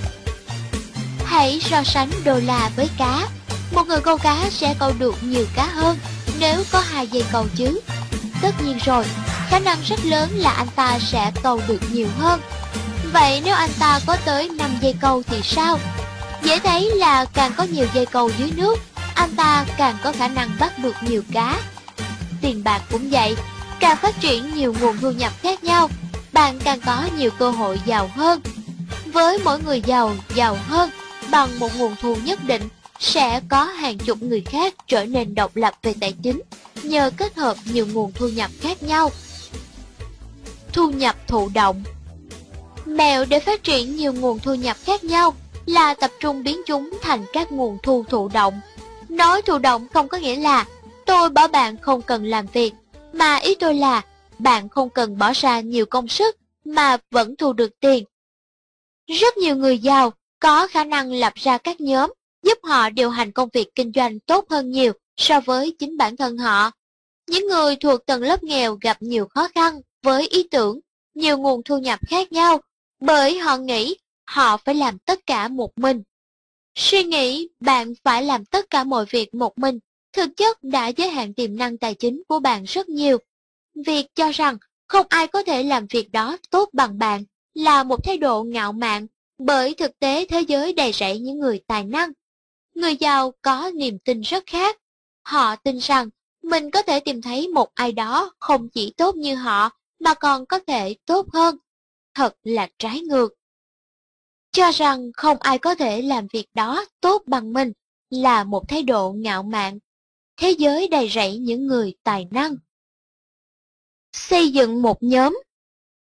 [1.25, 3.29] Hãy so sánh đô la với cá.
[3.73, 5.99] Một người câu cá sẽ câu được nhiều cá hơn
[6.39, 7.81] nếu có hai dây câu chứ.
[8.43, 9.05] Tất nhiên rồi,
[9.49, 12.41] khả năng rất lớn là anh ta sẽ câu được nhiều hơn.
[13.13, 15.79] Vậy nếu anh ta có tới 5 dây câu thì sao?
[16.43, 18.79] Dễ thấy là càng có nhiều dây câu dưới nước,
[19.15, 21.61] anh ta càng có khả năng bắt được nhiều cá.
[22.41, 23.37] Tiền bạc cũng vậy,
[23.83, 25.91] càng phát triển nhiều nguồn thu nhập khác nhau,
[26.33, 28.41] bạn càng có nhiều cơ hội giàu hơn.
[29.07, 30.91] Với mỗi người giàu, giàu hơn
[31.31, 32.63] bằng một nguồn thu nhất định,
[32.99, 36.41] sẽ có hàng chục người khác trở nên độc lập về tài chính
[36.83, 39.11] nhờ kết hợp nhiều nguồn thu nhập khác nhau.
[40.73, 41.83] Thu nhập thụ động
[42.87, 45.35] Mẹo để phát triển nhiều nguồn thu nhập khác nhau
[45.67, 48.61] là tập trung biến chúng thành các nguồn thu thụ động.
[49.09, 50.65] Nói thụ động không có nghĩa là
[51.07, 52.73] tôi bảo bạn không cần làm việc,
[53.13, 54.03] mà ý tôi là
[54.39, 58.05] bạn không cần bỏ ra nhiều công sức mà vẫn thu được tiền.
[59.07, 62.13] Rất nhiều người giàu có khả năng lập ra các nhóm
[62.43, 66.17] giúp họ điều hành công việc kinh doanh tốt hơn nhiều so với chính bản
[66.17, 66.71] thân họ.
[67.29, 70.81] Những người thuộc tầng lớp nghèo gặp nhiều khó khăn với ý tưởng,
[71.15, 72.61] nhiều nguồn thu nhập khác nhau
[73.01, 76.03] bởi họ nghĩ họ phải làm tất cả một mình.
[76.75, 79.79] Suy nghĩ bạn phải làm tất cả mọi việc một mình,
[80.13, 83.19] thực chất đã giới hạn tiềm năng tài chính của bạn rất nhiều.
[83.87, 84.59] Việc cho rằng
[84.89, 87.25] không ai có thể làm việc đó tốt bằng bạn
[87.55, 89.07] là một thái độ ngạo mạn,
[89.39, 92.13] bởi thực tế thế giới đầy rẫy những người tài năng.
[92.75, 94.79] Người giàu có niềm tin rất khác.
[95.23, 96.09] Họ tin rằng
[96.43, 100.47] mình có thể tìm thấy một ai đó không chỉ tốt như họ mà còn
[100.47, 101.57] có thể tốt hơn.
[102.15, 103.35] Thật là trái ngược
[104.53, 107.73] cho rằng không ai có thể làm việc đó tốt bằng mình
[108.11, 109.79] là một thái độ ngạo mạn.
[110.37, 112.57] Thế giới đầy rẫy những người tài năng.
[114.13, 115.43] Xây dựng một nhóm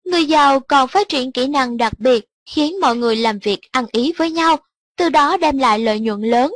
[0.05, 3.85] Người giàu còn phát triển kỹ năng đặc biệt khiến mọi người làm việc ăn
[3.91, 4.57] ý với nhau,
[4.97, 6.53] từ đó đem lại lợi nhuận lớn.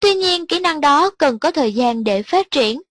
[0.00, 2.82] Tuy nhiên kỹ năng đó cần có thời gian để phát triển.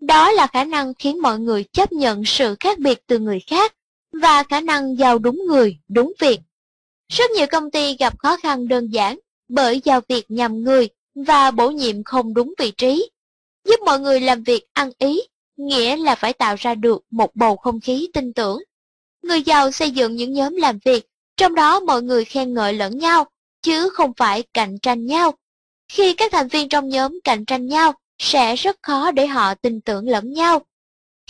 [0.00, 3.74] Đó là khả năng khiến mọi người chấp nhận sự khác biệt từ người khác
[4.12, 6.40] và khả năng giao đúng người, đúng việc
[7.08, 9.18] rất nhiều công ty gặp khó khăn đơn giản
[9.48, 13.10] bởi giao việc nhầm người và bổ nhiệm không đúng vị trí.
[13.66, 15.20] Giúp mọi người làm việc ăn ý,
[15.56, 18.62] nghĩa là phải tạo ra được một bầu không khí tin tưởng.
[19.22, 21.06] Người giàu xây dựng những nhóm làm việc,
[21.36, 23.24] trong đó mọi người khen ngợi lẫn nhau,
[23.62, 25.34] chứ không phải cạnh tranh nhau.
[25.88, 29.80] Khi các thành viên trong nhóm cạnh tranh nhau, sẽ rất khó để họ tin
[29.80, 30.62] tưởng lẫn nhau.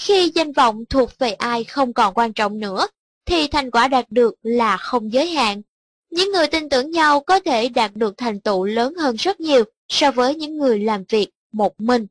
[0.00, 2.86] Khi danh vọng thuộc về ai không còn quan trọng nữa,
[3.26, 5.62] thì thành quả đạt được là không giới hạn.
[6.10, 9.64] Những người tin tưởng nhau có thể đạt được thành tựu lớn hơn rất nhiều
[9.88, 12.06] so với những người làm việc một mình.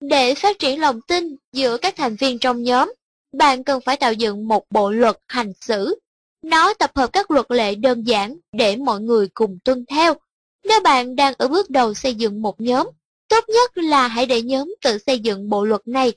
[0.00, 2.92] Để phát triển lòng tin giữa các thành viên trong nhóm,
[3.32, 5.98] bạn cần phải tạo dựng một bộ luật hành xử.
[6.42, 10.14] Nó tập hợp các luật lệ đơn giản để mọi người cùng tuân theo.
[10.64, 12.88] Nếu bạn đang ở bước đầu xây dựng một nhóm,
[13.28, 16.12] tốt nhất là hãy để nhóm tự xây dựng bộ luật này.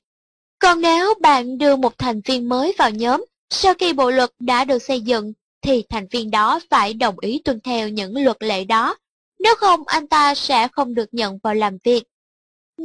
[0.59, 4.65] Còn nếu bạn đưa một thành viên mới vào nhóm, sau khi bộ luật đã
[4.65, 8.63] được xây dựng, thì thành viên đó phải đồng ý tuân theo những luật lệ
[8.63, 8.95] đó,
[9.39, 12.03] nếu không anh ta sẽ không được nhận vào làm việc.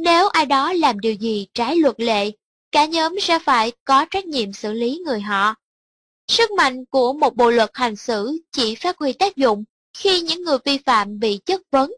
[0.03, 2.31] Nếu ai đó làm điều gì trái luật lệ,
[2.71, 5.55] cả nhóm sẽ phải có trách nhiệm xử lý người họ.
[6.27, 9.63] Sức mạnh của một bộ luật hành xử chỉ phát huy tác dụng
[9.97, 11.91] khi những người vi phạm bị chất vấn.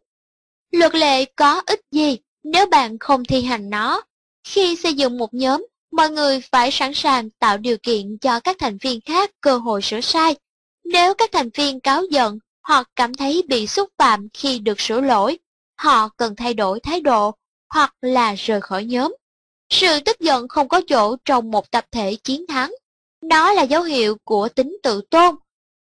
[0.72, 4.02] Luật lệ có ích gì nếu bạn không thi hành nó?
[4.44, 8.56] Khi xây dựng một nhóm, mọi người phải sẵn sàng tạo điều kiện cho các
[8.60, 10.36] thành viên khác cơ hội sửa sai
[10.84, 15.02] nếu các thành viên cáo giận hoặc cảm thấy bị xúc phạm khi được sửa
[15.02, 15.40] lỗi,
[15.78, 17.36] họ cần thay đổi thái độ
[17.74, 19.16] hoặc là rời khỏi nhóm.
[19.70, 22.74] Sự tức giận không có chỗ trong một tập thể chiến thắng.
[23.22, 25.36] Nó là dấu hiệu của tính tự tôn.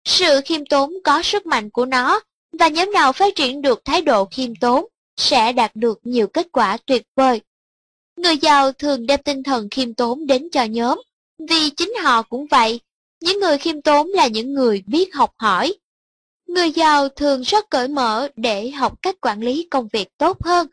[0.04, 2.20] Sự khiêm tốn có sức mạnh của nó,
[2.58, 4.86] và nhóm nào phát triển được thái độ khiêm tốn
[5.16, 7.40] sẽ đạt được nhiều kết quả tuyệt vời.
[8.16, 11.02] Người giàu thường đem tinh thần khiêm tốn đến cho nhóm,
[11.48, 12.80] vì chính họ cũng vậy
[13.20, 15.74] những người khiêm tốn là những người biết học hỏi.
[16.46, 20.66] Người giàu thường rất cởi mở để học cách quản lý công việc tốt hơn.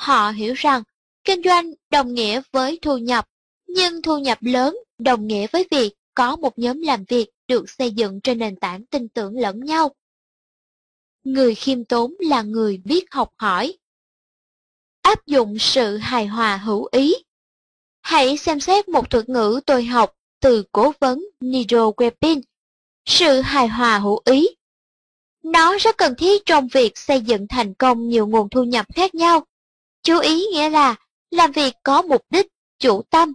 [0.00, 0.82] Họ hiểu rằng
[1.24, 3.28] Kinh doanh đồng nghĩa với thu nhập,
[3.66, 7.90] nhưng thu nhập lớn đồng nghĩa với việc có một nhóm làm việc được xây
[7.90, 9.94] dựng trên nền tảng tin tưởng lẫn nhau.
[11.24, 13.78] Người khiêm tốn là người biết học hỏi.
[15.02, 17.14] Áp dụng sự hài hòa hữu ý.
[18.00, 22.40] Hãy xem xét một thuật ngữ tôi học từ cố vấn Niro Webin.
[23.04, 24.48] Sự hài hòa hữu ý.
[25.42, 29.14] Nó rất cần thiết trong việc xây dựng thành công nhiều nguồn thu nhập khác
[29.14, 29.46] nhau.
[30.02, 30.94] Chú ý nghĩa là
[31.30, 32.46] làm việc có mục đích,
[32.78, 33.34] chủ tâm.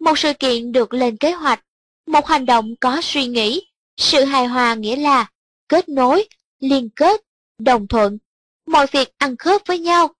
[0.00, 1.64] Một sự kiện được lên kế hoạch,
[2.06, 3.62] một hành động có suy nghĩ.
[3.96, 5.30] Sự hài hòa nghĩa là
[5.68, 6.28] kết nối,
[6.60, 7.20] liên kết,
[7.58, 8.18] đồng thuận,
[8.66, 10.14] mọi việc ăn khớp với nhau.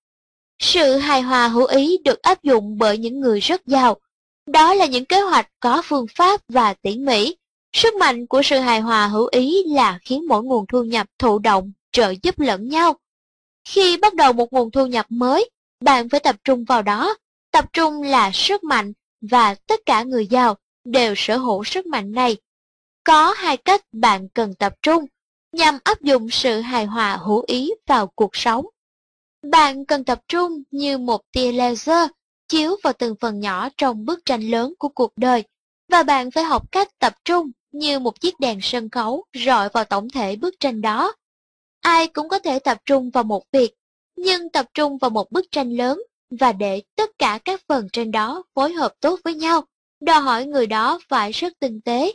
[0.58, 3.96] Sự hài hòa hữu ý được áp dụng bởi những người rất giàu.
[4.46, 7.36] Đó là những kế hoạch có phương pháp và tỉ mỉ.
[7.72, 11.38] Sức mạnh của sự hài hòa hữu ý là khiến mỗi nguồn thu nhập thụ
[11.38, 12.96] động, trợ giúp lẫn nhau.
[13.64, 15.50] Khi bắt đầu một nguồn thu nhập mới,
[15.80, 17.16] bạn phải tập trung vào đó.
[17.50, 22.12] Tập trung là sức mạnh và tất cả người giàu đều sở hữu sức mạnh
[22.12, 22.36] này.
[23.04, 25.06] Có hai cách bạn cần tập trung
[25.52, 28.66] nhằm áp dụng sự hài hòa hữu ý vào cuộc sống.
[29.50, 32.08] Bạn cần tập trung như một tia laser
[32.48, 35.44] chiếu vào từng phần nhỏ trong bức tranh lớn của cuộc đời
[35.88, 39.84] và bạn phải học cách tập trung như một chiếc đèn sân khấu rọi vào
[39.84, 41.14] tổng thể bức tranh đó.
[41.80, 43.74] Ai cũng có thể tập trung vào một việc,
[44.18, 48.10] nhưng tập trung vào một bức tranh lớn và để tất cả các phần trên
[48.10, 49.64] đó phối hợp tốt với nhau,
[50.00, 52.12] đòi hỏi người đó phải rất tinh tế.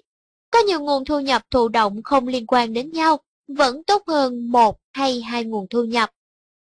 [0.52, 4.52] Có nhiều nguồn thu nhập thụ động không liên quan đến nhau, vẫn tốt hơn
[4.52, 6.10] một hay hai nguồn thu nhập.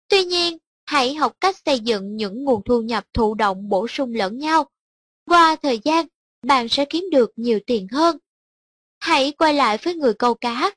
[0.09, 4.15] Tuy nhiên, hãy học cách xây dựng những nguồn thu nhập thụ động bổ sung
[4.15, 4.69] lẫn nhau.
[5.27, 6.07] Qua thời gian,
[6.43, 8.19] bạn sẽ kiếm được nhiều tiền hơn.
[8.99, 10.71] Hãy quay lại với người câu cá.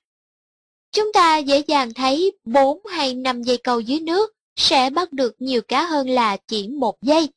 [0.91, 5.35] Chúng ta dễ dàng thấy 4 hay 5 dây câu dưới nước sẽ bắt được
[5.39, 7.29] nhiều cá hơn là chỉ một giây.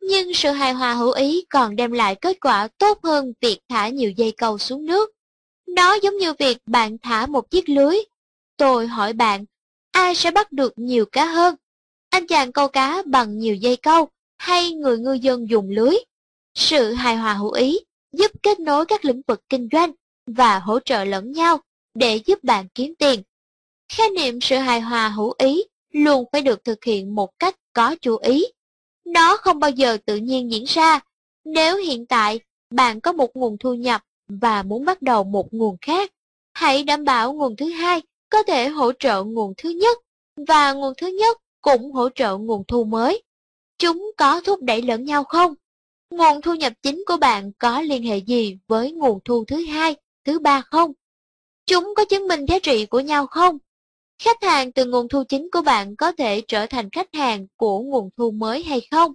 [0.00, 3.88] Nhưng sự hài hòa hữu ý còn đem lại kết quả tốt hơn việc thả
[3.88, 5.10] nhiều dây câu xuống nước.
[5.66, 7.96] Nó giống như việc bạn thả một chiếc lưới.
[8.56, 9.44] Tôi hỏi bạn,
[9.92, 11.54] ai sẽ bắt được nhiều cá hơn?
[12.10, 15.96] Anh chàng câu cá bằng nhiều dây câu hay người ngư dân dùng lưới?
[16.54, 17.78] Sự hài hòa hữu ý
[18.12, 19.92] giúp kết nối các lĩnh vực kinh doanh
[20.26, 21.60] và hỗ trợ lẫn nhau
[21.94, 23.22] để giúp bạn kiếm tiền.
[23.88, 27.96] Khái niệm sự hài hòa hữu ý luôn phải được thực hiện một cách có
[28.00, 28.44] chú ý.
[29.04, 31.00] Nó không bao giờ tự nhiên diễn ra.
[31.44, 32.40] Nếu hiện tại
[32.70, 36.12] bạn có một nguồn thu nhập và muốn bắt đầu một nguồn khác,
[36.52, 39.98] hãy đảm bảo nguồn thứ hai có thể hỗ trợ nguồn thứ nhất
[40.48, 43.22] và nguồn thứ nhất cũng hỗ trợ nguồn thu mới.
[43.78, 45.54] Chúng có thúc đẩy lẫn nhau không?
[46.10, 49.96] Nguồn thu nhập chính của bạn có liên hệ gì với nguồn thu thứ hai,
[50.24, 50.92] thứ ba không?
[51.66, 53.58] Chúng có chứng minh giá trị của nhau không?
[54.22, 57.80] Khách hàng từ nguồn thu chính của bạn có thể trở thành khách hàng của
[57.80, 59.12] nguồn thu mới hay không?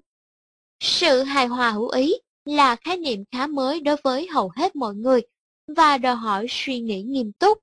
[0.79, 2.13] Sự hài hòa hữu ý
[2.45, 5.21] là khái niệm khá mới đối với hầu hết mọi người
[5.67, 7.57] và đòi hỏi suy nghĩ nghiêm túc.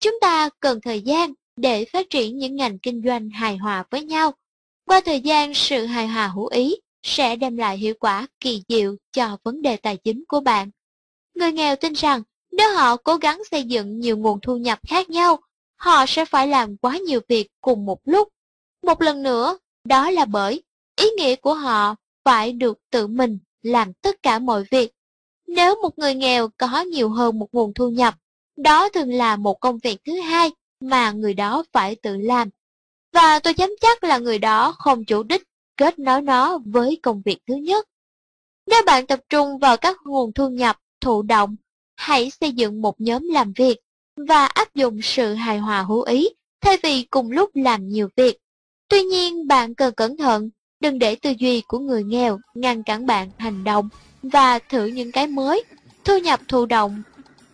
[0.00, 4.04] Chúng ta cần thời gian để phát triển những ngành kinh doanh hài hòa với
[4.04, 4.32] nhau.
[4.86, 8.96] Qua thời gian, sự hài hòa hữu ý sẽ đem lại hiệu quả kỳ diệu
[9.12, 10.70] cho vấn đề tài chính của bạn.
[11.34, 12.22] Người nghèo tin rằng
[12.52, 15.40] nếu họ cố gắng xây dựng nhiều nguồn thu nhập khác nhau,
[15.82, 18.28] họ sẽ phải làm quá nhiều việc cùng một lúc.
[18.82, 20.62] Một lần nữa, đó là bởi
[21.00, 21.94] ý nghĩa của họ
[22.24, 24.92] phải được tự mình làm tất cả mọi việc.
[25.46, 28.14] Nếu một người nghèo có nhiều hơn một nguồn thu nhập,
[28.56, 30.50] đó thường là một công việc thứ hai
[30.80, 32.48] mà người đó phải tự làm.
[33.12, 35.42] Và tôi dám chắc là người đó không chủ đích
[35.76, 37.88] kết nối nó với công việc thứ nhất.
[38.66, 41.56] Nếu bạn tập trung vào các nguồn thu nhập thụ động,
[41.96, 43.78] hãy xây dựng một nhóm làm việc
[44.16, 46.28] và áp dụng sự hài hòa hữu ý
[46.60, 48.38] thay vì cùng lúc làm nhiều việc.
[48.88, 53.06] Tuy nhiên, bạn cần cẩn thận, đừng để tư duy của người nghèo ngăn cản
[53.06, 53.88] bạn hành động
[54.22, 55.64] và thử những cái mới,
[56.04, 57.02] thu nhập thụ động,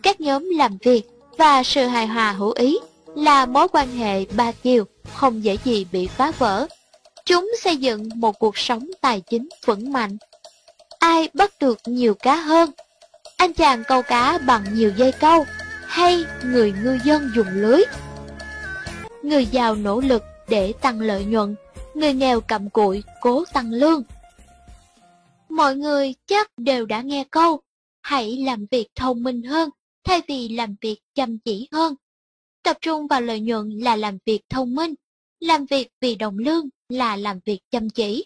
[0.03, 1.03] các nhóm làm việc
[1.37, 2.77] và sự hài hòa hữu ý
[3.15, 6.67] là mối quan hệ ba chiều không dễ gì bị phá vỡ.
[7.25, 10.17] Chúng xây dựng một cuộc sống tài chính vững mạnh.
[10.99, 12.71] Ai bắt được nhiều cá hơn?
[13.37, 15.45] Anh chàng câu cá bằng nhiều dây câu
[15.89, 17.81] hay người ngư dân dùng lưới.
[19.23, 21.55] Người giàu nỗ lực để tăng lợi nhuận,
[21.93, 24.03] người nghèo cầm cụi cố tăng lương.
[25.49, 27.61] Mọi người chắc đều đã nghe câu,
[28.01, 29.69] hãy làm việc thông minh hơn
[30.03, 31.95] thay vì làm việc chăm chỉ hơn.
[32.63, 34.95] Tập trung vào lợi nhuận là làm việc thông minh,
[35.39, 38.25] làm việc vì đồng lương là làm việc chăm chỉ.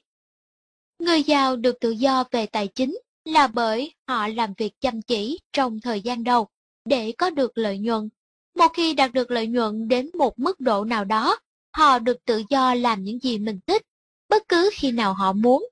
[1.00, 5.40] Người giàu được tự do về tài chính là bởi họ làm việc chăm chỉ
[5.54, 6.48] trong thời gian đầu
[6.86, 8.10] để có được lợi nhuận.
[8.56, 11.40] Một khi đạt được lợi nhuận đến một mức độ nào đó,
[11.76, 13.82] họ được tự do làm những gì mình thích,
[14.30, 15.66] bất cứ khi nào họ muốn.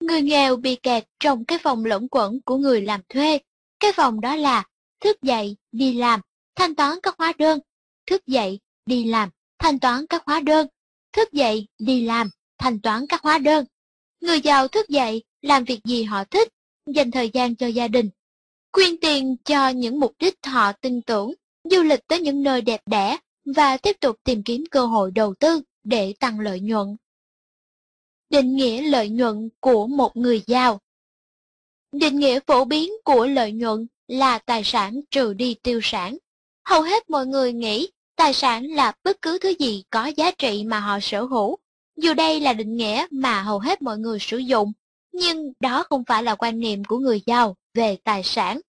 [0.00, 3.38] Người nghèo bị kẹt trong cái phòng lẫn quẩn của người làm thuê.
[3.80, 4.64] Cái phòng đó là
[5.00, 6.20] thức dậy, đi làm,
[6.54, 7.60] thanh toán các hóa đơn,
[8.06, 10.66] thức dậy, đi làm, thanh toán các hóa đơn,
[11.12, 13.64] thức dậy, đi làm, thanh toán các hóa đơn.
[14.20, 16.48] Người giàu thức dậy, làm việc gì họ thích,
[16.86, 18.10] dành thời gian cho gia đình,
[18.72, 21.34] quyên tiền cho những mục đích họ tin tưởng,
[21.64, 25.34] du lịch tới những nơi đẹp đẽ và tiếp tục tìm kiếm cơ hội đầu
[25.34, 26.96] tư để tăng lợi nhuận.
[28.30, 30.80] Định nghĩa lợi nhuận của một người giàu
[31.92, 36.16] Định nghĩa phổ biến của lợi nhuận là tài sản trừ đi tiêu sản.
[36.64, 40.64] Hầu hết mọi người nghĩ tài sản là bất cứ thứ gì có giá trị
[40.64, 41.58] mà họ sở hữu.
[41.96, 44.72] Dù đây là định nghĩa mà hầu hết mọi người sử dụng,
[45.12, 48.60] nhưng đó không phải là quan niệm của người giàu về tài sản.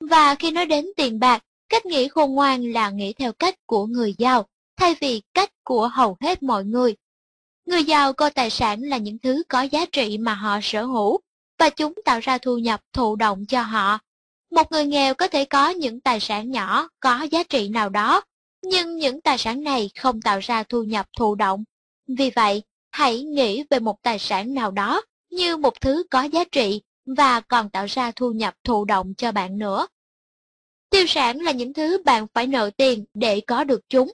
[0.00, 3.86] Và khi nói đến tiền bạc, cách nghĩ khôn ngoan là nghĩ theo cách của
[3.86, 4.46] người giàu,
[4.76, 6.94] thay vì cách của hầu hết mọi người.
[7.66, 11.20] Người giàu coi tài sản là những thứ có giá trị mà họ sở hữu,
[11.58, 13.98] và chúng tạo ra thu nhập thụ động cho họ.
[14.50, 18.22] Một người nghèo có thể có những tài sản nhỏ có giá trị nào đó,
[18.62, 21.64] nhưng những tài sản này không tạo ra thu nhập thụ động.
[22.08, 26.44] Vì vậy, hãy nghĩ về một tài sản nào đó như một thứ có giá
[26.52, 29.86] trị và còn tạo ra thu nhập thụ động cho bạn nữa.
[30.90, 34.12] Tiêu sản là những thứ bạn phải nợ tiền để có được chúng.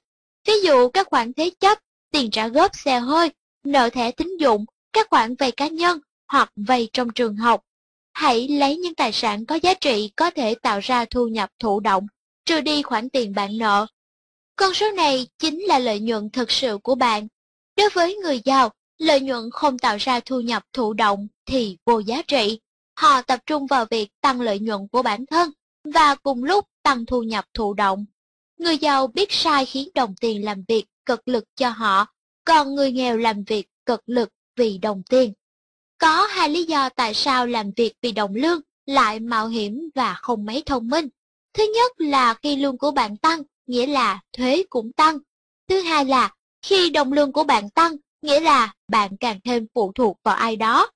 [0.49, 1.79] Ví dụ các khoản thế chấp,
[2.11, 3.31] tiền trả góp xe hơi,
[3.65, 7.61] nợ thẻ tín dụng, các khoản vay cá nhân hoặc vay trong trường học.
[8.13, 11.81] Hãy lấy những tài sản có giá trị có thể tạo ra thu nhập thụ
[11.81, 12.07] động,
[12.45, 13.87] trừ đi khoản tiền bạn nợ.
[14.57, 17.29] Con số này chính là lợi nhuận thực sự của bạn.
[17.77, 21.99] Đối với người giàu, lợi nhuận không tạo ra thu nhập thụ động thì vô
[21.99, 22.59] giá trị.
[22.97, 25.51] Họ tập trung vào việc tăng lợi nhuận của bản thân
[25.85, 28.05] và cùng lúc tăng thu nhập thụ động.
[28.59, 32.07] Người giàu biết sai khiến đồng tiền làm việc cực lực cho họ,
[32.45, 35.33] còn người nghèo làm việc cực lực vì đồng tiền.
[35.99, 40.15] Có hai lý do tại sao làm việc vì đồng lương lại mạo hiểm và
[40.15, 41.09] không mấy thông minh.
[41.55, 45.19] Thứ nhất là khi lương của bạn tăng, nghĩa là thuế cũng tăng.
[45.69, 49.93] Thứ hai là khi đồng lương của bạn tăng, nghĩa là bạn càng thêm phụ
[49.95, 50.91] thuộc vào ai đó.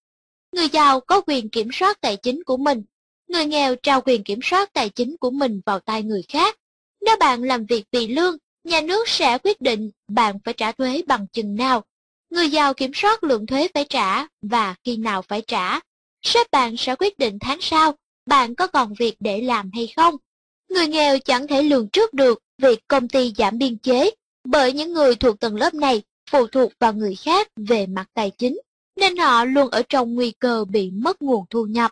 [0.53, 2.83] Người giàu có quyền kiểm soát tài chính của mình,
[3.29, 6.57] người nghèo trao quyền kiểm soát tài chính của mình vào tay người khác.
[7.01, 11.03] Nếu bạn làm việc vì lương, nhà nước sẽ quyết định bạn phải trả thuế
[11.07, 11.85] bằng chừng nào.
[12.31, 15.81] Người giàu kiểm soát lượng thuế phải trả và khi nào phải trả.
[16.23, 17.95] Sếp bạn sẽ quyết định tháng sau
[18.27, 20.17] bạn có còn việc để làm hay không.
[20.69, 24.11] Người nghèo chẳng thể lường trước được việc công ty giảm biên chế
[24.45, 28.31] bởi những người thuộc tầng lớp này phụ thuộc vào người khác về mặt tài
[28.39, 28.61] chính
[29.01, 31.91] nên họ luôn ở trong nguy cơ bị mất nguồn thu nhập.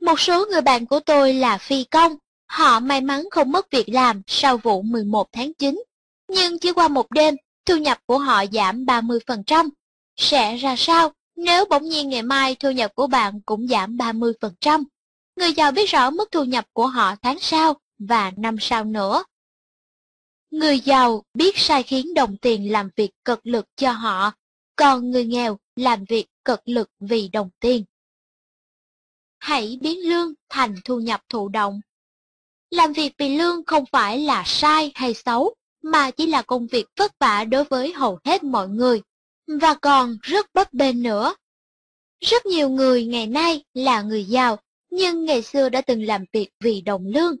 [0.00, 2.16] Một số người bạn của tôi là phi công,
[2.46, 5.82] họ may mắn không mất việc làm sau vụ 11 tháng 9,
[6.28, 9.68] nhưng chỉ qua một đêm, thu nhập của họ giảm 30%.
[10.16, 14.84] Sẽ ra sao nếu bỗng nhiên ngày mai thu nhập của bạn cũng giảm 30%?
[15.36, 19.24] Người giàu biết rõ mức thu nhập của họ tháng sau và năm sau nữa.
[20.50, 24.32] Người giàu biết sai khiến đồng tiền làm việc cực lực cho họ,
[24.80, 27.84] còn người nghèo làm việc cực lực vì đồng tiền.
[29.38, 31.80] Hãy biến lương thành thu nhập thụ động.
[32.70, 36.86] Làm việc vì lương không phải là sai hay xấu, mà chỉ là công việc
[36.96, 39.02] vất vả đối với hầu hết mọi người,
[39.60, 41.34] và còn rất bấp bênh nữa.
[42.20, 44.58] Rất nhiều người ngày nay là người giàu,
[44.90, 47.36] nhưng ngày xưa đã từng làm việc vì đồng lương.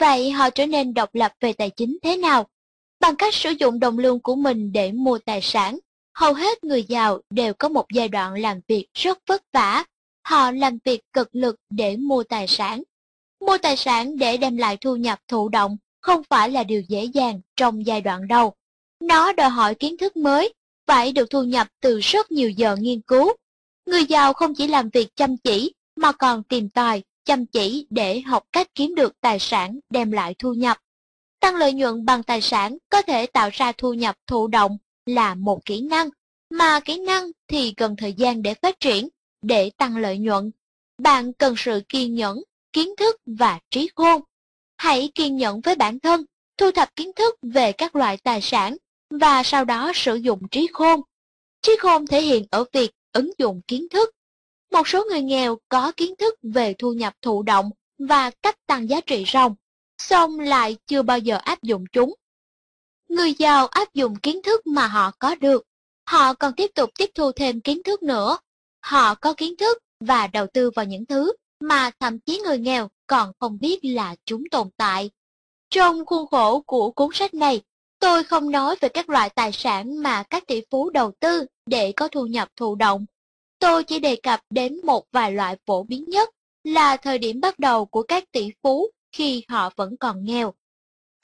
[0.00, 2.46] Vậy họ trở nên độc lập về tài chính thế nào?
[3.00, 5.78] Bằng cách sử dụng đồng lương của mình để mua tài sản,
[6.16, 9.84] hầu hết người giàu đều có một giai đoạn làm việc rất vất vả.
[10.24, 12.82] Họ làm việc cực lực để mua tài sản.
[13.40, 17.04] Mua tài sản để đem lại thu nhập thụ động không phải là điều dễ
[17.04, 18.54] dàng trong giai đoạn đầu.
[19.00, 20.54] Nó đòi hỏi kiến thức mới,
[20.86, 23.32] phải được thu nhập từ rất nhiều giờ nghiên cứu.
[23.86, 28.20] Người giàu không chỉ làm việc chăm chỉ, mà còn tìm tòi, chăm chỉ để
[28.20, 30.78] học cách kiếm được tài sản đem lại thu nhập.
[31.40, 35.34] Tăng lợi nhuận bằng tài sản có thể tạo ra thu nhập thụ động là
[35.34, 36.08] một kỹ năng,
[36.50, 39.08] mà kỹ năng thì cần thời gian để phát triển,
[39.42, 40.50] để tăng lợi nhuận.
[40.98, 42.42] Bạn cần sự kiên nhẫn,
[42.72, 44.22] kiến thức và trí khôn.
[44.76, 46.24] Hãy kiên nhẫn với bản thân,
[46.58, 48.76] thu thập kiến thức về các loại tài sản
[49.10, 51.00] và sau đó sử dụng trí khôn.
[51.62, 54.10] Trí khôn thể hiện ở việc ứng dụng kiến thức.
[54.72, 58.88] Một số người nghèo có kiến thức về thu nhập thụ động và cách tăng
[58.88, 59.54] giá trị ròng,
[59.98, 62.14] song lại chưa bao giờ áp dụng chúng.
[63.08, 65.62] Người giàu áp dụng kiến thức mà họ có được,
[66.08, 68.38] họ còn tiếp tục tiếp thu thêm kiến thức nữa.
[68.80, 72.88] Họ có kiến thức và đầu tư vào những thứ mà thậm chí người nghèo
[73.06, 75.10] còn không biết là chúng tồn tại.
[75.70, 77.60] Trong khuôn khổ của cuốn sách này,
[77.98, 81.92] tôi không nói về các loại tài sản mà các tỷ phú đầu tư để
[81.92, 83.06] có thu nhập thụ động.
[83.58, 86.30] tôi chỉ đề cập đến một vài loại phổ biến nhất
[86.64, 90.54] là thời điểm bắt đầu của các tỷ phú khi họ vẫn còn nghèo.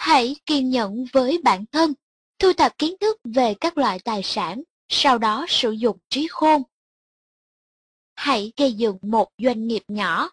[0.03, 1.95] Hãy kiên nhẫn với bản thân,
[2.39, 6.63] thu thập kiến thức về các loại tài sản, sau đó sử dụng trí khôn.
[8.15, 10.31] Hãy gây dựng một doanh nghiệp nhỏ.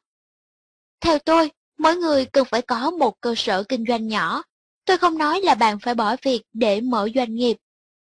[1.01, 4.43] Theo tôi, mỗi người cần phải có một cơ sở kinh doanh nhỏ.
[4.85, 7.57] Tôi không nói là bạn phải bỏ việc để mở doanh nghiệp.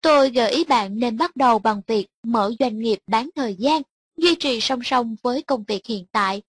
[0.02, 3.82] Tôi gợi ý bạn nên bắt đầu bằng việc mở doanh nghiệp bán thời gian,
[4.18, 6.42] duy trì song song với công việc hiện tại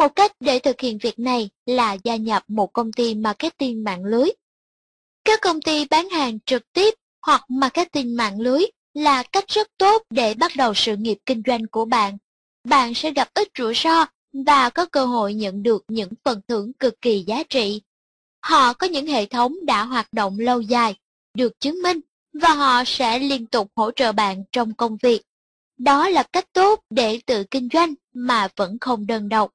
[0.00, 4.04] một cách để thực hiện việc này là gia nhập một công ty marketing mạng
[4.04, 4.30] lưới.
[5.24, 6.94] Các công ty bán hàng trực tiếp
[7.26, 8.62] hoặc marketing mạng lưới
[8.94, 12.18] là cách rất tốt để bắt đầu sự nghiệp kinh doanh của bạn.
[12.64, 16.72] Bạn sẽ gặp ít rủi ro và có cơ hội nhận được những phần thưởng
[16.72, 17.82] cực kỳ giá trị.
[18.40, 20.94] Họ có những hệ thống đã hoạt động lâu dài,
[21.34, 22.00] được chứng minh,
[22.32, 25.22] và họ sẽ liên tục hỗ trợ bạn trong công việc.
[25.78, 29.50] Đó là cách tốt để tự kinh doanh mà vẫn không đơn độc.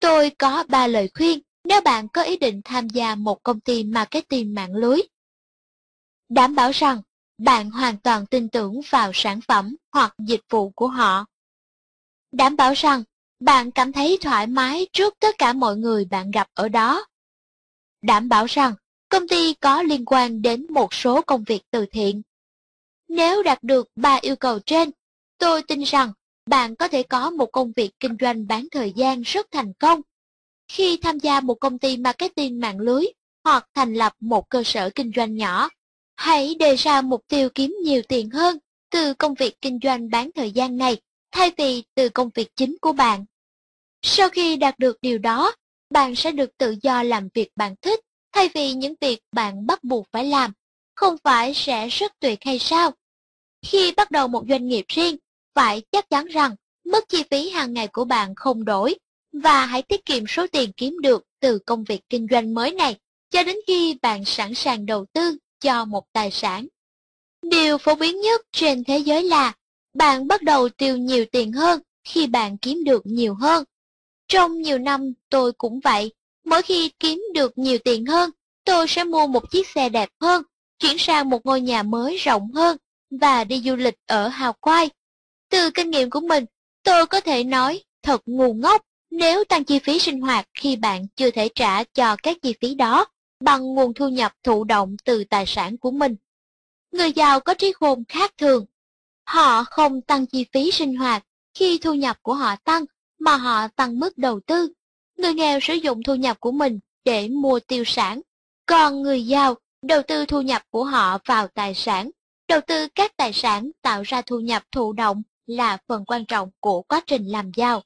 [0.00, 3.84] Tôi có ba lời khuyên nếu bạn có ý định tham gia một công ty
[3.84, 5.00] marketing mạng lưới.
[6.28, 7.02] Đảm bảo rằng
[7.38, 11.26] bạn hoàn toàn tin tưởng vào sản phẩm hoặc dịch vụ của họ.
[12.32, 13.02] Đảm bảo rằng
[13.40, 17.06] bạn cảm thấy thoải mái trước tất cả mọi người bạn gặp ở đó.
[18.02, 18.74] Đảm bảo rằng
[19.08, 22.22] công ty có liên quan đến một số công việc từ thiện.
[23.08, 24.90] Nếu đạt được 3 yêu cầu trên,
[25.38, 26.12] tôi tin rằng
[26.46, 30.00] bạn có thể có một công việc kinh doanh bán thời gian rất thành công.
[30.68, 33.04] Khi tham gia một công ty marketing mạng lưới
[33.44, 35.68] hoặc thành lập một cơ sở kinh doanh nhỏ,
[36.16, 38.58] hãy đề ra mục tiêu kiếm nhiều tiền hơn
[38.90, 40.96] từ công việc kinh doanh bán thời gian này
[41.32, 43.24] thay vì từ công việc chính của bạn.
[44.02, 45.54] Sau khi đạt được điều đó,
[45.90, 48.00] bạn sẽ được tự do làm việc bạn thích
[48.32, 50.52] thay vì những việc bạn bắt buộc phải làm.
[50.94, 52.90] Không phải sẽ rất tuyệt hay sao?
[53.62, 55.16] Khi bắt đầu một doanh nghiệp riêng,
[55.54, 58.94] phải chắc chắn rằng mức chi phí hàng ngày của bạn không đổi
[59.42, 62.96] và hãy tiết kiệm số tiền kiếm được từ công việc kinh doanh mới này
[63.30, 66.66] cho đến khi bạn sẵn sàng đầu tư cho một tài sản.
[67.42, 69.52] Điều phổ biến nhất trên thế giới là
[69.94, 73.64] bạn bắt đầu tiêu nhiều tiền hơn khi bạn kiếm được nhiều hơn.
[74.28, 76.12] Trong nhiều năm tôi cũng vậy,
[76.44, 78.30] mỗi khi kiếm được nhiều tiền hơn,
[78.64, 80.42] tôi sẽ mua một chiếc xe đẹp hơn,
[80.78, 82.76] chuyển sang một ngôi nhà mới rộng hơn
[83.10, 84.90] và đi du lịch ở Hào Quai.
[85.50, 86.44] từ kinh nghiệm của mình,
[86.82, 88.82] tôi có thể nói thật ngu ngốc
[89.18, 92.74] nếu tăng chi phí sinh hoạt khi bạn chưa thể trả cho các chi phí
[92.74, 93.06] đó
[93.40, 96.16] bằng nguồn thu nhập thụ động từ tài sản của mình.
[96.92, 98.66] Người giàu có trí khôn khác thường.
[99.26, 101.22] Họ không tăng chi phí sinh hoạt
[101.54, 102.84] khi thu nhập của họ tăng,
[103.18, 104.72] mà họ tăng mức đầu tư.
[105.18, 108.20] Người nghèo sử dụng thu nhập của mình để mua tiêu sản,
[108.66, 112.10] còn người giàu đầu tư thu nhập của họ vào tài sản,
[112.48, 116.50] đầu tư các tài sản tạo ra thu nhập thụ động là phần quan trọng
[116.60, 117.82] của quá trình làm giàu.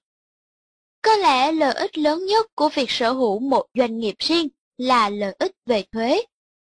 [1.02, 4.48] Có lẽ lợi ích lớn nhất của việc sở hữu một doanh nghiệp riêng
[4.78, 6.22] là lợi ích về thuế.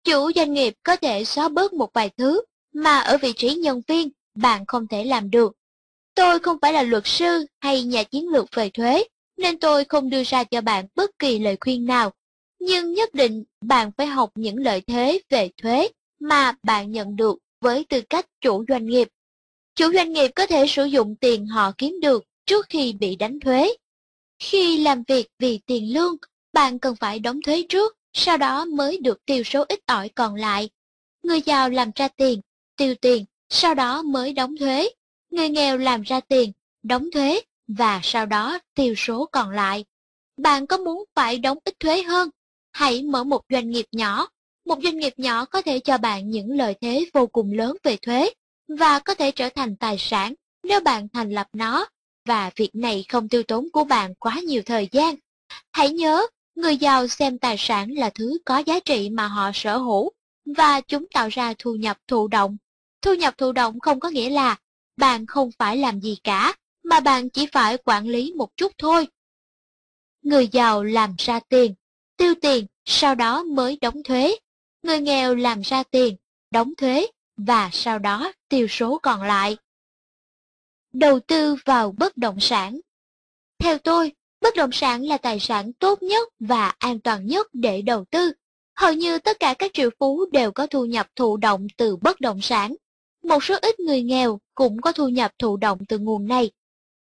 [0.03, 2.41] Chủ doanh nghiệp có thể xóa bớt một vài thứ
[2.73, 5.53] mà ở vị trí nhân viên bạn không thể làm được.
[6.15, 9.03] Tôi không phải là luật sư hay nhà chiến lược về thuế,
[9.37, 12.11] nên tôi không đưa ra cho bạn bất kỳ lời khuyên nào.
[12.59, 15.87] Nhưng nhất định bạn phải học những lợi thế về thuế
[16.19, 19.07] mà bạn nhận được với tư cách chủ doanh nghiệp
[19.75, 23.39] Chủ doanh nghiệp có thể sử dụng tiền họ kiếm được trước khi bị đánh
[23.39, 23.69] thuế.
[24.43, 26.15] Khi làm việc vì tiền lương,
[26.53, 30.35] bạn cần phải đóng thuế trước, sau đó mới được tiêu số ít ỏi còn
[30.35, 30.69] lại.
[31.23, 32.41] Người giàu làm ra tiền,
[32.77, 34.89] tiêu tiền, sau đó mới đóng thuế.
[35.31, 36.51] Người nghèo làm ra tiền,
[36.83, 39.85] đóng thuế và sau đó tiêu số còn lại.
[40.37, 42.29] Bạn có muốn phải đóng ít thuế hơn?
[42.71, 44.27] Hãy mở một doanh nghiệp nhỏ.
[44.65, 47.97] Một doanh nghiệp nhỏ có thể cho bạn những lợi thế vô cùng lớn về
[47.97, 48.29] thuế
[48.67, 50.33] và có thể trở thành tài sản
[50.63, 51.87] nếu bạn thành lập nó,
[52.25, 55.15] và việc này không tiêu tốn của bạn quá nhiều thời gian.
[55.71, 59.77] Hãy nhớ, người giàu xem tài sản là thứ có giá trị mà họ sở
[59.77, 60.11] hữu,
[60.45, 62.57] và chúng tạo ra thu nhập thụ động.
[63.01, 64.55] Thu nhập thụ động không có nghĩa là
[64.97, 69.07] bạn không phải làm gì cả, mà bạn chỉ phải quản lý một chút thôi.
[70.21, 71.73] Người giàu làm ra tiền,
[72.17, 74.35] tiêu tiền, sau đó mới đóng thuế.
[74.83, 76.15] Người nghèo làm ra tiền,
[76.51, 79.57] đóng thuế, và sau đó tiêu số còn lại.
[80.93, 82.79] Đầu tư vào bất động sản
[83.59, 84.11] Theo tôi,
[84.41, 88.31] bất động sản là tài sản tốt nhất và an toàn nhất để đầu tư.
[88.75, 92.21] Hầu như tất cả các triệu phú đều có thu nhập thụ động từ bất
[92.21, 92.75] động sản.
[93.23, 96.51] Một số ít người nghèo cũng có thu nhập thụ động từ nguồn này.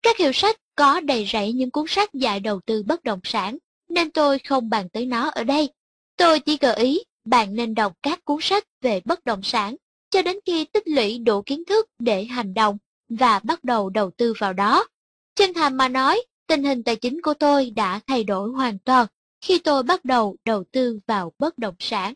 [0.02, 3.57] Các hiệu sách có đầy rẫy những cuốn sách dạy đầu tư bất động sản,
[3.90, 5.70] nên tôi không bàn tới nó ở đây.
[6.18, 9.76] Tôi chỉ gợi ý bạn nên đọc các cuốn sách về bất động sản
[10.10, 12.78] cho đến khi tích lũy đủ kiến thức để hành động
[13.10, 14.88] và bắt đầu đầu tư vào đó.
[15.36, 19.07] Chân thành mà nói, tình hình tài chính của tôi đã thay đổi hoàn toàn
[19.41, 22.14] khi tôi bắt đầu đầu tư vào bất động sản.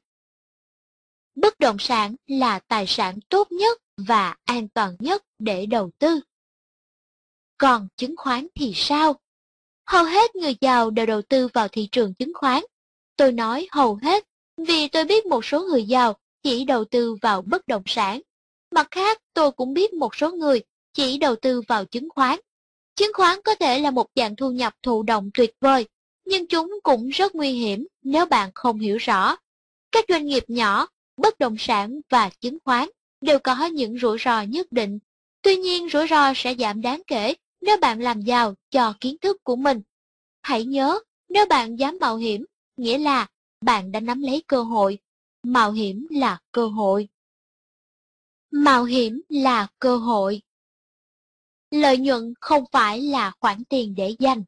[1.35, 6.19] Bất động sản là tài sản tốt nhất và an toàn nhất để đầu tư.
[7.57, 9.15] Còn chứng khoán thì sao?
[9.85, 12.63] Hầu hết người giàu đều đầu tư vào thị trường chứng khoán.
[13.15, 14.23] Tôi nói hầu hết
[14.57, 16.13] vì tôi biết một số người giàu
[16.43, 18.21] chỉ đầu tư vào bất động sản.
[18.71, 20.61] Mặt khác, tôi cũng biết một số người
[20.93, 22.39] chỉ đầu tư vào chứng khoán.
[22.95, 25.87] Chứng khoán có thể là một dạng thu nhập thụ động tuyệt vời,
[26.25, 29.35] nhưng chúng cũng rất nguy hiểm nếu bạn không hiểu rõ.
[29.91, 30.87] Các doanh nghiệp nhỏ,
[31.17, 32.89] bất động sản và chứng khoán
[33.21, 34.99] đều có những rủi ro nhất định.
[35.41, 39.43] Tuy nhiên rủi ro sẽ giảm đáng kể nếu bạn làm giàu cho kiến thức
[39.43, 39.81] của mình.
[40.41, 40.99] Hãy nhớ,
[41.29, 42.45] nếu bạn dám mạo hiểm,
[42.77, 43.27] nghĩa là
[43.61, 44.99] bạn đã nắm lấy cơ hội.
[45.43, 47.07] Mạo hiểm là cơ hội.
[48.51, 50.41] Mạo hiểm là cơ hội.
[51.73, 54.43] Lợi nhuận không phải là khoản tiền để dành.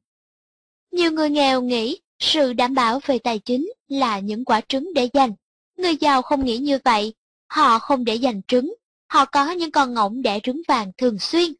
[0.92, 5.10] Nhiều người nghèo nghĩ sự đảm bảo về tài chính là những quả trứng để
[5.14, 5.34] dành.
[5.78, 7.14] Người giàu không nghĩ như vậy,
[7.48, 8.74] họ không để dành trứng,
[9.08, 11.54] họ có những con ngỗng đẻ trứng vàng thường xuyên.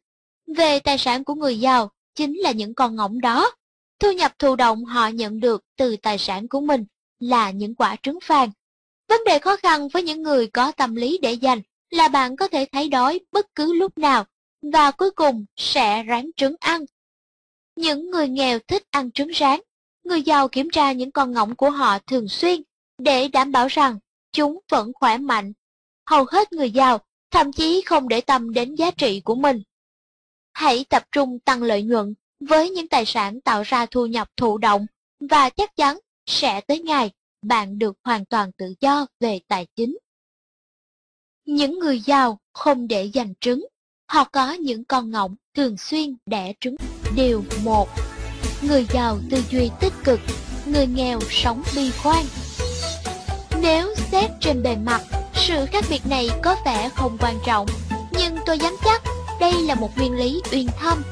[0.56, 3.50] Về tài sản của người giàu chính là những con ngỗng đó.
[3.98, 6.84] Thu nhập thụ động họ nhận được từ tài sản của mình
[7.20, 8.50] là những quả trứng vàng.
[9.08, 11.60] Vấn đề khó khăn với những người có tâm lý để dành
[11.90, 14.24] là bạn có thể thấy đói bất cứ lúc nào
[14.62, 16.84] và cuối cùng sẽ ráng trứng ăn.
[17.76, 19.60] Những người nghèo thích ăn trứng rán,
[20.04, 22.62] người giàu kiểm tra những con ngỗng của họ thường xuyên
[22.98, 23.98] để đảm bảo rằng
[24.32, 25.52] chúng vẫn khỏe mạnh.
[26.06, 26.98] Hầu hết người giàu
[27.30, 29.62] thậm chí không để tâm đến giá trị của mình.
[30.52, 34.58] Hãy tập trung tăng lợi nhuận với những tài sản tạo ra thu nhập thụ
[34.58, 34.86] động
[35.20, 37.10] và chắc chắn sẽ tới ngày
[37.42, 39.98] bạn được hoàn toàn tự do về tài chính.
[41.44, 43.66] Những người giàu không để dành trứng,
[44.06, 46.76] họ có những con ngỗng thường xuyên đẻ trứng.
[47.14, 47.88] Điều 1.
[48.62, 50.20] Người giàu tư duy tích cực,
[50.66, 52.24] người nghèo sống bi quan.
[53.62, 55.00] Nếu xét trên bề mặt,
[55.34, 57.66] sự khác biệt này có vẻ không quan trọng,
[58.10, 59.02] nhưng tôi dám chắc
[59.40, 61.02] đây là một nguyên lý uyên thâm.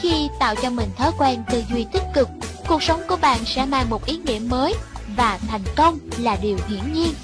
[0.00, 2.28] Khi tạo cho mình thói quen tư duy tích cực,
[2.68, 4.74] cuộc sống của bạn sẽ mang một ý nghĩa mới
[5.16, 7.14] và thành công là điều hiển nhiên.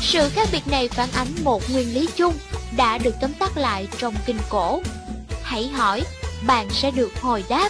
[0.00, 2.34] Sự khác biệt này phản ánh một nguyên lý chung
[2.76, 4.80] đã được tóm tắt lại trong kinh cổ.
[5.42, 6.02] Hãy hỏi,
[6.46, 7.68] bạn sẽ được hồi đáp.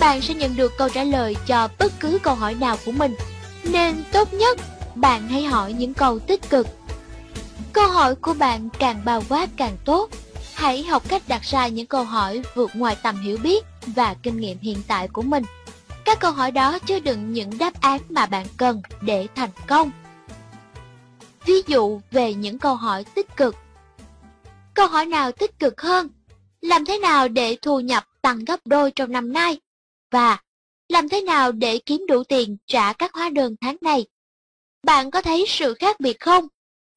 [0.00, 3.14] Bạn sẽ nhận được câu trả lời cho bất cứ câu hỏi nào của mình,
[3.64, 4.58] nên tốt nhất
[4.94, 6.66] bạn hãy hỏi những câu tích cực.
[7.72, 10.10] Câu hỏi của bạn càng bao quát càng tốt.
[10.54, 14.40] Hãy học cách đặt ra những câu hỏi vượt ngoài tầm hiểu biết và kinh
[14.40, 15.44] nghiệm hiện tại của mình.
[16.04, 19.90] Các câu hỏi đó chứa đựng những đáp án mà bạn cần để thành công.
[21.46, 23.56] Ví dụ về những câu hỏi tích cực.
[24.74, 26.08] Câu hỏi nào tích cực hơn?
[26.60, 29.60] Làm thế nào để thu nhập tăng gấp đôi trong năm nay?
[30.10, 30.38] Và
[30.88, 34.06] làm thế nào để kiếm đủ tiền trả các hóa đơn tháng này?
[34.82, 36.48] Bạn có thấy sự khác biệt không?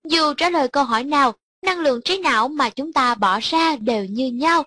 [0.07, 3.75] Dù trả lời câu hỏi nào, năng lượng trí não mà chúng ta bỏ ra
[3.75, 4.63] đều như nhau.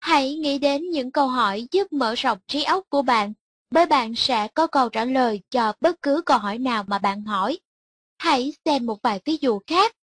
[0.00, 3.32] Hãy nghĩ đến những câu hỏi giúp mở rộng trí óc của bạn,
[3.70, 7.24] bởi bạn sẽ có câu trả lời cho bất cứ câu hỏi nào mà bạn
[7.24, 7.58] hỏi.
[8.20, 9.96] Hãy xem một vài ví dụ khác.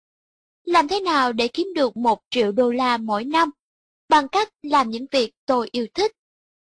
[0.64, 3.50] Làm thế nào để kiếm được một triệu đô la mỗi năm?
[4.08, 6.12] Bằng cách làm những việc tôi yêu thích.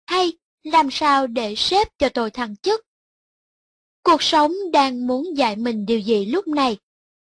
[0.06, 0.32] Hay
[0.62, 2.86] làm sao để sếp cho tôi thăng chức?
[4.02, 6.76] Cuộc sống đang muốn dạy mình điều gì lúc này?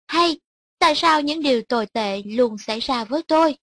[0.07, 0.39] Hay
[0.79, 3.57] tại sao những điều tồi tệ luôn xảy ra với tôi?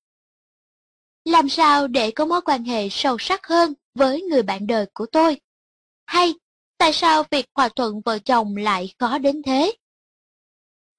[1.24, 5.06] Làm sao để có mối quan hệ sâu sắc hơn với người bạn đời của
[5.06, 5.40] tôi?
[6.06, 6.34] Hay
[6.78, 9.74] tại sao việc hòa thuận vợ chồng lại khó đến thế?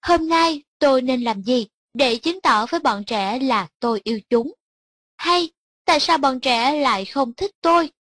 [0.08, 4.20] Hôm nay tôi nên làm gì để chứng tỏ với bọn trẻ là tôi yêu
[4.30, 4.54] chúng?
[5.18, 5.50] Hay,
[5.86, 7.92] tại sao bọn trẻ lại không thích tôi?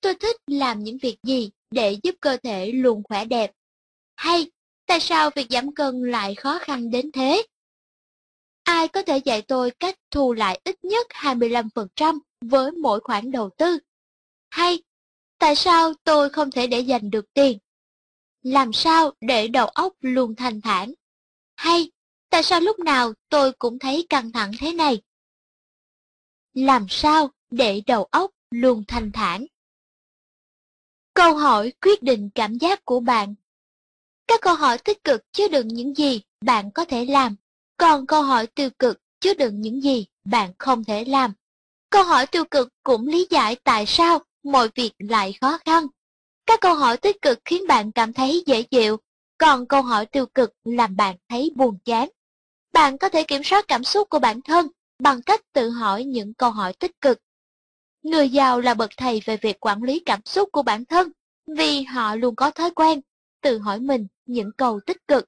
[0.00, 3.50] Tôi thích làm những việc gì để giúp cơ thể luôn khỏe đẹp?
[4.16, 4.50] Hay,
[4.86, 7.42] tại sao việc giảm cân lại khó khăn đến thế?
[8.62, 13.50] Ai có thể dạy tôi cách thu lại ít nhất 25% với mỗi khoản đầu
[13.56, 13.78] tư?
[14.50, 14.82] Hay,
[15.38, 17.58] tại sao tôi không thể để dành được tiền
[18.42, 20.92] làm sao để đầu óc luôn thanh thản?
[21.56, 21.90] Hay,
[22.30, 25.02] tại sao lúc nào tôi cũng thấy căng thẳng thế này?
[26.54, 29.46] Làm sao để đầu óc luôn thanh thản?
[31.14, 33.34] Câu hỏi quyết định cảm giác của bạn.
[34.26, 37.36] Các câu hỏi tích cực chứa đựng những gì bạn có thể làm,
[37.76, 41.32] còn câu hỏi tiêu cực chứa đựng những gì bạn không thể làm.
[41.90, 45.86] Câu hỏi tiêu cực cũng lý giải tại sao mọi việc lại khó khăn
[46.50, 48.96] các câu hỏi tích cực khiến bạn cảm thấy dễ chịu,
[49.38, 52.08] còn câu hỏi tiêu cực làm bạn thấy buồn chán.
[52.72, 54.68] Bạn có thể kiểm soát cảm xúc của bản thân
[54.98, 57.18] bằng cách tự hỏi những câu hỏi tích cực.
[58.02, 61.08] Người giàu là bậc thầy về việc quản lý cảm xúc của bản thân,
[61.56, 63.00] vì họ luôn có thói quen
[63.42, 65.24] tự hỏi mình những câu tích cực.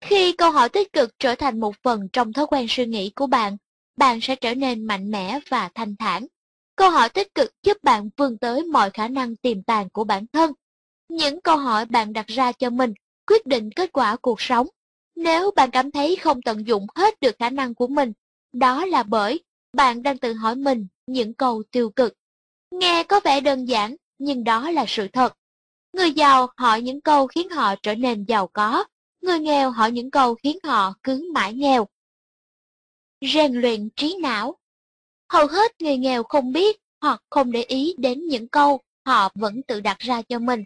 [0.00, 3.26] Khi câu hỏi tích cực trở thành một phần trong thói quen suy nghĩ của
[3.26, 3.56] bạn,
[3.96, 6.26] bạn sẽ trở nên mạnh mẽ và thanh thản.
[6.76, 10.26] Câu hỏi tích cực giúp bạn vươn tới mọi khả năng tiềm tàng của bản
[10.32, 10.52] thân.
[11.08, 12.94] Những câu hỏi bạn đặt ra cho mình
[13.26, 14.66] quyết định kết quả cuộc sống.
[15.16, 18.12] Nếu bạn cảm thấy không tận dụng hết được khả năng của mình,
[18.52, 22.14] đó là bởi bạn đang tự hỏi mình những câu tiêu cực.
[22.70, 25.34] Nghe có vẻ đơn giản, nhưng đó là sự thật.
[25.92, 28.84] Người giàu hỏi những câu khiến họ trở nên giàu có,
[29.22, 31.88] người nghèo hỏi những câu khiến họ cứ mãi nghèo.
[33.20, 34.56] Rèn luyện trí não
[35.32, 39.62] Hầu hết người nghèo không biết hoặc không để ý đến những câu họ vẫn
[39.62, 40.64] tự đặt ra cho mình.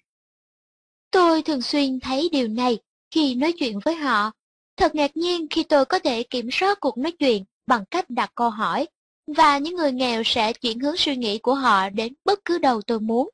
[1.11, 2.79] Tôi thường xuyên thấy điều này
[3.11, 4.31] khi nói chuyện với họ.
[4.77, 8.33] Thật ngạc nhiên khi tôi có thể kiểm soát cuộc nói chuyện bằng cách đặt
[8.35, 8.87] câu hỏi,
[9.37, 12.83] và những người nghèo sẽ chuyển hướng suy nghĩ của họ đến bất cứ đâu
[12.83, 13.31] tôi muốn.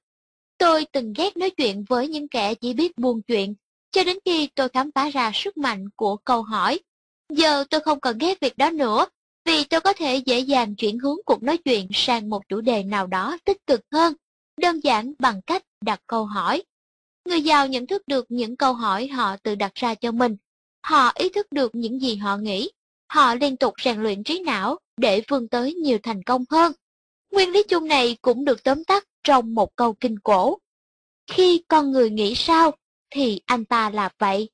[0.58, 3.54] Tôi từng ghét nói chuyện với những kẻ chỉ biết buồn chuyện,
[3.90, 6.80] cho đến khi tôi khám phá ra sức mạnh của câu hỏi.
[7.28, 9.06] Giờ tôi không còn ghét việc đó nữa,
[9.44, 12.82] vì tôi có thể dễ dàng chuyển hướng cuộc nói chuyện sang một chủ đề
[12.82, 14.14] nào đó tích cực hơn,
[14.60, 16.62] đơn giản bằng cách đặt câu hỏi.
[17.24, 20.36] Người giàu nhận thức được những câu hỏi họ tự đặt ra cho mình.
[20.82, 22.70] Họ ý thức được những gì họ nghĩ.
[23.08, 26.72] Họ liên tục rèn luyện trí não để vươn tới nhiều thành công hơn.
[27.30, 30.58] Nguyên lý chung này cũng được tóm tắt trong một câu kinh cổ.
[31.26, 32.72] Khi con người nghĩ sao,
[33.10, 34.50] thì anh ta là vậy.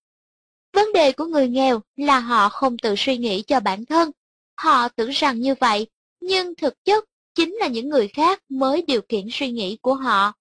[0.73, 4.11] Vấn đề của người nghèo là họ không tự suy nghĩ cho bản thân.
[4.59, 5.87] Họ tưởng rằng như vậy,
[6.21, 7.05] nhưng thực chất
[7.35, 10.33] chính là những người khác mới điều khiển suy nghĩ của họ.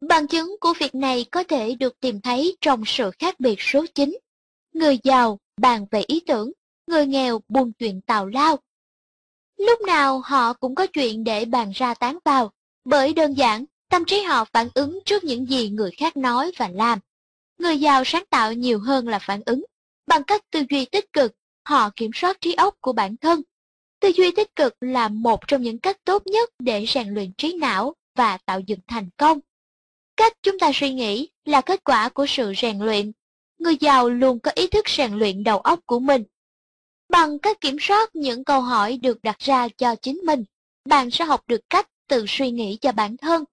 [0.00, 3.84] Bằng chứng của việc này có thể được tìm thấy trong sự khác biệt số
[3.94, 4.18] 9.
[4.72, 6.52] Người giàu bàn về ý tưởng,
[6.86, 8.58] người nghèo buồn chuyện tào lao.
[9.58, 12.52] Lúc nào họ cũng có chuyện để bàn ra tán vào,
[12.84, 16.68] bởi đơn giản, tâm trí họ phản ứng trước những gì người khác nói và
[16.68, 16.98] làm.
[17.58, 19.64] Người giàu sáng tạo nhiều hơn là phản ứng.
[20.06, 21.32] Bằng cách tư duy tích cực,
[21.64, 23.42] họ kiểm soát trí óc của bản thân.
[24.00, 27.52] Tư duy tích cực là một trong những cách tốt nhất để rèn luyện trí
[27.52, 29.40] não và tạo dựng thành công.
[30.16, 33.12] Cách chúng ta suy nghĩ là kết quả của sự rèn luyện.
[33.58, 36.24] Người giàu luôn có ý thức rèn luyện đầu óc của mình.
[37.08, 40.44] Bằng cách kiểm soát những câu hỏi được đặt ra cho chính mình,
[40.84, 43.44] bạn sẽ học được cách tự suy nghĩ cho bản thân.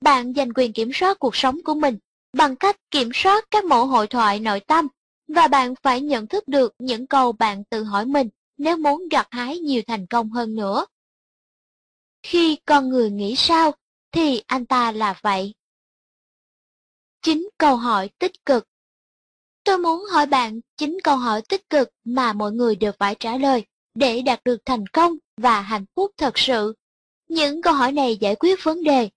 [0.00, 1.98] Bạn giành quyền kiểm soát cuộc sống của mình
[2.32, 4.88] bằng cách kiểm soát các mẫu hội thoại nội tâm,
[5.28, 9.28] và bạn phải nhận thức được những câu bạn tự hỏi mình nếu muốn gặt
[9.30, 10.86] hái nhiều thành công hơn nữa.
[12.22, 13.72] Khi con người nghĩ sao,
[14.12, 15.54] thì anh ta là vậy.
[17.22, 18.68] Chính câu hỏi tích cực
[19.68, 23.36] Tôi muốn hỏi bạn chính câu hỏi tích cực mà mọi người đều phải trả
[23.36, 26.74] lời để đạt được thành công và hạnh phúc thật sự.
[27.28, 29.08] Những câu hỏi này giải quyết vấn đề.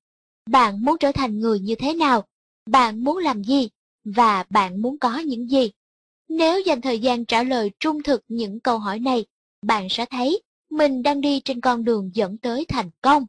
[0.49, 2.27] Bạn muốn trở thành người như thế nào?
[2.65, 3.69] Bạn muốn làm gì?
[4.03, 5.71] Và bạn muốn có những gì?
[6.31, 9.25] Nếu dành thời gian trả lời trung thực những câu hỏi này,
[9.61, 13.25] bạn sẽ thấy mình đang đi trên con đường dẫn tới thành công.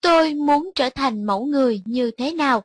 [0.00, 2.64] Tôi muốn trở thành mẫu người như thế nào?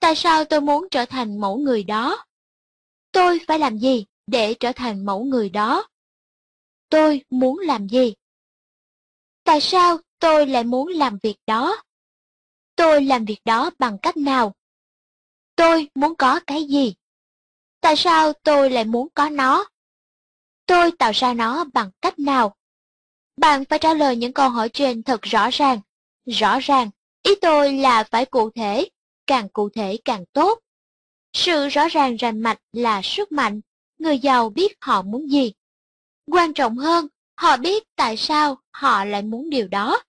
[0.00, 2.24] Tại sao tôi muốn trở thành mẫu người đó?
[3.12, 5.88] Tôi phải làm gì để trở thành mẫu người đó?
[6.88, 8.14] Tôi muốn làm gì?
[9.44, 11.82] Tại sao tôi lại muốn làm việc đó?
[12.76, 14.52] Tôi làm việc đó bằng cách nào?
[15.56, 16.94] Tôi muốn có cái gì?
[17.84, 19.66] Tại sao tôi lại muốn có nó?
[20.66, 22.54] Tôi tạo ra nó bằng cách nào?
[23.36, 25.80] Bạn phải trả lời những câu hỏi trên thật rõ ràng.
[26.26, 26.90] Rõ ràng,
[27.22, 28.88] ý tôi là phải cụ thể,
[29.26, 30.58] càng cụ thể càng tốt.
[31.32, 33.60] Sự rõ ràng rành mạch là sức mạnh,
[33.98, 35.52] người giàu biết họ muốn gì.
[36.26, 37.06] Quan trọng hơn,
[37.36, 40.02] họ biết tại sao họ lại muốn điều đó,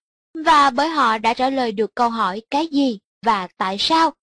[0.46, 4.14] và bởi họ đã trả lời được câu hỏi cái gì và tại sao,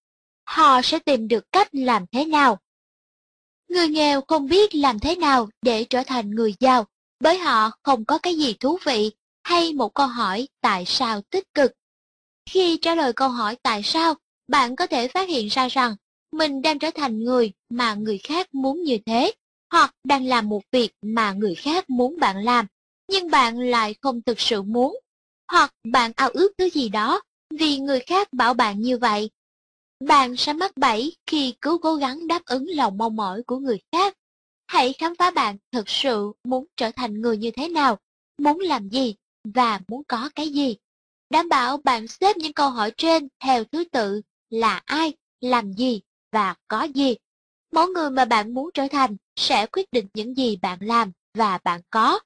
[0.45, 2.59] họ sẽ tìm được cách làm thế nào.
[3.69, 6.85] Người nghèo không biết làm thế nào để trở thành người giàu,
[7.19, 9.11] bởi họ không có cái gì thú vị
[9.43, 11.71] hay một câu hỏi tại sao tích cực.
[12.49, 14.13] Khi trả lời câu hỏi tại sao,
[14.47, 15.95] bạn có thể phát hiện ra rằng
[16.31, 19.31] mình đang trở thành người mà người khác muốn như thế,
[19.71, 22.65] hoặc đang làm một việc mà người khác muốn bạn làm,
[23.11, 24.99] nhưng bạn lại không thực sự muốn,
[25.51, 27.21] hoặc bạn ao ước thứ gì đó
[27.59, 29.29] vì người khác bảo bạn như vậy.
[29.99, 33.79] Bạn sẽ mắc bẫy khi cứ cố gắng đáp ứng lòng mong mỏi của người
[33.91, 34.17] khác.
[34.67, 37.97] Hãy khám phá bạn thực sự muốn trở thành người như thế nào,
[38.37, 40.75] muốn làm gì và muốn có cái gì.
[41.29, 46.01] Đảm bảo bạn xếp những câu hỏi trên theo thứ tự là ai, làm gì
[46.31, 47.15] và có gì.
[47.71, 51.59] Mỗi người mà bạn muốn trở thành sẽ quyết định những gì bạn làm và
[51.63, 52.19] bạn có.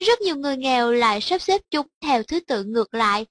[0.00, 3.26] rất nhiều người nghèo lại sắp xếp chúng theo thứ tự ngược lại.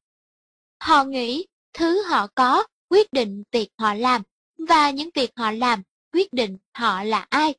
[0.84, 4.22] Họ nghĩ thứ họ có quyết định việc họ làm,
[4.57, 5.84] và những việc họ làm
[6.14, 7.53] quyết định họ là ai.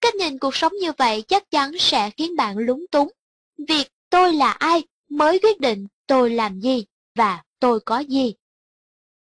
[0.00, 3.08] Cách nhìn cuộc sống như vậy chắc chắn sẽ khiến bạn lúng túng.
[3.68, 6.84] Việc tôi là ai mới quyết định tôi làm gì
[7.14, 8.34] và tôi có gì.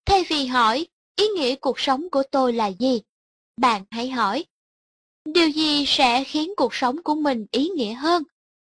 [0.04, 0.86] Thay vì hỏi
[1.16, 3.02] ý nghĩa cuộc sống của tôi là gì,
[3.56, 4.44] bạn hãy hỏi
[5.24, 8.22] điều gì sẽ khiến cuộc sống của mình ý nghĩa hơn.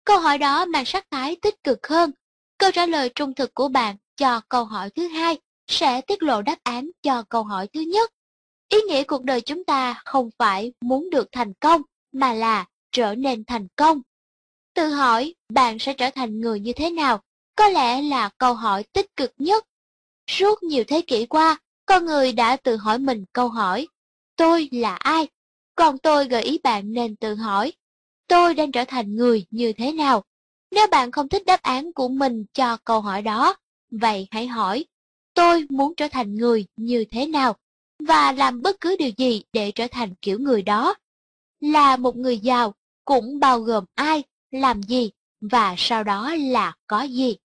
[0.04, 2.10] Câu hỏi đó mang sắc thái tích cực hơn.
[2.58, 6.42] Câu trả lời trung thực của bạn cho câu hỏi thứ hai sẽ tiết lộ
[6.42, 8.10] đáp án cho câu hỏi thứ nhất.
[8.68, 11.82] Ý nghĩa cuộc đời chúng ta không phải muốn được thành công,
[12.12, 14.00] mà là trở nên thành công.
[14.74, 17.20] Tự hỏi bạn sẽ trở thành người như thế nào,
[17.56, 19.66] có lẽ là câu hỏi tích cực nhất.
[20.26, 21.56] Suốt nhiều thế kỷ qua,
[21.86, 23.88] con người đã tự hỏi mình câu hỏi,
[24.36, 25.28] tôi là ai?
[25.74, 27.72] Còn tôi gợi ý bạn nên tự hỏi,
[28.28, 30.24] tôi đang trở thành người như thế nào?
[30.70, 33.56] Nếu bạn không thích đáp án của mình cho câu hỏi đó,
[33.90, 34.84] vậy hãy hỏi,
[35.34, 37.56] tôi muốn trở thành người như thế nào?
[37.98, 40.94] Và làm bất cứ điều gì để trở thành kiểu người đó.
[41.60, 45.10] Là một người giàu cũng bao gồm ai, làm gì
[45.40, 47.36] và sau đó là có gì.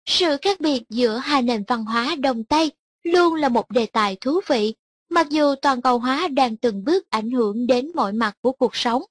[0.06, 2.72] Sự khác biệt giữa hai nền văn hóa Đông Tây
[3.06, 4.74] luôn là một đề tài thú vị,
[5.08, 8.76] mặc dù toàn cầu hóa đang từng bước ảnh hưởng đến mọi mặt của cuộc
[8.76, 9.02] sống,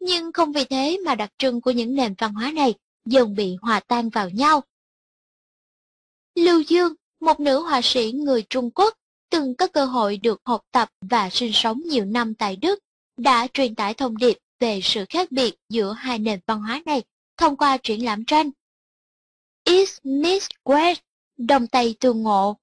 [0.00, 2.74] nhưng không vì thế mà đặc trưng của những nền văn hóa này
[3.04, 4.62] dần bị hòa tan vào nhau.
[6.34, 8.94] Lưu Dương, một nữ họa sĩ người Trung Quốc,
[9.34, 12.78] từng có cơ hội được học tập và sinh sống nhiều năm tại Đức,
[13.16, 17.02] đã truyền tải thông điệp về sự khác biệt giữa hai nền văn hóa này
[17.36, 18.50] thông qua triển lãm tranh.
[19.64, 20.96] East Meets West,
[21.36, 22.56] Đông Tây tương ngộ.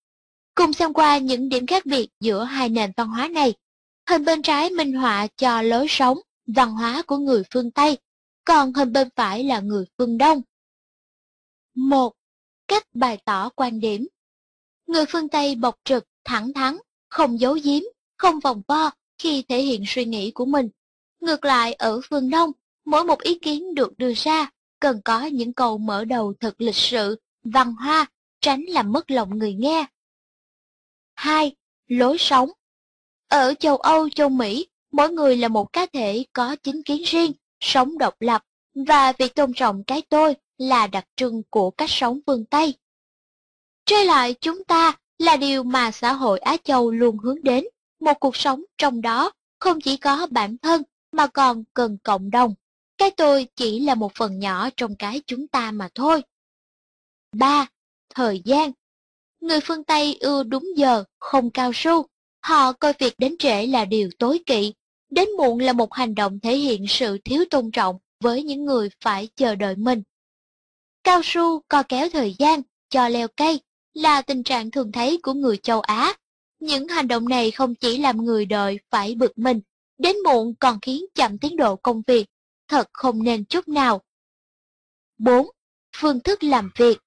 [0.56, 3.53] Cùng xem qua những điểm khác biệt giữa hai nền văn hóa này.
[4.10, 7.98] Hình bên trái minh họa cho lối sống, văn hóa của người phương Tây,
[8.45, 10.41] còn hình bên phải là người phương Đông.
[11.76, 12.14] 1.
[12.68, 14.07] Cách bày tỏ quan điểm
[14.88, 16.77] Người phương Tây bộc trực, thẳng thắn,
[17.10, 17.81] không giấu giếm,
[18.18, 20.69] không vòng vo khi thể hiện suy nghĩ của mình.
[21.19, 22.52] Ngược lại ở phương Đông,
[22.85, 24.49] mỗi một ý kiến được đưa ra
[24.80, 28.06] cần có những câu mở đầu thật lịch sự, văn hoa,
[28.41, 29.85] tránh làm mất lòng người nghe.
[31.15, 31.56] 2.
[31.88, 32.49] Lối sống
[33.27, 37.31] Ở châu Âu, châu Mỹ, mỗi người là một cá thể có chính kiến riêng,
[37.60, 38.43] sống độc lập,
[38.88, 42.73] và việc tôn trọng cái tôi là đặc trưng của cách sống phương Tây.
[43.85, 47.65] Trái lại chúng ta là điều mà xã hội Á Châu luôn hướng đến,
[47.99, 52.53] một cuộc sống trong đó không chỉ có bản thân mà còn cần cộng đồng.
[52.98, 56.22] Cái tôi chỉ là một phần nhỏ trong cái chúng ta mà thôi.
[57.31, 57.68] 3.
[58.15, 58.72] Thời gian
[59.41, 62.06] Người phương Tây ưa đúng giờ, không cao su.
[62.41, 64.73] Họ coi việc đến trễ là điều tối kỵ.
[65.10, 68.89] Đến muộn là một hành động thể hiện sự thiếu tôn trọng với những người
[69.02, 70.03] phải chờ đợi mình.
[71.03, 73.61] Cao su co kéo thời gian, cho leo cây
[73.93, 76.13] là tình trạng thường thấy của người châu Á.
[76.59, 79.61] Những hành động này không chỉ làm người đợi phải bực mình,
[79.97, 82.26] đến muộn còn khiến chậm tiến độ công việc,
[82.68, 84.01] thật không nên chút nào.
[85.18, 85.47] 4.
[85.95, 86.97] Phương thức làm việc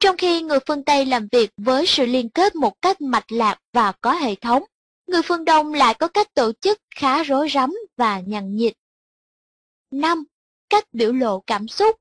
[0.00, 3.58] Trong khi người phương Tây làm việc với sự liên kết một cách mạch lạc
[3.72, 4.62] và có hệ thống,
[5.06, 8.74] người phương Đông lại có cách tổ chức khá rối rắm và nhằn nhịt.
[9.90, 10.24] 5.
[10.70, 11.96] Cách biểu lộ cảm xúc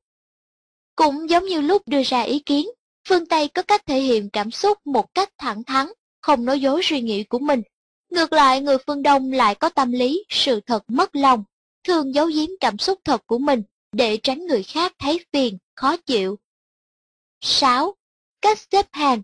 [0.96, 2.68] Cũng giống như lúc đưa ra ý kiến,
[3.10, 5.88] Phương Tây có cách thể hiện cảm xúc một cách thẳng thắn,
[6.22, 7.62] không nói dối suy nghĩ của mình.
[8.10, 11.44] Ngược lại, người phương Đông lại có tâm lý sự thật mất lòng,
[11.84, 15.98] thường giấu giếm cảm xúc thật của mình để tránh người khác thấy phiền, khó
[15.98, 16.40] chịu.
[17.42, 17.96] 6.
[18.42, 19.22] Cách xếp hàng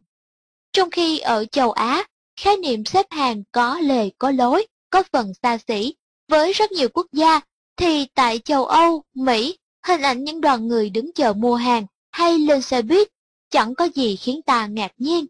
[0.74, 2.04] Trong khi ở châu Á,
[2.40, 5.96] khái niệm xếp hàng có lề có lối, có phần xa xỉ.
[6.28, 7.40] Với rất nhiều quốc gia,
[7.78, 12.40] thì tại châu Âu, Mỹ, hình ảnh những đoàn người đứng chờ mua hàng hay
[12.40, 13.08] lên xe buýt
[13.52, 15.26] chẳng có gì khiến ta ngạc nhiên.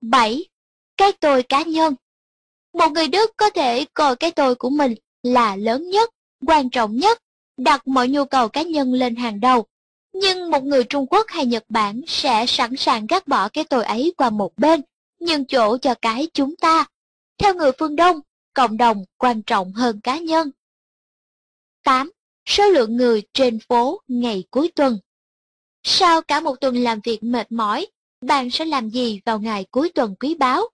[0.00, 0.44] 7.
[0.96, 1.94] Cái tôi cá nhân
[2.72, 6.10] Một người Đức có thể coi cái tôi của mình là lớn nhất,
[6.46, 7.22] quan trọng nhất,
[7.56, 9.66] đặt mọi nhu cầu cá nhân lên hàng đầu.
[10.12, 13.84] Nhưng một người Trung Quốc hay Nhật Bản sẽ sẵn sàng gác bỏ cái tôi
[13.84, 14.80] ấy qua một bên,
[15.20, 16.86] nhưng chỗ cho cái chúng ta.
[17.38, 18.20] Theo người phương Đông,
[18.54, 20.50] cộng đồng quan trọng hơn cá nhân.
[21.84, 22.10] 8.
[22.44, 24.98] Số lượng người trên phố ngày cuối tuần
[25.90, 27.86] sau cả một tuần làm việc mệt mỏi,
[28.20, 30.68] bạn sẽ làm gì vào ngày cuối tuần quý báu?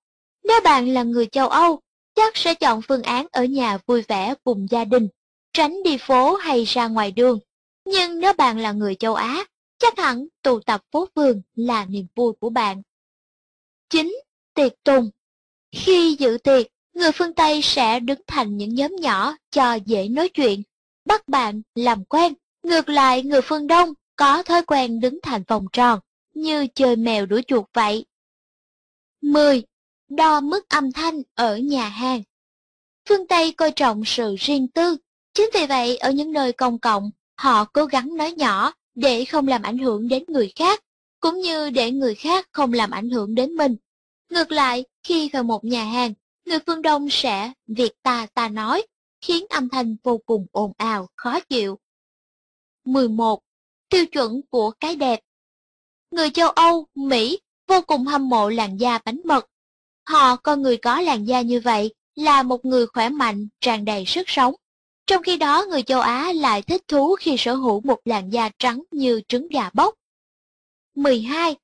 [0.44, 1.80] Nếu bạn là người châu Âu,
[2.14, 5.08] chắc sẽ chọn phương án ở nhà vui vẻ cùng gia đình,
[5.52, 7.38] tránh đi phố hay ra ngoài đường.
[7.84, 9.44] Nhưng nếu bạn là người châu Á,
[9.78, 12.82] chắc hẳn tụ tập phố phường là niềm vui của bạn.
[13.90, 14.20] 9.
[14.54, 15.10] Tiệc tùng
[15.72, 20.28] Khi dự tiệc, người phương Tây sẽ đứng thành những nhóm nhỏ cho dễ nói
[20.28, 20.62] chuyện,
[21.04, 22.34] bắt bạn làm quen.
[22.62, 26.00] Ngược lại, người phương Đông có thói quen đứng thành vòng tròn,
[26.34, 28.04] như chơi mèo đuổi chuột vậy.
[29.20, 29.62] 10.
[30.08, 32.22] Đo mức âm thanh ở nhà hàng
[33.08, 34.96] Phương Tây coi trọng sự riêng tư,
[35.34, 39.48] chính vì vậy ở những nơi công cộng, họ cố gắng nói nhỏ để không
[39.48, 40.84] làm ảnh hưởng đến người khác,
[41.20, 43.76] cũng như để người khác không làm ảnh hưởng đến mình.
[44.30, 46.14] Ngược lại, khi vào một nhà hàng,
[46.44, 48.82] người phương Đông sẽ việc ta ta nói,
[49.20, 51.78] khiến âm thanh vô cùng ồn ào, khó chịu.
[52.84, 53.40] 11.
[53.88, 55.20] Tiêu chuẩn của cái đẹp
[56.10, 59.46] Người châu Âu, Mỹ vô cùng hâm mộ làn da bánh mật.
[60.08, 64.04] Họ coi người có làn da như vậy là một người khỏe mạnh, tràn đầy
[64.06, 64.54] sức sống.
[65.06, 68.50] Trong khi đó người châu Á lại thích thú khi sở hữu một làn da
[68.58, 69.94] trắng như trứng gà bốc.
[70.94, 71.56] 12.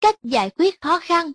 [0.00, 1.32] Cách giải quyết khó khăn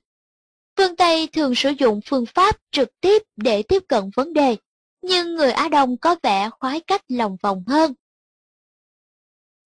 [0.77, 4.55] Phương Tây thường sử dụng phương pháp trực tiếp để tiếp cận vấn đề,
[5.01, 7.93] nhưng người Á Đông có vẻ khoái cách lòng vòng hơn.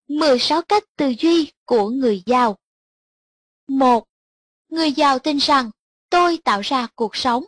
[0.07, 2.57] 16 cách tư duy của người giàu
[3.67, 4.07] 1.
[4.69, 5.71] Người giàu tin rằng,
[6.09, 7.43] tôi tạo ra cuộc sống.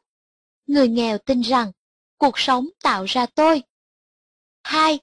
[0.68, 1.72] Người nghèo tin rằng,
[2.18, 3.64] cuộc sống tạo ra tôi.
[4.64, 5.00] 2.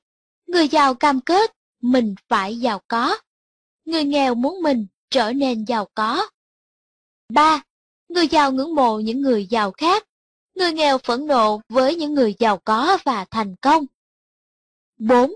[0.47, 1.51] Người giàu cam kết,
[1.81, 3.19] mình phải giàu có.
[3.85, 6.29] Người nghèo muốn mình trở nên giàu có.
[7.29, 7.63] 3.
[8.09, 10.07] Người giàu ngưỡng mộ những người giàu khác.
[10.55, 13.87] Người nghèo phẫn nộ với những người giàu có và thành công.
[14.99, 15.35] 4.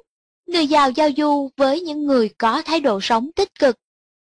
[0.51, 3.77] Người giàu giao du với những người có thái độ sống tích cực.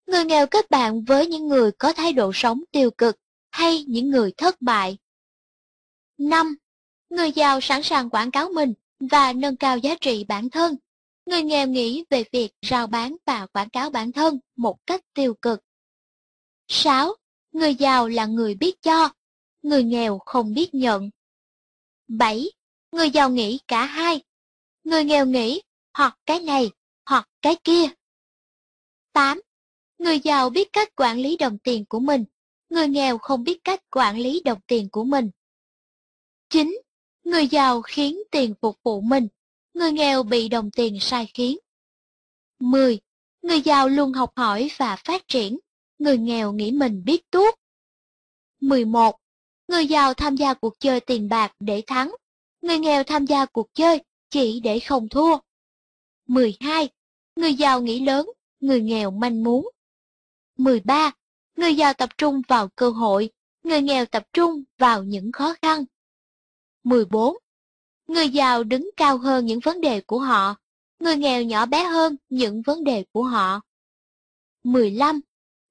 [0.08, 3.16] Người nghèo kết bạn với những người có thái độ sống tiêu cực
[3.52, 4.98] hay những người thất bại.
[6.18, 6.56] 5.
[7.10, 10.76] Người giàu sẵn sàng quảng cáo mình và nâng cao giá trị bản thân.
[11.26, 15.34] Người nghèo nghĩ về việc rao bán và quảng cáo bản thân một cách tiêu
[15.34, 15.64] cực.
[16.68, 17.16] 6.
[17.52, 19.10] Người giàu là người biết cho,
[19.62, 21.10] người nghèo không biết nhận.
[22.08, 22.52] 7.
[22.92, 24.22] Người giàu nghĩ cả hai.
[24.84, 25.62] Người nghèo nghĩ
[25.98, 26.72] hoặc cái này,
[27.06, 27.86] hoặc cái kia.
[29.14, 29.42] 8.
[29.98, 32.26] Người giàu biết cách quản lý đồng tiền của mình,
[32.70, 35.30] người nghèo không biết cách quản lý đồng tiền của mình.
[36.50, 36.82] 9.
[37.24, 39.28] Người giàu khiến tiền phục vụ mình,
[39.74, 41.58] người nghèo bị đồng tiền sai khiến.
[42.60, 43.00] 10.
[43.42, 45.60] Người giàu luôn học hỏi và phát triển,
[46.00, 47.54] người nghèo nghĩ mình biết tuốt.
[48.62, 49.16] 11.
[49.68, 52.16] Người giàu tham gia cuộc chơi tiền bạc để thắng,
[52.62, 55.38] người nghèo tham gia cuộc chơi chỉ để không thua.
[56.28, 56.90] 12.
[57.36, 58.30] Người giàu nghĩ lớn,
[58.60, 59.70] người nghèo manh muốn.
[60.58, 61.12] 13.
[61.56, 63.30] Người giàu tập trung vào cơ hội,
[63.64, 65.86] người nghèo tập trung vào những khó khăn.
[66.84, 67.38] 14.
[68.08, 70.56] Người giàu đứng cao hơn những vấn đề của họ,
[71.00, 73.62] người nghèo nhỏ bé hơn những vấn đề của họ.
[74.64, 75.22] 15.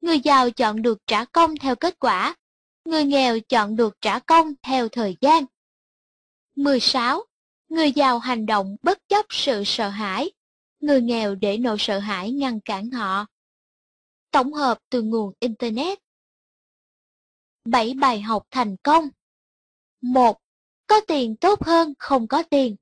[0.00, 2.36] Người giàu chọn được trả công theo kết quả,
[2.84, 5.44] người nghèo chọn được trả công theo thời gian.
[6.56, 7.24] 16.
[7.68, 10.30] Người giàu hành động bất chấp sự sợ hãi,
[10.80, 13.26] người nghèo để nỗi sợ hãi ngăn cản họ.
[14.30, 15.98] Tổng hợp từ nguồn Internet
[17.64, 19.08] 7 bài học thành công
[20.00, 20.38] 1.
[20.86, 22.76] Có tiền tốt hơn không có tiền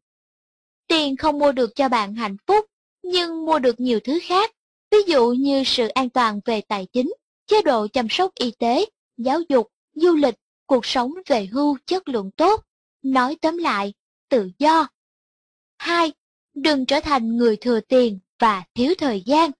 [0.87, 2.67] Tiền không mua được cho bạn hạnh phúc,
[3.03, 4.51] nhưng mua được nhiều thứ khác,
[4.91, 7.15] ví dụ như sự an toàn về tài chính,
[7.47, 10.35] chế độ chăm sóc y tế, giáo dục, du lịch,
[10.67, 12.65] cuộc sống về hưu chất lượng tốt.
[13.03, 13.95] Nói tóm lại,
[14.29, 14.89] tự do.
[15.79, 16.13] 2.
[16.55, 19.51] Đừng trở thành người thừa tiền và thiếu thời gian.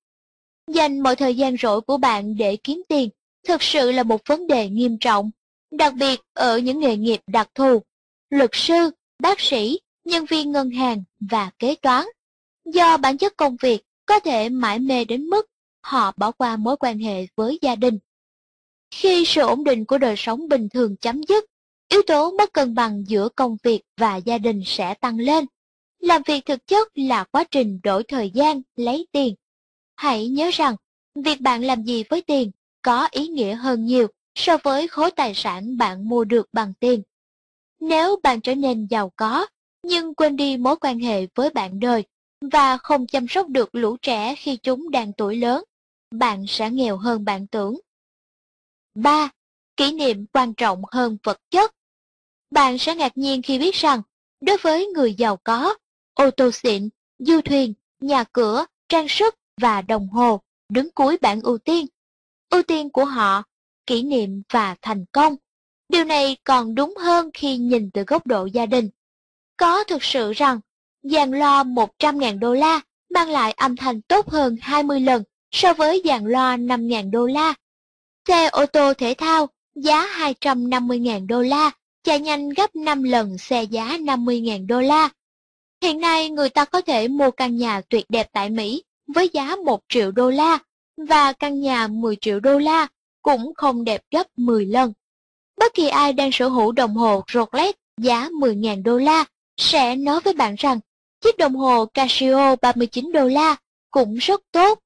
[0.71, 3.09] Dành mọi thời gian rỗi của bạn để kiếm tiền
[3.49, 5.31] thực sự là một vấn đề nghiêm trọng,
[5.71, 7.83] đặc biệt ở những nghề nghiệp đặc thù,
[8.31, 12.07] luật sư, bác sĩ, nhân viên ngân hàng và kế toán.
[12.65, 15.47] Do bản chất công việc có thể mãi mê đến mức
[15.83, 17.99] họ bỏ qua mối quan hệ với gia đình.
[18.91, 21.45] Khi sự ổn định của đời sống bình thường chấm dứt,
[21.89, 25.45] yếu tố mất cân bằng giữa công việc và gia đình sẽ tăng lên.
[26.05, 29.35] Làm việc thực chất là quá trình đổi thời gian, lấy tiền.
[29.97, 30.77] Hãy nhớ rằng,
[31.15, 32.51] việc bạn làm gì với tiền
[32.83, 37.03] có ý nghĩa hơn nhiều so với khối tài sản bạn mua được bằng tiền.
[37.81, 39.47] Nếu bạn trở nên giàu có,
[39.83, 42.05] nhưng quên đi mối quan hệ với bạn đời
[42.53, 45.65] và không chăm sóc được lũ trẻ khi chúng đang tuổi lớn,
[46.11, 47.81] bạn sẽ nghèo hơn bạn tưởng.
[48.95, 49.31] 3.
[49.77, 51.75] Kỷ niệm quan trọng hơn vật chất
[52.51, 54.03] Bạn sẽ ngạc nhiên khi biết rằng,
[54.41, 55.75] đối với người giàu có,
[56.15, 56.89] ô tô xịn,
[57.19, 61.87] du thuyền, nhà cửa, trang sức và đồng hồ đứng cuối bảng ưu tiên.
[62.51, 63.43] Ưu tiên của họ,
[63.87, 65.37] kỷ niệm và thành công.
[65.89, 68.89] Điều này còn đúng hơn khi nhìn từ góc độ gia đình.
[69.57, 70.61] Có thực sự rằng,
[71.03, 72.81] dàn lo 100.000 đô la
[73.11, 77.55] mang lại âm thanh tốt hơn 20 lần so với dàn lo 5.000 đô la.
[78.29, 80.07] Xe ô tô thể thao giá
[80.41, 81.71] 250.000 đô la
[82.03, 85.09] chạy nhanh gấp 5 lần xe giá 50.000 đô la.
[85.85, 88.83] Hiện nay người ta có thể mua căn nhà tuyệt đẹp tại Mỹ
[89.15, 90.59] với giá 1 triệu đô la
[90.97, 92.87] và căn nhà 10 triệu đô la
[93.23, 94.93] cũng không đẹp gấp 10 lần.
[95.57, 99.25] Bất kỳ ai đang sở hữu đồng hồ Rolex giá 10.000 đô la
[99.57, 100.81] sẽ nói với bạn rằng
[101.21, 103.57] chiếc đồng hồ Casio 39 đô la
[103.91, 104.79] cũng rất tốt.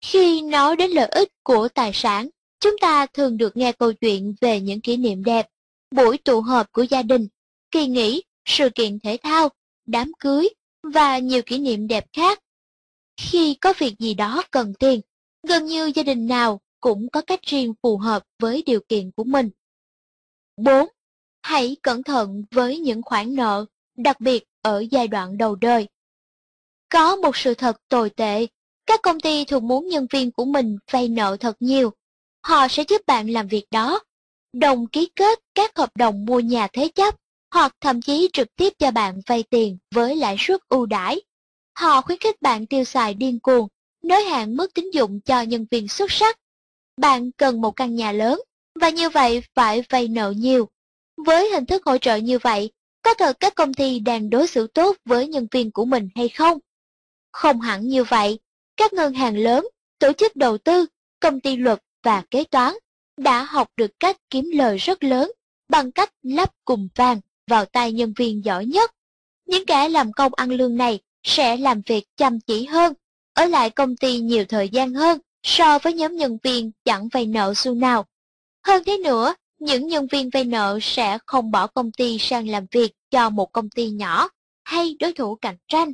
[0.00, 2.28] Khi nói đến lợi ích của tài sản,
[2.60, 5.48] chúng ta thường được nghe câu chuyện về những kỷ niệm đẹp,
[5.94, 7.28] buổi tụ họp của gia đình,
[7.70, 9.50] kỳ nghỉ, sự kiện thể thao,
[9.86, 10.48] đám cưới
[10.82, 12.38] và nhiều kỷ niệm đẹp khác.
[13.16, 15.00] Khi có việc gì đó cần tiền,
[15.48, 19.24] gần như gia đình nào cũng có cách riêng phù hợp với điều kiện của
[19.24, 19.50] mình.
[20.56, 20.88] 4.
[21.42, 25.88] Hãy cẩn thận với những khoản nợ, đặc biệt ở giai đoạn đầu đời.
[26.88, 28.46] Có một sự thật tồi tệ,
[28.86, 31.92] các công ty thường muốn nhân viên của mình vay nợ thật nhiều.
[32.42, 34.00] Họ sẽ giúp bạn làm việc đó,
[34.52, 37.16] đồng ký kết các hợp đồng mua nhà thế chấp,
[37.56, 41.20] hoặc thậm chí trực tiếp cho bạn vay tiền với lãi suất ưu đãi.
[41.78, 43.68] Họ khuyến khích bạn tiêu xài điên cuồng,
[44.02, 46.38] nới hạn mức tín dụng cho nhân viên xuất sắc.
[46.96, 48.40] Bạn cần một căn nhà lớn,
[48.80, 50.68] và như vậy phải vay nợ nhiều.
[51.26, 52.70] Với hình thức hỗ trợ như vậy,
[53.02, 56.28] có thật các công ty đang đối xử tốt với nhân viên của mình hay
[56.28, 56.58] không?
[57.32, 58.38] Không hẳn như vậy,
[58.76, 59.66] các ngân hàng lớn,
[59.98, 60.86] tổ chức đầu tư,
[61.20, 62.74] công ty luật và kế toán
[63.16, 65.32] đã học được cách kiếm lời rất lớn
[65.68, 68.90] bằng cách lắp cùng vàng vào tay nhân viên giỏi nhất.
[69.46, 72.94] Những kẻ làm công ăn lương này sẽ làm việc chăm chỉ hơn,
[73.32, 77.26] ở lại công ty nhiều thời gian hơn so với nhóm nhân viên chẳng vay
[77.26, 78.06] nợ xu nào.
[78.66, 82.66] Hơn thế nữa, những nhân viên vay nợ sẽ không bỏ công ty sang làm
[82.70, 84.28] việc cho một công ty nhỏ
[84.64, 85.92] hay đối thủ cạnh tranh.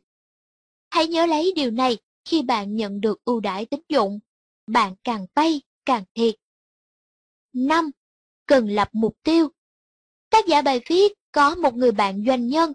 [0.91, 4.19] Hãy nhớ lấy điều này khi bạn nhận được ưu đãi tín dụng.
[4.67, 6.35] Bạn càng vay, càng thiệt.
[7.53, 7.91] 5.
[8.47, 9.49] Cần lập mục tiêu.
[10.31, 12.73] Tác giả bài viết có một người bạn doanh nhân.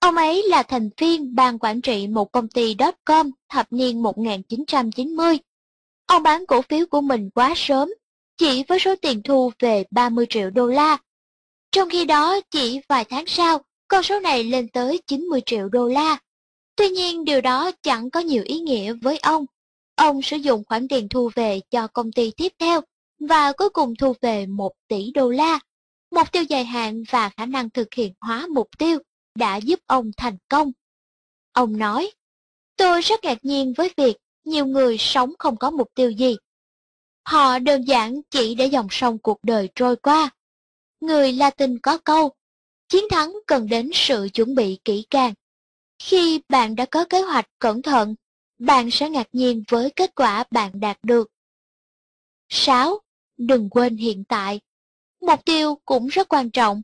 [0.00, 5.38] Ông ấy là thành viên ban quản trị một công ty .com thập niên 1990.
[6.06, 7.88] Ông bán cổ phiếu của mình quá sớm
[8.36, 10.98] chỉ với số tiền thu về 30 triệu đô la.
[11.72, 15.88] Trong khi đó, chỉ vài tháng sau, con số này lên tới 90 triệu đô
[15.88, 16.18] la.
[16.76, 19.46] Tuy nhiên, điều đó chẳng có nhiều ý nghĩa với ông.
[19.94, 22.80] Ông sử dụng khoản tiền thu về cho công ty tiếp theo
[23.28, 25.60] và cuối cùng thu về 1 tỷ đô la.
[26.12, 28.98] Mục tiêu dài hạn và khả năng thực hiện hóa mục tiêu
[29.34, 30.72] đã giúp ông thành công.
[31.52, 32.10] Ông nói,
[32.76, 36.36] tôi rất ngạc nhiên với việc nhiều người sống không có mục tiêu gì
[37.24, 40.30] Họ đơn giản chỉ để dòng sông cuộc đời trôi qua.
[41.00, 42.32] Người Latin có câu,
[42.88, 45.34] chiến thắng cần đến sự chuẩn bị kỹ càng.
[45.98, 48.14] Khi bạn đã có kế hoạch cẩn thận,
[48.58, 51.30] bạn sẽ ngạc nhiên với kết quả bạn đạt được.
[52.48, 53.00] 6.
[53.36, 54.60] Đừng quên hiện tại.
[55.26, 56.82] Mục tiêu cũng rất quan trọng.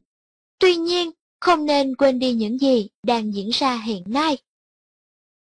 [0.59, 1.11] Tuy nhiên,
[1.41, 4.39] không nên quên đi những gì đang diễn ra hiện nay.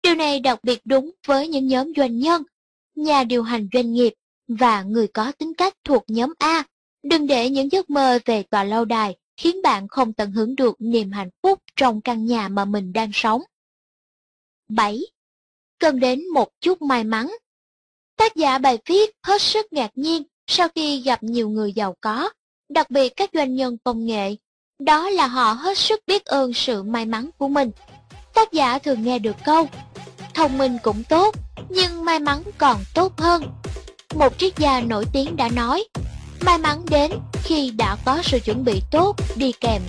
[0.03, 2.43] Điều này đặc biệt đúng với những nhóm doanh nhân,
[2.95, 4.15] nhà điều hành doanh nghiệp
[4.49, 6.65] và người có tính cách thuộc nhóm A.
[7.03, 10.77] Đừng để những giấc mơ về tòa lâu đài khiến bạn không tận hưởng được
[10.79, 13.43] niềm hạnh phúc trong căn nhà mà mình đang sống.
[14.69, 15.01] 7.
[15.79, 17.31] Cần đến một chút may mắn
[18.17, 22.31] Tác giả bài viết hết sức ngạc nhiên sau khi gặp nhiều người giàu có,
[22.69, 24.37] đặc biệt các doanh nhân công nghệ.
[24.79, 27.71] Đó là họ hết sức biết ơn sự may mắn của mình.
[28.35, 29.69] Tác giả thường nghe được câu,
[30.35, 31.35] thông minh cũng tốt,
[31.69, 33.43] nhưng may mắn còn tốt hơn.
[34.15, 35.85] một triết gia nổi tiếng đã nói,
[36.41, 39.83] may mắn đến khi đã có sự chuẩn bị tốt đi kèm